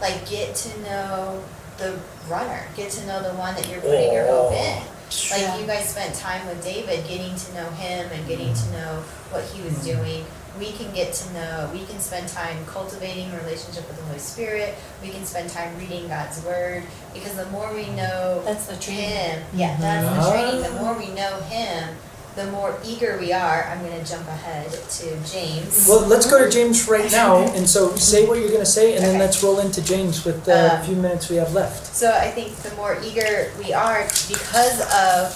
Like 0.00 0.28
get 0.28 0.54
to 0.56 0.80
know 0.82 1.42
the 1.78 1.98
runner, 2.28 2.66
get 2.76 2.90
to 2.92 3.06
know 3.06 3.22
the 3.22 3.34
one 3.36 3.54
that 3.56 3.68
you're 3.68 3.80
putting 3.80 4.12
your 4.12 4.26
hope 4.26 4.52
oh. 4.52 4.54
in. 4.54 4.82
Like 5.30 5.60
you 5.60 5.66
guys 5.66 5.88
spent 5.88 6.14
time 6.14 6.46
with 6.46 6.62
David, 6.62 7.06
getting 7.08 7.34
to 7.34 7.54
know 7.54 7.68
him 7.70 8.10
and 8.12 8.26
getting 8.28 8.52
to 8.52 8.70
know 8.72 9.02
what 9.30 9.44
he 9.44 9.62
was 9.62 9.74
mm-hmm. 9.74 10.02
doing. 10.02 10.24
We 10.58 10.70
can 10.72 10.92
get 10.94 11.12
to 11.14 11.32
know, 11.32 11.70
we 11.72 11.84
can 11.84 11.98
spend 11.98 12.28
time 12.28 12.64
cultivating 12.66 13.30
a 13.32 13.36
relationship 13.38 13.88
with 13.88 13.96
the 13.98 14.04
Holy 14.04 14.18
Spirit. 14.20 14.74
We 15.02 15.10
can 15.10 15.24
spend 15.24 15.50
time 15.50 15.76
reading 15.78 16.06
God's 16.06 16.44
Word 16.44 16.84
because 17.12 17.34
the 17.34 17.46
more 17.46 17.72
we 17.74 17.88
know 17.90 18.40
That's 18.44 18.66
the 18.66 18.76
training. 18.76 19.04
him, 19.08 19.42
yeah, 19.54 19.76
that's 19.78 20.26
the 20.26 20.30
training. 20.32 20.62
The 20.62 20.80
more 20.80 20.96
we 20.96 21.08
know 21.08 21.40
him, 21.40 21.96
the 22.36 22.46
more 22.50 22.76
eager 22.84 23.16
we 23.20 23.32
are. 23.32 23.64
I'm 23.64 23.80
going 23.84 23.98
to 24.00 24.08
jump 24.10 24.26
ahead 24.28 24.70
to 24.70 25.04
James. 25.24 25.86
Well, 25.88 26.06
let's 26.06 26.28
go 26.30 26.44
to 26.44 26.50
James 26.50 26.88
right 26.88 27.10
now, 27.10 27.38
and 27.54 27.68
so 27.68 27.94
say 27.96 28.26
what 28.26 28.38
you're 28.38 28.48
going 28.48 28.60
to 28.60 28.66
say, 28.66 28.96
and 28.96 29.04
then 29.04 29.18
let's 29.18 29.42
roll 29.42 29.60
into 29.60 29.82
James 29.82 30.24
with 30.24 30.44
the 30.44 30.74
Um, 30.78 30.84
few 30.84 30.96
minutes 30.96 31.28
we 31.30 31.36
have 31.36 31.52
left. 31.52 31.94
So 31.94 32.10
I 32.12 32.30
think 32.30 32.54
the 32.56 32.74
more 32.76 32.98
eager 33.04 33.52
we 33.58 33.72
are 33.72 34.02
because 34.28 34.80
of 34.92 35.34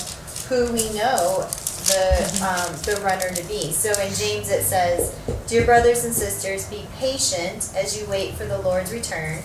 who 0.49 0.73
we 0.73 0.91
know 0.99 1.47
the 1.89 2.47
um, 2.47 2.73
the 2.83 3.01
runner 3.03 3.31
to 3.35 3.43
be. 3.49 3.73
So 3.73 3.91
in 4.01 4.13
James 4.15 4.51
it 4.51 4.63
says, 4.65 5.19
"Dear 5.47 5.65
brothers 5.65 6.05
and 6.05 6.15
sisters, 6.15 6.67
be 6.69 6.87
patient 6.99 7.71
as 7.77 7.99
you 7.99 8.07
wait 8.09 8.35
for 8.35 8.45
the 8.45 8.59
Lord's 8.59 8.93
return. 8.93 9.39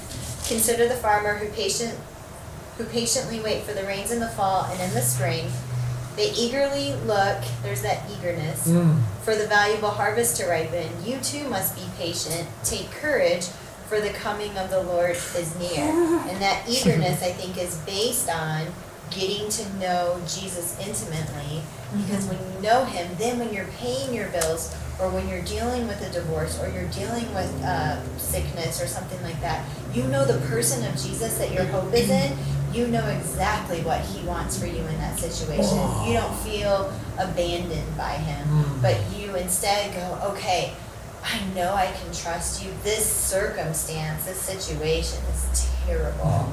Consider 0.48 0.88
the 0.88 0.96
farmer 0.96 1.36
who 1.38 1.48
patient 1.54 1.98
who 2.78 2.84
patiently 2.86 3.40
wait 3.40 3.64
for 3.64 3.74
the 3.74 3.84
rains 3.84 4.12
in 4.12 4.20
the 4.20 4.30
fall 4.30 4.66
and 4.66 4.82
in 4.82 4.94
the 4.94 5.02
spring. 5.02 5.46
They 6.16 6.32
eagerly 6.34 6.94
look, 7.06 7.42
there's 7.64 7.82
that 7.82 8.04
eagerness, 8.12 8.68
Mm. 8.68 9.02
for 9.24 9.36
the 9.36 9.48
valuable 9.48 9.90
harvest 9.90 10.38
to 10.38 10.48
ripen. 10.48 10.90
You 11.04 11.18
too 11.20 11.48
must 11.50 11.76
be 11.76 11.82
patient. 11.98 12.48
Take 12.64 12.92
courage, 12.92 13.46
for 13.90 14.00
the 14.00 14.10
coming 14.10 14.56
of 14.58 14.70
the 14.70 14.82
Lord 14.84 15.12
is 15.16 15.56
near. 15.58 15.84
And 15.84 16.42
that 16.42 16.64
eagerness, 16.70 17.22
I 17.24 17.32
think, 17.32 17.58
is 17.58 17.76
based 17.78 18.30
on 18.30 18.68
getting 19.16 19.50
to 19.50 19.78
know 19.78 20.20
Jesus 20.28 20.78
intimately. 20.80 21.62
Because 21.96 22.26
when 22.26 22.40
you 22.40 22.62
know 22.62 22.86
Him, 22.86 23.08
then 23.20 23.38
when 23.40 23.54
you're 23.54 23.68
paying 23.78 24.14
your 24.14 24.28
bills, 24.30 24.76
or 25.00 25.10
when 25.10 25.28
you're 25.30 25.44
dealing 25.44 25.88
with 25.88 26.02
a 26.02 26.12
divorce, 26.12 26.60
or 26.62 26.70
you're 26.70 26.90
dealing 26.90 27.32
with 27.34 27.52
uh, 27.64 28.02
sickness, 28.18 28.82
or 28.82 28.88
something 28.88 29.22
like 29.22 29.40
that, 29.42 29.64
you 29.94 30.04
know 30.06 30.26
the 30.26 30.40
person 30.48 30.84
of 30.88 30.94
Jesus 30.94 31.38
that 31.38 31.52
your 31.54 31.66
hope 31.66 31.94
is 31.94 32.10
in. 32.10 32.36
You 32.74 32.88
know 32.88 33.06
exactly 33.10 33.82
what 33.82 34.02
He 34.02 34.26
wants 34.26 34.58
for 34.60 34.66
you 34.66 34.80
in 34.80 34.98
that 34.98 35.20
situation. 35.20 35.78
You 36.08 36.14
don't 36.14 36.36
feel 36.40 36.92
abandoned 37.20 37.96
by 37.96 38.14
Him, 38.14 38.48
Mm. 38.48 38.82
but 38.82 38.98
you 39.16 39.36
instead 39.36 39.94
go, 39.94 40.32
okay, 40.34 40.74
I 41.24 41.40
know 41.56 41.74
I 41.76 41.86
can 41.86 42.12
trust 42.14 42.64
you. 42.66 42.72
This 42.84 43.06
circumstance, 43.06 44.26
this 44.26 44.40
situation 44.40 45.20
is 45.34 45.68
terrible, 45.86 46.52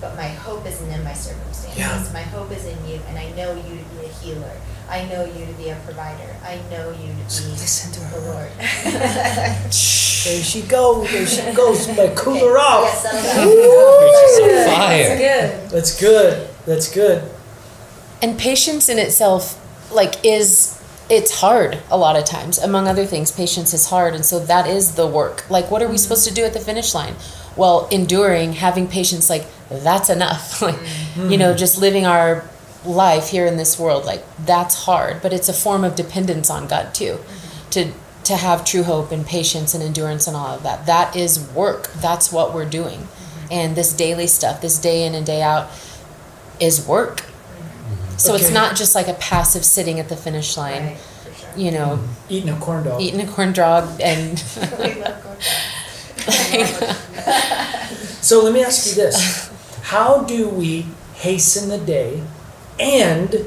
but 0.00 0.16
my 0.16 0.28
hope 0.28 0.66
isn't 0.66 0.90
in 0.90 1.04
my 1.04 1.12
circumstances. 1.12 1.78
Yeah. 1.78 2.08
My 2.12 2.22
hope 2.22 2.50
is 2.50 2.64
in 2.66 2.78
you, 2.86 3.00
and 3.08 3.18
I 3.18 3.30
know 3.32 3.54
you 3.54 3.78
to 3.78 3.84
be 3.94 4.06
a 4.06 4.08
healer. 4.08 4.56
I 4.88 5.04
know 5.06 5.24
you 5.24 5.46
to 5.46 5.52
be 5.52 5.68
a 5.68 5.76
provider. 5.84 6.36
I 6.44 6.60
know 6.70 6.90
you 6.90 7.14
to 7.28 7.42
be 7.42 7.50
Listen 7.50 7.92
to 7.92 8.00
the 8.00 8.06
her. 8.06 8.20
Lord. 8.32 8.50
There 10.22 10.42
she 10.42 10.60
goes. 10.62 11.10
There 11.10 11.26
she 11.26 11.56
goes. 11.56 11.88
Like 11.96 12.14
cool 12.16 12.38
her 12.40 12.58
off. 12.58 12.84
Yes, 12.84 13.02
settle 13.02 13.22
down. 13.22 13.46
Good. 13.46 14.76
fire. 14.76 15.16
That's 15.16 15.18
good. 15.18 15.70
That's 15.70 16.00
good. 16.00 16.50
That's 16.66 16.94
good. 16.94 17.30
And 18.20 18.38
patience 18.38 18.90
in 18.90 18.98
itself, 18.98 19.58
like, 19.90 20.22
is 20.22 20.78
it's 21.08 21.40
hard 21.40 21.78
a 21.90 21.96
lot 21.96 22.16
of 22.16 22.26
times. 22.26 22.58
Among 22.58 22.86
other 22.86 23.06
things, 23.06 23.32
patience 23.32 23.72
is 23.72 23.86
hard, 23.86 24.14
and 24.14 24.24
so 24.24 24.38
that 24.40 24.68
is 24.68 24.94
the 24.94 25.06
work. 25.06 25.48
Like, 25.48 25.70
what 25.70 25.82
are 25.82 25.86
we 25.86 25.94
mm-hmm. 25.94 25.98
supposed 25.98 26.28
to 26.28 26.34
do 26.34 26.44
at 26.44 26.52
the 26.52 26.60
finish 26.60 26.94
line? 26.94 27.14
Well, 27.60 27.86
enduring, 27.90 28.54
having 28.54 28.88
patience, 28.88 29.28
like 29.28 29.44
that's 29.68 30.08
enough. 30.10 30.62
like, 30.68 30.78
you 31.30 31.36
know, 31.36 31.54
just 31.54 31.78
living 31.78 32.06
our 32.06 32.48
life 32.86 33.28
here 33.28 33.46
in 33.46 33.56
this 33.58 33.78
world, 33.78 34.06
like 34.06 34.24
that's 34.46 34.74
hard. 34.86 35.20
But 35.22 35.32
it's 35.34 35.48
a 35.48 35.52
form 35.52 35.84
of 35.84 35.94
dependence 35.94 36.48
on 36.50 36.66
God 36.66 36.94
too, 36.94 37.18
to 37.72 37.92
to 38.24 38.36
have 38.36 38.64
true 38.64 38.82
hope 38.84 39.12
and 39.12 39.26
patience 39.26 39.74
and 39.74 39.82
endurance 39.82 40.26
and 40.26 40.36
all 40.36 40.54
of 40.56 40.62
that. 40.62 40.86
That 40.86 41.14
is 41.14 41.38
work. 41.54 41.92
That's 42.00 42.32
what 42.32 42.54
we're 42.54 42.68
doing, 42.80 43.08
and 43.50 43.76
this 43.76 43.92
daily 43.92 44.26
stuff, 44.26 44.60
this 44.62 44.78
day 44.78 45.04
in 45.06 45.14
and 45.14 45.26
day 45.26 45.42
out, 45.42 45.68
is 46.60 46.86
work. 46.86 47.24
So 48.16 48.34
it's 48.34 48.50
not 48.50 48.76
just 48.76 48.94
like 48.94 49.08
a 49.08 49.14
passive 49.14 49.64
sitting 49.64 49.98
at 50.00 50.08
the 50.08 50.16
finish 50.16 50.56
line, 50.56 50.82
Right, 50.84 50.96
sure. 51.38 51.48
you 51.56 51.70
know, 51.72 51.98
Eating 52.28 52.50
a 52.50 52.56
corn 52.58 52.84
dog. 52.84 53.00
eating 53.02 53.20
a 53.20 53.26
corn 53.26 53.52
dog 53.52 54.00
and 54.00 54.38
So 58.20 58.42
let 58.44 58.52
me 58.52 58.62
ask 58.62 58.86
you 58.86 58.94
this: 58.94 59.50
How 59.82 60.22
do 60.24 60.48
we 60.48 60.86
hasten 61.14 61.68
the 61.68 61.78
day 61.78 62.22
and 62.78 63.46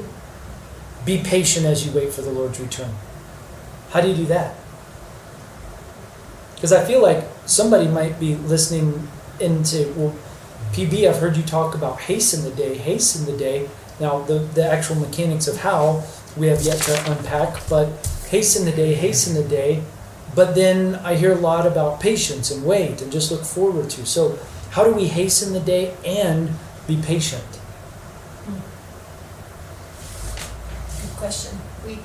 be 1.04 1.22
patient 1.22 1.64
as 1.64 1.86
you 1.86 1.92
wait 1.92 2.12
for 2.12 2.22
the 2.22 2.30
Lord's 2.30 2.60
return? 2.60 2.92
How 3.90 4.00
do 4.00 4.08
you 4.08 4.16
do 4.16 4.26
that? 4.26 4.56
Because 6.56 6.72
I 6.72 6.84
feel 6.84 7.00
like 7.00 7.24
somebody 7.46 7.86
might 7.86 8.18
be 8.18 8.34
listening 8.34 9.08
into 9.38 9.92
well, 9.96 10.14
PB. 10.72 11.08
I've 11.08 11.18
heard 11.18 11.36
you 11.36 11.44
talk 11.44 11.74
about 11.74 12.00
hasten 12.00 12.42
the 12.42 12.54
day, 12.54 12.76
hasten 12.76 13.26
the 13.26 13.36
day. 13.38 13.68
Now 14.00 14.22
the 14.22 14.40
the 14.40 14.66
actual 14.68 14.96
mechanics 14.96 15.46
of 15.46 15.58
how 15.58 16.02
we 16.36 16.48
have 16.48 16.62
yet 16.62 16.78
to 16.82 17.12
unpack, 17.12 17.68
but 17.68 17.88
hasten 18.28 18.64
the 18.64 18.72
day, 18.72 18.94
hasten 18.94 19.34
the 19.34 19.48
day. 19.48 19.84
But 20.34 20.54
then 20.54 20.96
I 20.96 21.14
hear 21.14 21.32
a 21.32 21.36
lot 21.36 21.66
about 21.66 22.00
patience 22.00 22.50
and 22.50 22.64
wait 22.64 23.00
and 23.00 23.12
just 23.12 23.30
look 23.30 23.44
forward 23.44 23.90
to. 23.90 24.06
So, 24.06 24.38
how 24.70 24.84
do 24.84 24.92
we 24.92 25.06
hasten 25.06 25.52
the 25.52 25.60
day 25.60 25.94
and 26.04 26.50
be 26.86 27.00
patient? 27.00 27.44
Good 28.46 28.56
question. 31.16 31.56
We, 31.86 31.98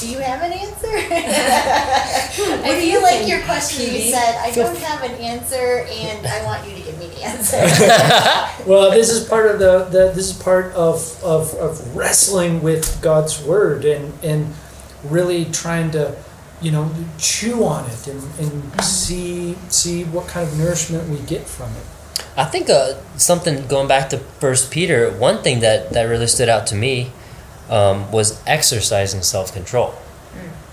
do 0.00 0.08
you 0.08 0.18
have 0.18 0.42
an 0.42 0.52
answer? 0.52 0.88
I 0.88 2.76
do 2.80 2.86
you 2.86 2.92
feel 2.94 3.02
like 3.02 3.18
think, 3.18 3.30
your 3.30 3.42
question 3.42 3.94
you 3.94 4.00
PB? 4.00 4.10
said, 4.10 4.36
I 4.38 4.50
Feel 4.50 4.64
don't 4.64 4.78
have 4.78 5.02
an 5.04 5.12
answer 5.12 5.86
and 5.88 6.26
I 6.26 6.42
want 6.44 6.68
you 6.68 6.74
to 6.74 6.82
give 6.82 6.98
me 6.98 7.06
the 7.08 7.22
answer. 7.22 7.58
Well, 8.66 8.92
this 8.92 9.10
is 9.10 9.26
part 9.28 9.50
of 9.50 9.58
the, 9.58 9.84
the 9.90 10.12
this 10.12 10.30
is 10.30 10.40
part 10.40 10.72
of, 10.74 11.20
of, 11.24 11.52
of 11.54 11.96
wrestling 11.96 12.62
with 12.62 13.00
God's 13.02 13.42
word 13.42 13.84
and 13.84 14.12
and 14.22 14.54
really 15.04 15.46
trying 15.46 15.90
to, 15.92 16.14
you 16.62 16.70
know, 16.70 16.90
chew 17.18 17.64
on 17.64 17.88
it 17.90 18.06
and, 18.06 18.22
and 18.38 18.84
see 18.84 19.56
see 19.68 20.04
what 20.04 20.28
kind 20.28 20.48
of 20.48 20.58
nourishment 20.58 21.08
we 21.08 21.18
get 21.26 21.46
from 21.46 21.70
it. 21.72 21.84
I 22.36 22.44
think 22.44 22.70
uh, 22.70 22.94
something 23.16 23.66
going 23.66 23.88
back 23.88 24.08
to 24.10 24.18
First 24.18 24.70
Peter. 24.70 25.10
One 25.10 25.42
thing 25.42 25.60
that 25.60 25.90
that 25.90 26.04
really 26.04 26.26
stood 26.28 26.48
out 26.48 26.66
to 26.68 26.74
me 26.74 27.10
um, 27.68 28.10
was 28.12 28.40
exercising 28.46 29.22
self 29.22 29.52
control, 29.52 29.94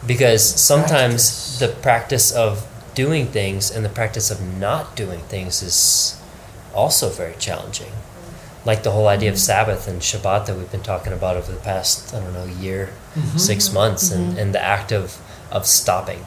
because 0.06 0.44
sometimes 0.44 1.58
Practice. 1.58 1.60
the 1.60 1.68
practice 1.82 2.32
of 2.32 2.68
doing 2.96 3.28
things 3.28 3.72
and 3.72 3.84
the 3.84 3.90
practice 3.90 4.30
of 4.32 4.42
not 4.60 4.96
doing 4.96 5.20
things 5.22 5.62
is 5.64 6.20
also 6.74 7.10
very 7.10 7.36
challenging. 7.40 7.92
Like 8.66 8.84
the 8.84 8.92
whole 8.92 9.08
idea 9.08 9.32
of 9.32 9.40
Sabbath 9.40 9.88
and 9.88 10.02
Shabbat 10.02 10.46
that 10.46 10.56
we've 10.58 10.72
been 10.72 10.84
talking 10.84 11.14
about 11.14 11.38
over 11.38 11.52
the 11.52 11.60
past 11.60 12.14
I 12.14 12.20
don't 12.20 12.34
know 12.34 12.46
year, 12.46 12.90
six 13.38 13.72
months, 13.74 14.12
and, 14.12 14.38
and 14.38 14.54
the 14.54 14.62
act 14.62 14.92
of 14.92 15.18
of 15.52 15.66
stopping. 15.66 16.24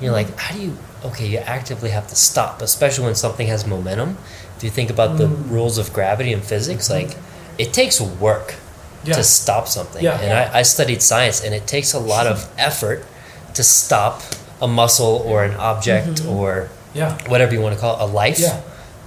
You're 0.00 0.12
like, 0.12 0.36
how 0.38 0.54
do 0.54 0.62
you? 0.62 0.76
Okay, 1.04 1.28
you 1.28 1.38
actively 1.38 1.90
have 1.90 2.06
to 2.08 2.14
stop, 2.14 2.62
especially 2.62 3.04
when 3.04 3.14
something 3.14 3.46
has 3.48 3.66
momentum. 3.66 4.16
If 4.56 4.64
you 4.64 4.70
think 4.70 4.90
about 4.90 5.18
the 5.18 5.26
mm. 5.26 5.50
rules 5.50 5.78
of 5.78 5.92
gravity 5.92 6.32
and 6.32 6.42
physics, 6.42 6.88
mm-hmm. 6.88 7.08
like 7.08 7.16
it 7.58 7.72
takes 7.72 8.00
work 8.00 8.54
Yeah. 9.04 9.14
to 9.14 9.24
stop 9.24 9.66
something. 9.66 10.02
Yeah. 10.02 10.20
And 10.20 10.32
I, 10.32 10.60
I 10.60 10.62
studied 10.62 11.02
science, 11.02 11.42
and 11.42 11.54
it 11.54 11.66
takes 11.66 11.92
a 11.92 11.98
lot 11.98 12.26
of 12.26 12.48
effort 12.58 13.04
to 13.54 13.62
stop 13.64 14.22
a 14.60 14.68
muscle 14.68 15.22
or 15.26 15.44
an 15.44 15.54
object 15.54 16.08
mm-hmm. 16.08 16.28
or 16.30 16.68
Yeah. 16.94 17.18
whatever 17.28 17.52
you 17.52 17.60
want 17.60 17.74
to 17.74 17.80
call 17.80 17.96
it, 17.96 18.02
a 18.02 18.06
life 18.06 18.38
Yeah. 18.38 18.60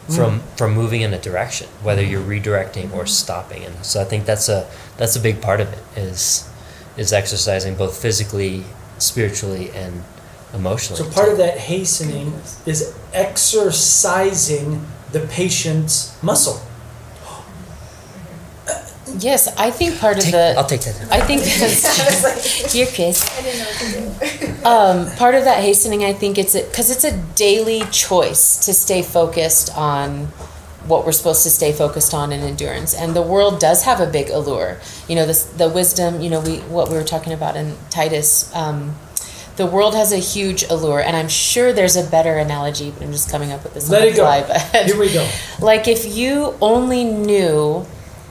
from 0.10 0.40
mm. 0.40 0.58
from 0.58 0.74
moving 0.74 1.02
in 1.02 1.14
a 1.14 1.20
direction, 1.20 1.68
whether 1.82 2.02
mm-hmm. 2.02 2.12
you're 2.12 2.42
redirecting 2.42 2.94
or 2.94 3.06
stopping. 3.06 3.64
And 3.64 3.86
so 3.86 4.02
I 4.02 4.06
think 4.06 4.26
that's 4.26 4.50
a 4.50 4.68
that's 4.98 5.16
a 5.16 5.20
big 5.20 5.42
part 5.42 5.62
of 5.62 5.72
it 5.72 5.80
is 5.98 6.48
is 6.98 7.12
exercising 7.12 7.76
both 7.76 8.02
physically, 8.02 8.64
spiritually, 8.98 9.72
and 9.72 10.04
emotionally. 10.54 11.02
So 11.04 11.10
part 11.10 11.30
of 11.30 11.38
that 11.38 11.58
hastening 11.58 12.34
is 12.66 12.96
exercising 13.14 14.86
the 15.12 15.22
patient's 15.22 16.22
muscle. 16.24 16.60
yes, 19.20 19.48
I 19.58 19.72
think 19.72 19.98
part 20.00 20.18
of 20.18 20.24
Take- 20.24 20.34
the 20.34 20.54
I'll 20.58 20.66
take 20.66 20.82
that. 20.82 21.12
I 21.12 21.22
think 21.22 21.42
I 21.44 21.58
that's 21.60 21.84
was 21.84 22.24
like, 22.24 22.72
here, 22.72 22.88
Chris. 22.88 23.24
I 23.38 23.42
didn't 23.42 23.60
know 23.60 23.66
what 23.66 23.80
to 23.80 24.48
do. 24.48 24.52
Um, 24.66 25.12
part 25.18 25.36
of 25.36 25.44
that 25.44 25.62
hastening, 25.62 26.04
I 26.04 26.12
think 26.12 26.40
it's 26.40 26.54
because 26.60 26.90
it's 26.90 27.04
a 27.04 27.16
daily 27.36 27.84
choice 27.92 28.66
to 28.66 28.74
stay 28.74 29.04
focused 29.04 29.70
on 29.78 30.30
what 30.88 31.06
we're 31.06 31.12
supposed 31.12 31.44
to 31.44 31.50
stay 31.50 31.72
focused 31.74 32.14
on 32.14 32.32
in 32.32 32.42
endurance. 32.42 32.94
And 32.94 33.16
the 33.16 33.22
world 33.22 33.60
does 33.60 33.84
have 33.86 34.00
a 34.00 34.06
big 34.08 34.30
allure. 34.30 34.80
You 35.08 35.16
know, 35.16 35.26
this, 35.26 35.44
the 35.46 35.70
wisdom. 35.70 36.22
You 36.22 36.30
know, 36.30 36.42
we 36.42 36.58
what 36.60 36.90
we 36.90 36.96
were 36.96 37.04
talking 37.04 37.34
about 37.34 37.56
in 37.56 37.76
Titus. 37.90 38.54
Um, 38.56 38.96
the 39.56 39.66
world 39.66 39.96
has 39.96 40.12
a 40.12 40.18
huge 40.18 40.64
allure, 40.70 41.00
and 41.00 41.16
I'm 41.16 41.30
sure 41.30 41.72
there's 41.72 41.96
a 41.96 42.04
better 42.10 42.38
analogy, 42.38 42.92
but 42.92 43.04
I'm 43.04 43.12
just 43.14 43.32
coming 43.32 43.52
up 43.54 43.64
with 43.64 43.74
this 43.74 43.90
Let 43.90 44.04
it 44.06 44.12
the 44.12 44.18
go. 44.18 44.24
fly. 44.24 44.42
But 44.46 44.62
Here 44.86 45.00
we 45.00 45.14
go. 45.14 45.30
like 45.62 45.88
if 45.88 46.06
you 46.16 46.56
only 46.62 47.06
knew 47.06 47.86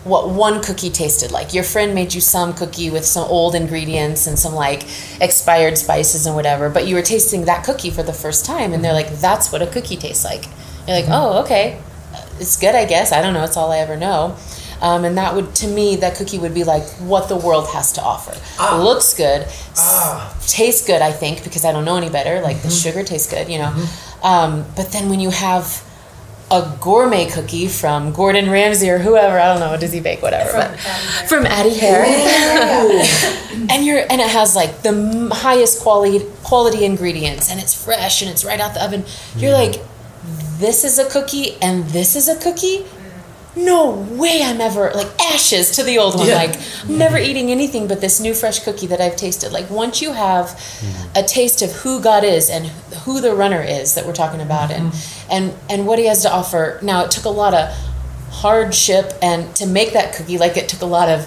what 0.05 0.29
one 0.29 0.63
cookie 0.63 0.91
tasted 0.91 1.33
like. 1.33 1.55
Your 1.55 1.65
friend 1.65 1.95
made 1.95 2.13
you 2.13 2.21
some 2.21 2.53
cookie 2.53 2.91
with 2.91 3.07
some 3.07 3.25
old 3.25 3.55
ingredients 3.55 4.27
and 4.27 4.39
some 4.39 4.55
like 4.55 4.83
expired 5.19 5.79
spices 5.79 6.27
and 6.27 6.37
whatever, 6.37 6.69
but 6.69 6.87
you 6.87 6.95
were 6.95 7.01
tasting 7.01 7.47
that 7.47 7.65
cookie 7.65 7.89
for 7.91 8.03
the 8.03 8.13
first 8.13 8.45
time 8.45 8.75
and 8.75 8.85
they're 8.85 8.93
like, 8.93 9.09
that's 9.21 9.51
what 9.51 9.63
a 9.63 9.67
cookie 9.67 9.97
tastes 9.97 10.23
like. 10.23 10.45
You're 10.87 10.97
like, 11.01 11.07
oh, 11.09 11.43
okay. 11.45 11.81
It's 12.41 12.57
good, 12.57 12.75
I 12.75 12.85
guess. 12.85 13.13
I 13.13 13.23
don't 13.23 13.35
know. 13.35 13.45
It's 13.45 13.57
all 13.57 13.71
I 13.73 13.79
ever 13.79 13.97
know. 13.97 14.37
Um, 14.81 15.05
and 15.05 15.17
that 15.17 15.35
would, 15.35 15.55
to 15.57 15.67
me, 15.69 15.97
that 15.97 16.17
cookie 16.17 16.39
would 16.39 16.53
be 16.53 16.65
like 16.65 16.83
what 16.99 17.29
the 17.29 17.37
world 17.37 17.69
has 17.73 17.93
to 17.93 18.03
offer. 18.03 18.35
Ah. 18.59 18.79
Looks 18.83 19.15
good, 19.15 19.47
Ah. 19.79 20.37
tastes 20.47 20.87
good, 20.87 21.01
I 21.01 21.13
think, 21.13 21.43
because 21.45 21.65
I 21.65 21.73
don't 21.73 21.85
know 21.85 21.97
any 21.97 22.11
better. 22.11 22.41
Like 22.43 22.61
the 22.63 22.71
sugar 22.71 23.03
tastes 23.03 23.31
good, 23.31 23.49
you 23.49 23.59
know. 23.59 23.73
Um, 24.23 24.67
but 24.77 24.91
then 24.93 25.09
when 25.09 25.21
you 25.21 25.31
have 25.31 25.83
a 26.51 26.77
gourmet 26.81 27.25
cookie 27.31 27.69
from 27.69 28.13
Gordon 28.13 28.51
Ramsay 28.51 28.91
or 28.91 28.99
whoever, 28.99 29.39
I 29.41 29.47
don't 29.53 29.61
know, 29.61 29.71
what 29.71 29.81
does 29.81 29.93
he 29.93 30.01
bake 30.01 30.21
whatever, 30.21 30.51
From 30.51 30.61
but 30.61 30.77
Patty 30.79 31.27
from 31.29 31.47
Addie 31.47 31.75
Hare. 31.75 32.05
and 33.71 33.85
you're 33.87 34.01
and 34.11 34.21
it 34.21 34.29
has 34.29 34.55
like 34.55 34.83
the 34.83 35.31
highest 35.33 35.81
quality 35.83 36.27
quality 36.43 36.85
ingredients 36.85 37.51
and 37.51 37.59
it's 37.61 37.73
fresh 37.73 38.21
and 38.21 38.31
it's 38.31 38.45
right 38.45 38.61
out 38.61 38.75
the 38.75 38.85
oven. 38.85 39.05
You're 39.37 39.53
like 39.55 39.77
this 40.59 40.85
is 40.85 40.99
a 40.99 41.09
cookie 41.09 41.57
and 41.63 41.85
this 41.91 42.17
is 42.17 42.29
a 42.29 42.39
cookie? 42.39 42.85
no 43.57 43.91
way 43.91 44.43
I'm 44.43 44.61
ever 44.61 44.91
like 44.95 45.09
ashes 45.21 45.71
to 45.73 45.83
the 45.83 45.99
old 45.99 46.17
one. 46.17 46.29
Yeah. 46.29 46.37
Like 46.37 46.61
I'm 46.83 46.99
never 46.99 47.19
eating 47.19 47.51
anything 47.51 47.87
but 47.87 48.01
this 48.01 48.21
new 48.21 48.35
fresh 48.35 48.61
cookie 48.61 48.87
that 48.89 49.01
I've 49.01 49.17
tasted. 49.17 49.53
Like 49.53 49.71
once 49.71 50.03
you 50.03 50.13
have 50.13 50.61
a 51.15 51.23
taste 51.23 51.63
of 51.63 51.73
who 51.73 52.01
God 52.03 52.25
is 52.25 52.51
and 52.51 52.67
who 53.05 53.21
the 53.21 53.35
runner 53.35 53.63
is 53.63 53.95
that 53.95 54.07
we're 54.07 54.13
talking 54.13 54.41
about 54.41 54.71
and 54.71 54.93
mm-hmm. 54.93 55.33
and 55.33 55.55
and 55.71 55.87
what 55.87 55.99
he 55.99 56.07
has 56.07 56.23
to 56.23 56.33
offer. 56.33 56.79
Now 56.83 57.05
it 57.05 57.11
took 57.11 57.25
a 57.25 57.31
lot 57.31 57.55
of 57.55 57.71
hardship 58.31 59.13
and 59.23 59.55
to 59.57 59.67
make 59.67 59.93
that 59.93 60.15
cookie 60.15 60.39
like 60.39 60.57
it 60.57 60.69
took 60.69 60.83
a 60.83 60.87
lot 60.87 61.09
of 61.09 61.27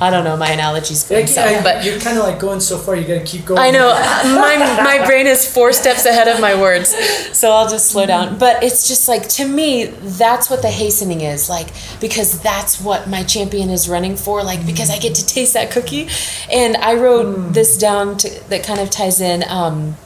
I 0.00 0.10
don't 0.10 0.22
know 0.24 0.36
my 0.36 0.50
analogies 0.50 1.02
going 1.04 1.22
Like, 1.22 1.28
south, 1.28 1.56
I- 1.56 1.62
but 1.62 1.84
you're 1.84 1.98
kind 1.98 2.16
of 2.18 2.24
like 2.24 2.38
going 2.38 2.60
so 2.60 2.78
far. 2.78 2.94
You 2.94 3.04
got 3.06 3.14
to 3.18 3.24
keep 3.24 3.44
going. 3.44 3.58
I 3.60 3.70
know 3.70 3.88
my 4.24 4.56
my 4.82 5.04
brain 5.06 5.26
is 5.26 5.50
four 5.52 5.72
steps 5.72 6.06
ahead 6.06 6.28
of 6.28 6.40
my 6.40 6.54
words, 6.60 6.94
so 7.36 7.50
I'll 7.50 7.68
just 7.68 7.90
slow 7.90 8.06
down. 8.06 8.38
But 8.38 8.62
it's 8.62 8.86
just 8.86 9.08
like 9.08 9.28
to 9.30 9.46
me, 9.46 9.86
that's 9.86 10.48
what 10.50 10.62
the 10.62 10.70
hastening 10.70 11.22
is 11.22 11.48
like 11.48 11.68
because 12.00 12.40
that's 12.40 12.80
what 12.80 13.08
my 13.08 13.22
champion 13.24 13.70
is 13.70 13.88
running 13.88 14.16
for. 14.16 14.42
Like 14.44 14.64
because 14.64 14.90
I 14.90 14.98
get 14.98 15.14
to 15.16 15.26
taste 15.26 15.54
that 15.54 15.70
cookie, 15.70 16.08
and 16.52 16.76
I 16.76 16.94
wrote 16.94 17.52
this 17.52 17.76
down 17.76 18.16
to, 18.18 18.48
that 18.50 18.62
kind 18.64 18.80
of 18.80 18.90
ties 18.90 19.20
in. 19.20 19.42
Um, 19.48 19.96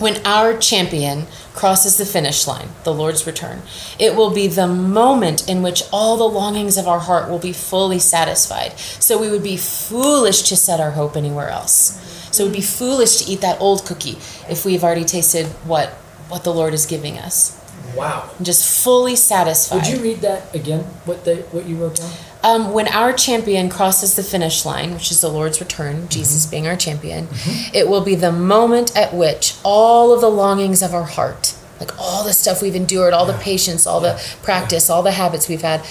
when 0.00 0.24
our 0.26 0.56
champion 0.56 1.26
crosses 1.54 1.98
the 1.98 2.06
finish 2.06 2.46
line, 2.46 2.68
the 2.84 2.94
Lord's 2.94 3.26
return, 3.26 3.62
it 3.98 4.16
will 4.16 4.30
be 4.30 4.46
the 4.46 4.66
moment 4.66 5.48
in 5.48 5.62
which 5.62 5.82
all 5.92 6.16
the 6.16 6.24
longings 6.24 6.76
of 6.78 6.88
our 6.88 7.00
heart 7.00 7.28
will 7.28 7.38
be 7.38 7.52
fully 7.52 7.98
satisfied. 7.98 8.78
So 8.78 9.20
we 9.20 9.30
would 9.30 9.42
be 9.42 9.56
foolish 9.56 10.42
to 10.42 10.56
set 10.56 10.80
our 10.80 10.92
hope 10.92 11.16
anywhere 11.16 11.48
else. 11.48 11.98
So 12.32 12.44
it 12.44 12.46
would 12.46 12.56
be 12.56 12.62
foolish 12.62 13.18
to 13.18 13.30
eat 13.30 13.40
that 13.40 13.60
old 13.60 13.84
cookie 13.84 14.18
if 14.48 14.64
we've 14.64 14.84
already 14.84 15.04
tasted 15.04 15.46
what 15.66 15.90
what 16.28 16.44
the 16.44 16.54
Lord 16.54 16.74
is 16.74 16.86
giving 16.86 17.18
us. 17.18 17.58
Wow. 17.96 18.30
Just 18.40 18.84
fully 18.84 19.16
satisfied. 19.16 19.78
Would 19.78 19.88
you 19.88 20.00
read 20.00 20.18
that 20.18 20.54
again? 20.54 20.84
What 21.04 21.24
they 21.24 21.38
what 21.50 21.66
you 21.66 21.76
wrote 21.76 21.96
down? 21.96 22.10
Um, 22.42 22.72
when 22.72 22.88
our 22.88 23.12
champion 23.12 23.68
crosses 23.68 24.16
the 24.16 24.22
finish 24.22 24.64
line, 24.64 24.94
which 24.94 25.10
is 25.10 25.20
the 25.20 25.28
Lord's 25.28 25.60
return, 25.60 26.08
Jesus 26.08 26.46
being 26.46 26.66
our 26.66 26.76
champion, 26.76 27.28
it 27.74 27.86
will 27.88 28.00
be 28.00 28.14
the 28.14 28.32
moment 28.32 28.96
at 28.96 29.12
which 29.12 29.56
all 29.62 30.12
of 30.14 30.20
the 30.22 30.30
longings 30.30 30.82
of 30.82 30.94
our 30.94 31.04
heart, 31.04 31.54
like 31.78 31.98
all 31.98 32.24
the 32.24 32.32
stuff 32.32 32.62
we've 32.62 32.74
endured, 32.74 33.12
all 33.12 33.26
the 33.26 33.34
patience, 33.38 33.86
all 33.86 34.00
the 34.00 34.18
practice, 34.42 34.88
all 34.88 35.02
the 35.02 35.12
habits 35.12 35.48
we've 35.48 35.60
had, 35.60 35.84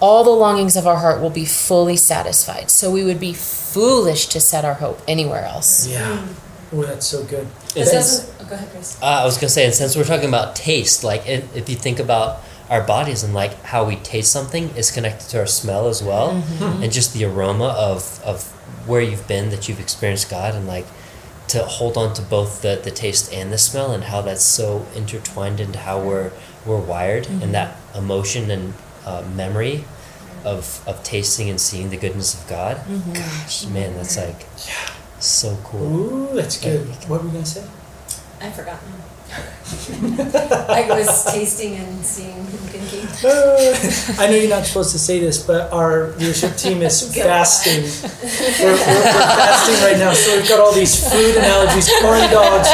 all 0.00 0.24
the 0.24 0.30
longings 0.30 0.76
of 0.76 0.86
our 0.86 0.96
heart 0.96 1.20
will 1.20 1.30
be 1.30 1.44
fully 1.44 1.96
satisfied. 1.96 2.70
So 2.70 2.90
we 2.90 3.02
would 3.02 3.18
be 3.18 3.32
foolish 3.32 4.26
to 4.26 4.40
set 4.40 4.64
our 4.64 4.74
hope 4.74 5.00
anywhere 5.08 5.44
else. 5.44 5.88
Yeah. 5.88 6.26
Oh, 6.72 6.82
that's 6.82 7.06
so 7.06 7.24
good. 7.24 7.46
It 7.74 7.86
Oh, 8.40 8.44
go 8.44 8.54
ahead, 8.54 8.70
Chris. 8.70 9.00
Uh, 9.00 9.06
I 9.06 9.24
was 9.24 9.36
gonna 9.38 9.48
say, 9.48 9.64
and 9.64 9.74
since 9.74 9.96
we're 9.96 10.04
talking 10.04 10.28
about 10.28 10.54
taste, 10.54 11.02
like 11.02 11.26
if, 11.26 11.56
if 11.56 11.68
you 11.68 11.76
think 11.76 11.98
about 11.98 12.42
our 12.70 12.82
bodies 12.82 13.22
and 13.22 13.34
like 13.34 13.62
how 13.62 13.84
we 13.84 13.96
taste 13.96 14.32
something 14.32 14.68
is 14.76 14.90
connected 14.90 15.28
to 15.30 15.38
our 15.38 15.46
smell 15.46 15.88
as 15.88 16.02
well, 16.02 16.32
mm-hmm. 16.32 16.82
and 16.82 16.92
just 16.92 17.14
the 17.14 17.24
aroma 17.24 17.68
of 17.68 18.22
of 18.24 18.44
where 18.86 19.00
you've 19.00 19.26
been 19.28 19.50
that 19.50 19.68
you've 19.68 19.80
experienced 19.80 20.30
God, 20.30 20.54
and 20.54 20.66
like 20.66 20.86
to 21.48 21.64
hold 21.64 21.96
on 21.96 22.12
to 22.14 22.22
both 22.22 22.62
the 22.62 22.80
the 22.82 22.90
taste 22.90 23.32
and 23.32 23.52
the 23.52 23.58
smell, 23.58 23.92
and 23.92 24.04
how 24.04 24.20
that's 24.20 24.42
so 24.42 24.86
intertwined 24.94 25.60
into 25.60 25.78
how 25.78 26.00
we're 26.00 26.30
we're 26.66 26.80
wired, 26.80 27.26
and 27.26 27.40
mm-hmm. 27.40 27.52
that 27.52 27.76
emotion 27.94 28.50
and 28.50 28.74
uh, 29.06 29.24
memory 29.34 29.84
of 30.44 30.82
of 30.86 31.02
tasting 31.02 31.48
and 31.48 31.60
seeing 31.60 31.90
the 31.90 31.96
goodness 31.96 32.40
of 32.40 32.48
God. 32.48 32.76
Mm-hmm. 32.76 33.12
Gosh, 33.14 33.66
man, 33.66 33.94
that's 33.94 34.16
like 34.16 34.46
so 35.18 35.58
cool. 35.64 35.82
Ooh, 35.82 36.34
that's 36.34 36.60
good. 36.60 36.86
What 37.08 37.22
were 37.22 37.28
we 37.28 37.32
gonna 37.32 37.46
say? 37.46 37.66
I've 38.40 38.54
forgotten. 38.54 38.92
I 40.68 40.86
was 40.88 41.24
tasting 41.24 41.76
and 41.76 42.04
seeing 42.04 42.36
and 42.38 42.46
thinking. 42.72 43.04
Uh, 43.20 44.22
I 44.22 44.26
know 44.28 44.36
you're 44.36 44.48
not 44.48 44.64
supposed 44.64 44.92
to 44.92 44.98
say 44.98 45.20
this, 45.20 45.44
but 45.44 45.72
our 45.72 46.12
leadership 46.16 46.56
team 46.56 46.80
is 46.82 47.14
fasting. 47.14 47.84
We're, 47.84 48.72
we're, 48.72 48.78
we're 48.78 49.02
fasting 49.12 49.84
right 49.84 49.98
now, 49.98 50.12
so 50.14 50.36
we've 50.36 50.48
got 50.48 50.60
all 50.60 50.72
these 50.72 50.96
food 50.96 51.36
analogies: 51.36 51.88
corn 52.00 52.24
dogs, 52.30 52.68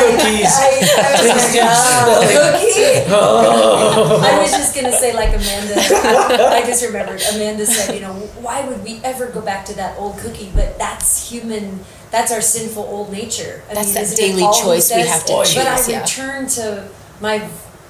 cookies. 0.00 0.48
tasting, 0.56 1.36
smelling. 1.52 2.28
Cookie. 2.28 3.04
Oh. 3.12 4.20
I 4.32 4.40
was 4.40 4.50
just 4.52 4.74
gonna 4.74 4.92
say 4.92 5.12
like 5.12 5.30
Amanda. 5.30 5.74
I 5.76 6.62
just 6.66 6.84
remembered 6.84 7.20
Amanda 7.34 7.66
said, 7.66 7.94
you 7.94 8.00
know, 8.00 8.14
why 8.40 8.66
would 8.66 8.82
we 8.82 9.00
ever 9.04 9.26
go 9.26 9.40
back 9.40 9.64
to 9.66 9.74
that 9.76 9.98
old 9.98 10.18
cookie? 10.18 10.50
But 10.54 10.78
that's 10.78 11.30
human. 11.30 11.80
That's 12.10 12.32
our 12.32 12.40
sinful 12.40 12.82
old 12.82 13.12
nature. 13.12 13.62
I 13.70 13.74
That's 13.74 13.86
mean, 13.86 13.94
that 13.94 14.02
isn't 14.02 14.18
it 14.18 14.28
daily 14.28 14.42
Paul 14.42 14.58
who 14.58 14.64
choice 14.64 14.92
we 14.92 15.02
have 15.02 15.24
to 15.26 15.44
choose. 15.44 15.54
But 15.54 15.76
choose, 15.76 15.88
I 15.88 15.90
yeah. 15.92 16.00
return 16.00 16.29
to 16.38 16.88
my 17.20 17.38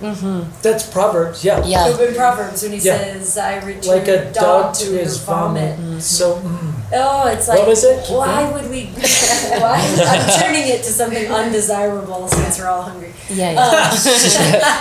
mm-hmm. 0.01 0.51
That's 0.63 0.85
Proverbs, 0.91 1.45
yeah. 1.45 1.65
Yeah. 1.65 1.89
in 1.89 2.15
Proverbs 2.15 2.63
when 2.63 2.73
he 2.73 2.79
Yeah. 2.79 2.97
says, 2.99 3.37
"I 3.39 3.59
return 3.61 3.97
Like 3.99 4.09
a 4.09 4.33
dog 4.33 4.75
to 4.75 4.91
their 4.91 5.05
his 5.05 5.19
vomit. 5.19 5.77
Mm-hmm. 5.79 5.99
So, 6.01 6.37
mm. 6.37 6.73
Oh, 6.93 7.29
it's 7.29 7.47
like 7.49 7.59
What 7.59 7.69
was 7.69 7.85
it? 7.85 8.05
Keep 8.07 8.17
why 8.17 8.43
going. 8.43 8.53
would 8.55 8.71
we? 8.71 8.83
why? 9.63 9.77
I'm 10.13 10.41
turning 10.41 10.67
it 10.75 10.83
to 10.87 10.91
something 10.91 11.27
undesirable 11.41 12.27
since 12.29 12.59
we're 12.59 12.67
all 12.67 12.83
hungry. 12.83 13.13
Yeah, 13.29 13.53
yeah. 13.53 13.61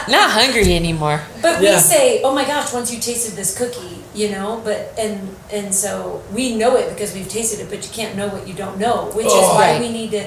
Um, 0.07 0.11
Not 0.17 0.31
hungry 0.31 0.73
anymore. 0.75 1.21
But 1.41 1.61
Yeah. 1.61 1.75
we 1.75 1.81
say, 1.81 2.21
"Oh 2.23 2.33
my 2.33 2.45
gosh!" 2.45 2.73
Once 2.73 2.91
you 2.93 2.99
tasted 2.99 3.35
this 3.35 3.55
cookie, 3.57 3.99
you 4.15 4.29
know. 4.31 4.61
But 4.63 4.93
and 4.97 5.35
and 5.51 5.75
so 5.75 6.21
we 6.33 6.55
know 6.55 6.77
it 6.77 6.89
because 6.89 7.13
we've 7.13 7.29
tasted 7.29 7.59
it. 7.59 7.69
But 7.69 7.83
you 7.85 7.91
can't 7.93 8.15
know 8.15 8.27
what 8.29 8.47
you 8.47 8.55
don't 8.55 8.77
know, 8.79 9.11
which 9.13 9.27
is 9.27 9.33
Oh. 9.35 9.53
why 9.55 9.73
Right. 9.73 9.81
we 9.81 9.89
need 9.89 10.11
to 10.17 10.23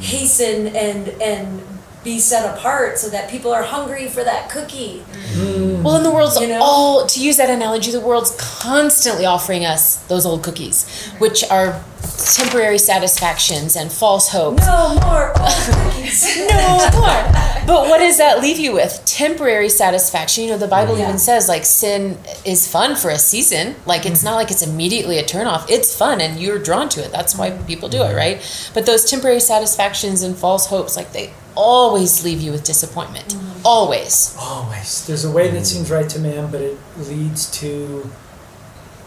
hasten 0.00 0.74
and 0.76 1.08
and 1.22 1.62
be 2.04 2.18
set 2.18 2.56
apart 2.56 2.98
so 2.98 3.08
that 3.10 3.30
people 3.30 3.52
are 3.52 3.62
hungry 3.62 4.08
for 4.08 4.24
that 4.24 4.50
cookie. 4.50 5.02
Mm-hmm. 5.32 5.82
Well, 5.82 5.96
in 5.96 6.02
the 6.02 6.10
world's 6.10 6.40
You 6.40 6.48
know? 6.48 6.60
all 6.62 7.06
to 7.06 7.20
use 7.20 7.36
that 7.36 7.50
analogy, 7.50 7.90
the 7.90 8.00
world's 8.00 8.34
constantly 8.38 9.24
offering 9.24 9.64
us 9.64 9.96
those 10.06 10.26
old 10.26 10.42
cookies, 10.42 10.88
which 11.18 11.44
are 11.50 11.82
temporary 12.18 12.78
satisfactions 12.78 13.76
and 13.76 13.90
false 13.90 14.28
hopes. 14.28 14.66
No 14.66 14.94
more 15.00 15.28
old 15.38 15.52
cookies. 15.64 16.46
No 16.52 16.78
more. 16.92 17.32
But 17.64 17.88
what 17.88 17.98
does 17.98 18.18
that 18.18 18.40
leave 18.42 18.58
you 18.58 18.72
with? 18.72 19.02
Temporary 19.06 19.68
satisfaction. 19.68 20.44
You 20.44 20.50
know, 20.50 20.58
the 20.58 20.66
Bible 20.68 20.98
Yeah. 20.98 21.04
even 21.04 21.18
says 21.18 21.48
like 21.48 21.64
sin 21.64 22.18
is 22.44 22.66
fun 22.66 22.96
for 22.96 23.10
a 23.10 23.18
season. 23.18 23.76
Like 23.86 24.04
it's 24.04 24.18
mm-hmm. 24.18 24.26
not 24.26 24.34
like 24.34 24.50
it's 24.50 24.62
immediately 24.62 25.18
a 25.18 25.24
turnoff. 25.24 25.70
It's 25.70 25.96
fun 25.96 26.20
and 26.20 26.40
you're 26.40 26.58
drawn 26.58 26.88
to 26.90 27.04
it. 27.04 27.12
That's 27.12 27.36
why 27.36 27.50
people 27.50 27.88
do 27.88 28.02
it, 28.02 28.14
right? 28.14 28.42
But 28.74 28.86
those 28.86 29.04
temporary 29.04 29.40
satisfactions 29.40 30.22
and 30.22 30.36
false 30.36 30.66
hopes, 30.66 30.96
like 30.96 31.12
they 31.12 31.32
always 31.54 32.24
leave 32.24 32.40
you 32.40 32.52
with 32.52 32.64
disappointment. 32.64 33.28
Mm-hmm. 33.28 33.66
Always. 33.66 34.36
always. 34.38 35.06
There's 35.06 35.24
a 35.24 35.30
way 35.30 35.50
that 35.50 35.66
seems 35.66 35.90
right 35.90 36.08
to 36.10 36.18
man, 36.18 36.50
but 36.50 36.60
it 36.60 36.78
leads 36.98 37.50
to 37.60 38.10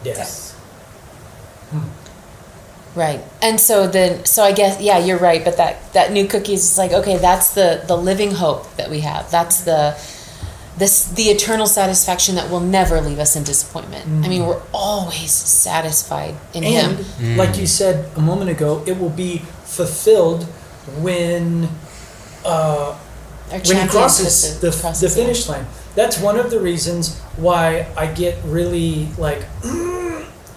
death. 0.04 0.46
Right. 2.96 3.22
And 3.42 3.60
so 3.60 3.88
then 3.88 4.24
so 4.24 4.44
I 4.44 4.54
guess 4.54 4.80
yeah, 4.82 4.98
you're 4.98 5.20
right, 5.20 5.44
but 5.44 5.58
that 5.58 5.92
that 5.94 6.14
new 6.14 6.28
cookies 6.28 6.64
is 6.64 6.78
like 6.78 6.94
okay, 6.94 7.18
that's 7.18 7.54
the 7.54 7.84
the 7.86 7.98
living 7.98 8.32
hope 8.32 8.74
that 8.78 8.90
we 8.90 9.02
have. 9.02 9.30
That's 9.30 9.62
the 9.66 10.00
this 10.78 11.06
the 11.10 11.24
eternal 11.24 11.68
satisfaction 11.68 12.36
that 12.36 12.50
will 12.50 12.62
never 12.62 13.02
leave 13.02 13.20
us 13.20 13.36
in 13.36 13.44
disappointment. 13.44 14.06
I 14.26 14.30
mean, 14.30 14.44
mm. 14.44 14.48
we're 14.48 14.62
always 14.74 15.32
satisfied 15.32 16.36
in 16.54 16.64
And 16.64 17.00
him. 17.00 17.38
like 17.38 17.58
you 17.58 17.68
said 17.68 18.10
a 18.16 18.22
moment 18.22 18.50
ago, 18.50 18.82
it 18.88 18.98
will 18.98 19.10
be 19.10 19.40
fulfilled 19.66 20.46
when 21.02 21.68
uh, 22.46 22.96
when 23.50 23.62
he 23.84 23.88
crosses 23.88 24.60
the, 24.60 24.72
crosses 24.72 25.02
the 25.02 25.10
finish 25.22 25.48
line. 25.50 25.66
That's 25.96 26.20
one 26.20 26.38
of 26.40 26.50
the 26.52 26.60
reasons 26.60 27.20
why 27.38 27.88
I 27.98 28.08
get 28.08 28.38
really 28.46 29.08
like 29.18 29.44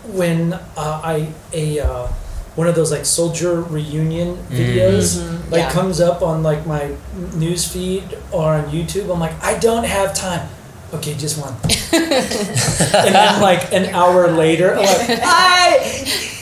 when 0.05 0.53
uh, 0.55 1.01
I 1.05 1.29
a 1.53 1.81
uh, 1.81 2.07
one 2.57 2.67
of 2.67 2.75
those 2.75 2.91
like 2.91 3.05
soldier 3.07 3.61
reunion 3.63 4.37
videos 4.51 5.17
Mhm. 5.19 5.51
like 5.51 5.61
Yeah. 5.61 5.71
comes 5.71 6.01
up 6.01 6.23
on 6.23 6.43
like 6.43 6.67
my 6.67 6.91
news 7.35 7.65
feed 7.67 8.17
or 8.33 8.55
on 8.55 8.65
YouTube. 8.71 9.13
I'm 9.13 9.21
like, 9.21 9.35
I 9.43 9.59
don't 9.59 9.85
have 9.85 10.13
time. 10.15 10.49
Okay, 10.95 11.15
just 11.15 11.39
one. 11.39 11.53
and 11.93 13.15
then 13.15 13.43
like 13.43 13.73
an 13.75 13.87
hour 13.95 14.31
later, 14.31 14.75
I'm 14.75 14.87
like, 14.87 15.21
I 15.23 15.79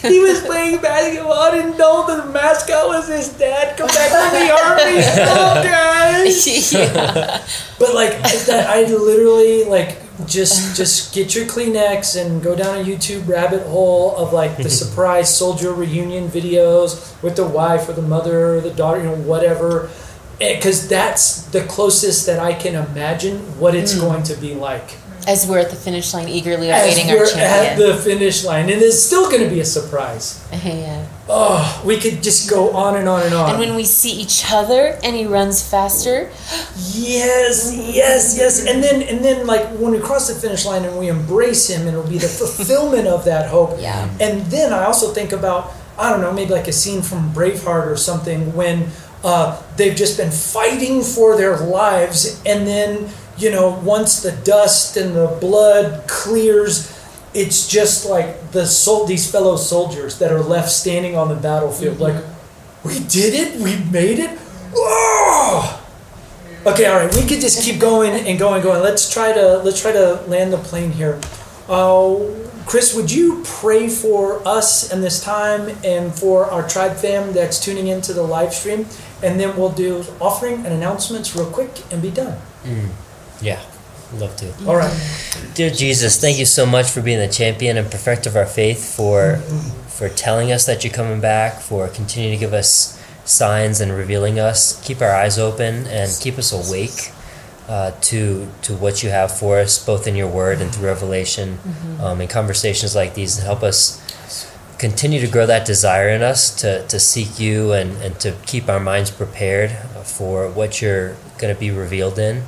he 0.03 0.21
was 0.21 0.41
playing 0.43 0.81
basketball. 0.81 1.33
I 1.33 1.51
didn't 1.51 1.77
know 1.77 2.07
the 2.07 2.31
mascot 2.31 2.87
was 2.87 3.09
his 3.09 3.31
dad. 3.31 3.77
Come 3.77 3.89
back 3.89 4.11
from 4.11 4.39
the 4.39 4.53
army. 4.53 5.03
Oh, 5.29 5.63
guys. 5.65 6.73
yeah. 6.73 7.45
But 7.79 7.95
like 7.95 8.23
that, 8.47 8.67
I 8.69 8.85
literally 8.85 9.65
like 9.65 9.99
just 10.27 10.77
just 10.77 11.15
get 11.15 11.35
your 11.35 11.45
Kleenex 11.45 12.21
and 12.21 12.43
go 12.43 12.55
down 12.55 12.79
a 12.79 12.85
YouTube 12.85 13.29
rabbit 13.29 13.67
hole 13.67 14.17
of 14.17 14.33
like 14.33 14.57
the 14.57 14.71
surprise 14.83 15.37
soldier 15.37 15.73
reunion 15.73 16.29
videos 16.29 17.21
with 17.23 17.37
the 17.37 17.47
wife 17.47 17.89
or 17.89 17.93
the 17.93 18.03
mother 18.03 18.57
or 18.57 18.61
the 18.61 18.73
daughter, 18.73 18.99
you 18.99 19.07
know, 19.07 19.17
whatever. 19.17 19.91
Eh, 20.41 20.57
because 20.57 20.89
that's 20.89 21.43
the 21.47 21.63
closest 21.63 22.27
that 22.27 22.39
I 22.39 22.53
can 22.53 22.75
imagine 22.75 23.39
what 23.59 23.75
it's 23.75 23.95
hmm. 23.95 24.01
going 24.01 24.23
to 24.25 24.37
be 24.37 24.55
like. 24.55 24.97
As 25.27 25.45
we're 25.45 25.59
at 25.59 25.71
the 25.71 25.77
finish 25.77 26.15
line, 26.15 26.29
eagerly 26.29 26.71
awaiting 26.71 27.11
our 27.11 27.17
we're 27.17 27.35
at 27.37 27.77
the 27.77 27.97
finish 27.97 28.45
line, 28.45 28.71
and 28.71 28.81
it's 28.81 29.03
still 29.03 29.29
going 29.29 29.43
to 29.43 29.49
be 29.49 29.59
a 29.59 29.65
surprise. 29.65 30.47
yeah. 30.65 31.05
Oh, 31.29 31.83
we 31.85 31.99
could 31.99 32.23
just 32.23 32.49
go 32.49 32.71
on 32.77 32.95
and 32.97 33.09
on 33.09 33.23
and 33.23 33.35
on. 33.35 33.51
And 33.51 33.59
when 33.59 33.75
we 33.75 33.85
see 33.85 34.13
each 34.13 34.45
other 34.53 34.97
and 35.03 35.17
he 35.17 35.27
runs 35.27 35.69
faster, 35.69 36.31
Yes, 36.77 37.75
yes, 37.75 38.37
yes. 38.39 38.67
And 38.67 38.85
then 38.85 39.03
and 39.03 39.25
then 39.25 39.49
like 39.49 39.67
when 39.81 39.91
we 39.91 39.99
cross 39.99 40.33
the 40.33 40.39
finish 40.39 40.65
line 40.65 40.85
and 40.85 40.97
we 40.97 41.09
embrace 41.09 41.69
him, 41.69 41.89
it'll 41.89 42.07
be 42.07 42.19
the 42.19 42.29
fulfillment 42.29 43.09
of 43.09 43.25
that 43.25 43.51
hope. 43.51 43.81
Yeah. 43.81 44.09
And 44.21 44.47
then 44.47 44.73
I 44.73 44.85
also 44.85 45.13
think 45.13 45.33
about 45.33 45.73
I 45.99 46.11
don't 46.11 46.21
know 46.21 46.33
maybe 46.33 46.53
like 46.53 46.69
a 46.69 46.73
scene 46.73 47.03
from 47.03 47.33
Braveheart 47.33 47.87
or 47.87 47.97
something 47.97 48.55
when 48.55 48.91
uh, 49.25 49.63
they've 49.77 49.97
just 49.97 50.17
been 50.17 50.31
fighting 50.31 51.03
for 51.03 51.37
their 51.37 51.57
lives, 51.59 52.43
and 52.47 52.67
then 52.67 53.09
you 53.37 53.51
know 53.51 53.81
once 53.85 54.23
the 54.23 54.33
dust 54.33 54.97
and 54.97 55.15
the 55.15 55.37
blood 55.41 56.07
clears. 56.09 56.93
It's 57.35 57.69
just 57.69 58.07
like 58.07 58.53
the 58.53 58.65
sol- 58.65 59.05
these 59.05 59.31
fellow 59.31 59.59
soldiers 59.59 60.19
that 60.21 60.33
are 60.33 60.41
left 60.41 60.71
standing 60.71 61.17
on 61.17 61.29
the 61.29 61.35
battlefield, 61.35 62.01
like, 62.01 62.25
we 62.83 62.99
did 63.01 63.35
it, 63.35 63.61
we 63.61 63.77
made 63.93 64.19
it. 64.19 64.39
Oh! 64.75 65.83
Okay, 66.67 66.87
all 66.87 66.97
right. 66.97 67.15
We 67.15 67.23
could 67.23 67.41
just 67.41 67.63
keep 67.63 67.79
going 67.79 68.13
and 68.13 68.39
going, 68.39 68.55
and 68.55 68.63
going. 68.63 68.83
Let's 68.83 69.13
try 69.13 69.33
to 69.33 69.59
let's 69.59 69.81
try 69.81 69.93
to 69.93 70.15
land 70.27 70.53
the 70.53 70.59
plane 70.59 70.91
here. 70.91 71.21
Uh, 71.69 72.19
Chris, 72.67 72.95
would 72.95 73.11
you 73.13 73.43
pray 73.45 73.89
for 73.89 74.47
us 74.47 74.93
in 74.93 75.01
this 75.01 75.23
time 75.23 75.77
and 75.85 76.13
for 76.13 76.47
our 76.47 76.69
tribe 76.69 76.97
fam 76.97 77.33
that's 77.33 77.65
tuning 77.65 77.87
into 77.87 78.13
the 78.13 78.23
live 78.23 78.53
stream, 78.53 78.87
and 79.23 79.39
then 79.39 79.57
we'll 79.57 79.73
do 79.73 80.05
offering 80.21 80.57
and 80.67 80.75
announcements 80.75 81.37
real 81.37 81.51
quick 81.51 81.71
and 81.93 82.03
be 82.03 82.11
done. 82.11 82.39
Yeah, 83.41 83.61
love 84.15 84.37
to. 84.37 84.53
All 84.67 84.77
right. 84.77 84.93
Dear 85.55 85.71
Jesus, 85.71 86.21
thank 86.21 86.39
you 86.39 86.45
so 86.45 86.67
much 86.67 86.91
for 86.91 87.03
being 87.03 87.19
the 87.19 87.29
champion 87.29 87.77
and 87.77 87.89
perfect 87.91 88.27
of 88.27 88.35
our 88.37 88.47
faith, 88.47 88.97
for 88.97 89.37
for 89.89 90.09
telling 90.09 90.53
us 90.53 90.67
that 90.67 90.85
you're 90.85 90.93
coming 90.93 91.21
back, 91.21 91.61
for 91.61 91.89
continuing 91.89 92.37
to 92.39 92.45
give 92.45 92.53
us 92.53 93.01
signs 93.25 93.81
and 93.81 93.93
revealing 93.93 94.39
us. 94.39 94.85
Keep 94.85 95.01
our 95.01 95.13
eyes 95.13 95.39
open 95.39 95.87
and 95.87 96.11
keep 96.21 96.37
us 96.37 96.53
awake 96.53 97.13
uh, 97.69 97.93
to 98.01 98.49
to 98.63 98.75
what 98.75 99.03
you 99.03 99.11
have 99.11 99.37
for 99.37 99.59
us, 99.59 99.85
both 99.85 100.07
in 100.07 100.15
your 100.15 100.29
word 100.29 100.61
and 100.61 100.75
through 100.75 100.87
revelation, 100.87 101.59
um, 102.01 102.21
in 102.21 102.29
conversations 102.29 102.95
like 102.95 103.15
these, 103.15 103.37
and 103.39 103.47
help 103.47 103.63
us 103.63 104.01
continue 104.79 105.21
to 105.21 105.27
grow 105.27 105.47
that 105.47 105.67
desire 105.67 106.09
in 106.11 106.23
us 106.23 106.55
to, 106.61 106.87
to 106.87 107.01
seek 107.01 107.41
you 107.41 107.73
and, 107.73 107.97
and 108.03 108.21
to 108.21 108.33
keep 108.45 108.69
our 108.69 108.79
minds 108.79 109.11
prepared 109.11 109.71
for 110.05 110.49
what 110.51 110.83
you're 110.83 111.17
going 111.39 111.53
to 111.53 111.59
be 111.59 111.71
revealed 111.71 112.19
in 112.19 112.43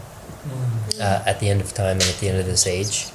uh, 1.01 1.23
at 1.27 1.41
the 1.41 1.49
end 1.49 1.61
of 1.61 1.73
time 1.73 1.93
and 1.93 2.03
at 2.03 2.19
the 2.21 2.29
end 2.29 2.39
of 2.39 2.47
this 2.47 2.67
age. 2.67 3.07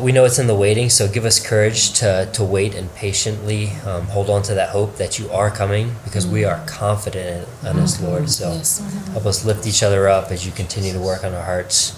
We 0.00 0.12
know 0.12 0.24
it's 0.24 0.38
in 0.38 0.46
the 0.46 0.54
waiting, 0.54 0.88
so 0.88 1.08
give 1.08 1.24
us 1.24 1.44
courage 1.44 1.92
to, 1.94 2.28
to 2.32 2.44
wait 2.44 2.74
and 2.74 2.94
patiently 2.94 3.70
um, 3.84 4.06
hold 4.06 4.30
on 4.30 4.42
to 4.44 4.54
that 4.54 4.70
hope 4.70 4.96
that 4.96 5.18
you 5.18 5.30
are 5.30 5.50
coming 5.50 5.94
because 6.04 6.26
we 6.26 6.44
are 6.44 6.56
mm-hmm. 6.56 6.66
confident 6.66 7.48
in 7.62 7.78
us, 7.78 7.96
mm-hmm. 7.96 8.06
Lord. 8.06 8.30
So 8.30 8.52
Yes. 8.52 8.80
Uh-huh. 8.80 9.12
help 9.12 9.26
us 9.26 9.44
lift 9.44 9.66
each 9.66 9.82
other 9.82 10.08
up 10.08 10.30
as 10.30 10.46
you 10.46 10.52
continue 10.52 10.92
to 10.92 11.00
work 11.00 11.24
on 11.24 11.34
our 11.34 11.42
hearts. 11.42 11.90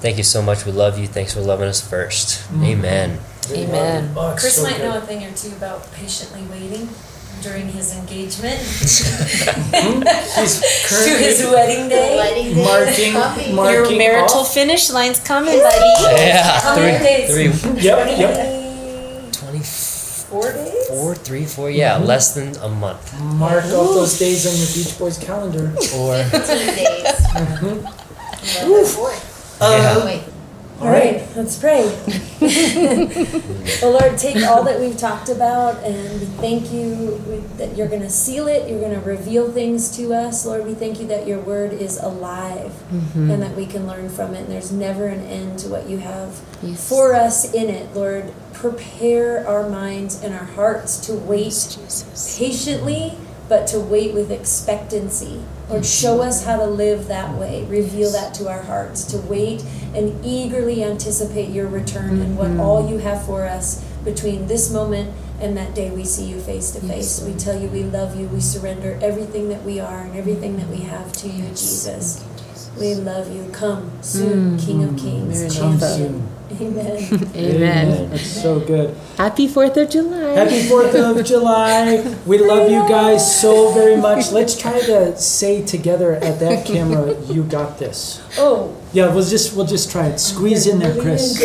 Thank 0.00 0.16
you 0.16 0.24
so 0.24 0.40
much. 0.40 0.64
We 0.64 0.72
love 0.72 0.98
you. 0.98 1.06
Thanks 1.06 1.34
for 1.34 1.40
loving 1.40 1.68
us 1.68 1.82
1st 1.82 2.46
mm-hmm. 2.46 2.64
Amen. 2.64 3.18
Amen. 3.50 4.14
Oh, 4.16 4.32
it's 4.32 4.42
Chris 4.42 4.56
so 4.56 4.62
might 4.62 4.76
good. 4.76 4.84
know 4.84 4.98
a 4.98 5.00
thing 5.00 5.24
or 5.24 5.32
two 5.32 5.48
about 5.56 5.90
patiently 5.92 6.42
waiting 6.50 6.88
during 7.42 7.68
his 7.68 7.96
engagement 7.96 8.58
hmm? 9.74 10.02
He's 10.40 10.60
to 11.04 11.10
his 11.18 11.42
wedding 11.50 11.88
day. 11.88 12.16
Wedding 12.16 12.54
day 12.54 12.64
marking 12.64 13.12
coming. 13.12 13.54
marking 13.54 13.90
your 13.90 13.98
marital 13.98 14.40
off. 14.40 14.54
finish 14.54 14.90
line's 14.90 15.20
coming, 15.20 15.58
buddy. 15.58 15.92
Yeah, 16.16 16.60
How 16.60 16.76
many 16.76 16.98
days? 17.04 17.30
three, 17.32 17.48
three, 17.52 17.80
Yep, 17.82 18.18
yep. 18.18 19.32
24, 19.32 20.52
Four 20.88 21.14
days? 21.14 21.22
three, 21.26 21.44
four, 21.46 21.70
yeah, 21.70 21.94
mm-hmm. 21.96 22.04
less 22.06 22.34
than 22.34 22.56
a 22.56 22.68
month. 22.68 23.18
Mark 23.20 23.64
off 23.64 23.70
those 23.94 24.18
days 24.18 24.46
on 24.46 24.54
your 24.56 24.68
Beach 24.74 24.98
Boys 24.98 25.18
calendar. 25.18 25.72
Or, 25.96 26.22
15 26.24 26.56
days. 26.74 27.04
Mm-hmm. 27.34 27.66
November 28.68 28.88
4th. 28.88 29.60
yeah. 29.60 29.66
Um, 29.66 30.02
oh, 30.02 30.04
wait. 30.06 30.22
All 30.80 30.88
right, 30.88 31.17
let's 31.38 31.56
pray. 31.56 31.84
well, 33.80 33.92
Lord, 33.92 34.18
take 34.18 34.44
all 34.44 34.64
that 34.64 34.80
we've 34.80 34.96
talked 34.98 35.28
about 35.28 35.82
and 35.84 36.20
we 36.20 36.26
thank 36.26 36.72
you 36.72 37.22
that 37.58 37.76
you're 37.76 37.88
going 37.88 38.02
to 38.02 38.10
seal 38.10 38.48
it. 38.48 38.68
You're 38.68 38.80
going 38.80 39.00
to 39.00 39.00
reveal 39.00 39.50
things 39.52 39.96
to 39.96 40.12
us. 40.14 40.44
Lord, 40.44 40.66
we 40.66 40.74
thank 40.74 40.98
you 40.98 41.06
that 41.06 41.28
your 41.28 41.38
word 41.38 41.72
is 41.72 41.96
alive 41.98 42.72
mm-hmm. 42.90 43.30
and 43.30 43.40
that 43.40 43.54
we 43.54 43.66
can 43.66 43.86
learn 43.86 44.08
from 44.08 44.34
it. 44.34 44.40
And 44.40 44.48
there's 44.48 44.72
never 44.72 45.06
an 45.06 45.20
end 45.20 45.60
to 45.60 45.68
what 45.68 45.88
you 45.88 45.98
have 45.98 46.40
Yes. 46.60 46.88
for 46.88 47.14
us 47.14 47.54
in 47.54 47.70
it. 47.70 47.94
Lord, 47.94 48.32
prepare 48.52 49.46
our 49.46 49.70
minds 49.70 50.20
and 50.20 50.34
our 50.34 50.44
hearts 50.44 50.96
to 51.06 51.14
wait 51.14 51.78
patiently, 52.36 53.16
but 53.48 53.66
to 53.68 53.80
wait 53.80 54.14
with 54.14 54.30
expectancy. 54.30 55.42
Lord, 55.68 55.84
show 55.84 56.22
us 56.22 56.44
how 56.44 56.56
to 56.56 56.66
live 56.66 57.08
that 57.08 57.38
way. 57.38 57.64
Reveal 57.64 58.12
that 58.12 58.34
to 58.34 58.48
our 58.48 58.62
hearts, 58.62 59.04
to 59.04 59.18
wait 59.18 59.64
and 59.94 60.24
eagerly 60.24 60.82
anticipate 60.84 61.50
your 61.50 61.66
return 61.66 62.20
and 62.20 62.38
what 62.38 62.50
all 62.58 62.88
you 62.88 62.98
have 62.98 63.24
for 63.24 63.46
us 63.46 63.84
between 64.04 64.46
this 64.46 64.72
moment 64.72 65.14
and 65.40 65.56
that 65.56 65.74
day 65.74 65.90
we 65.90 66.04
see 66.04 66.24
you 66.24 66.40
face 66.40 66.70
to 66.72 66.80
face. 66.80 67.22
We 67.22 67.34
tell 67.34 67.58
you 67.60 67.68
we 67.68 67.84
love 67.84 68.18
you. 68.18 68.26
We 68.28 68.40
surrender 68.40 68.98
everything 69.00 69.48
that 69.50 69.62
we 69.62 69.78
are 69.78 70.00
and 70.00 70.16
everything 70.16 70.56
that 70.56 70.68
we 70.68 70.78
have 70.78 71.12
to 71.12 71.28
you, 71.28 71.48
Jesus. 71.48 72.24
We 72.78 72.94
love 72.94 73.32
you. 73.32 73.50
Come 73.52 74.02
soon, 74.02 74.58
King 74.58 74.84
of 74.84 74.96
Kings, 74.96 75.56
Come 75.56 75.78
champion. 75.78 76.28
Amen. 76.50 77.30
Amen. 77.36 78.10
That's 78.10 78.26
so 78.26 78.58
good. 78.60 78.96
Happy 79.18 79.46
4th 79.46 79.76
of 79.76 79.90
July. 79.90 80.32
Happy 80.32 80.62
4th 80.66 80.94
of 81.18 81.24
July. 81.26 82.16
We 82.26 82.38
love 82.38 82.70
you 82.70 82.80
guys 82.88 83.40
so 83.40 83.72
very 83.72 83.96
much. 83.96 84.32
Let's 84.32 84.56
try 84.58 84.80
to 84.80 85.16
say 85.16 85.62
together 85.64 86.14
at 86.14 86.40
that 86.40 86.64
camera, 86.66 87.14
you 87.26 87.44
got 87.44 87.78
this. 87.78 88.22
Oh, 88.38 88.74
Yeah, 88.94 89.12
we'll 89.14 89.24
just 89.24 89.54
we'll 89.54 89.66
just 89.66 89.90
try 89.92 90.06
it. 90.06 90.18
Squeeze 90.18 90.66
in 90.66 90.78
there, 90.78 90.98
Chris. 91.00 91.36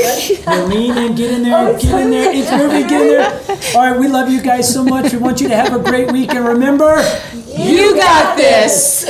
Yeah, 0.46 0.64
lean 0.64 0.98
in, 0.98 1.16
get 1.16 1.32
in 1.32 1.44
there, 1.44 1.74
get 1.78 2.02
in 2.02 2.10
there. 2.12 2.32
It's 2.34 2.52
Ruby, 2.52 2.88
get 2.88 3.02
in 3.02 3.08
there. 3.10 3.76
All 3.76 3.92
right, 3.92 4.00
we 4.00 4.08
love 4.08 4.32
you 4.32 4.42
guys 4.42 4.74
so 4.74 4.84
much. 4.84 5.12
We 5.12 5.20
want 5.20 5.42
you 5.42 5.50
to 5.50 5.56
have 5.56 5.74
a 5.76 5.84
great 5.84 6.12
week 6.14 6.34
and 6.34 6.46
remember, 6.46 6.96
You 7.46 7.96
got 7.98 8.38
this. 8.38 9.04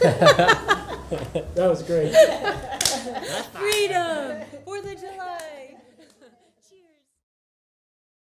that 0.00 1.56
was 1.56 1.82
great. 1.84 2.12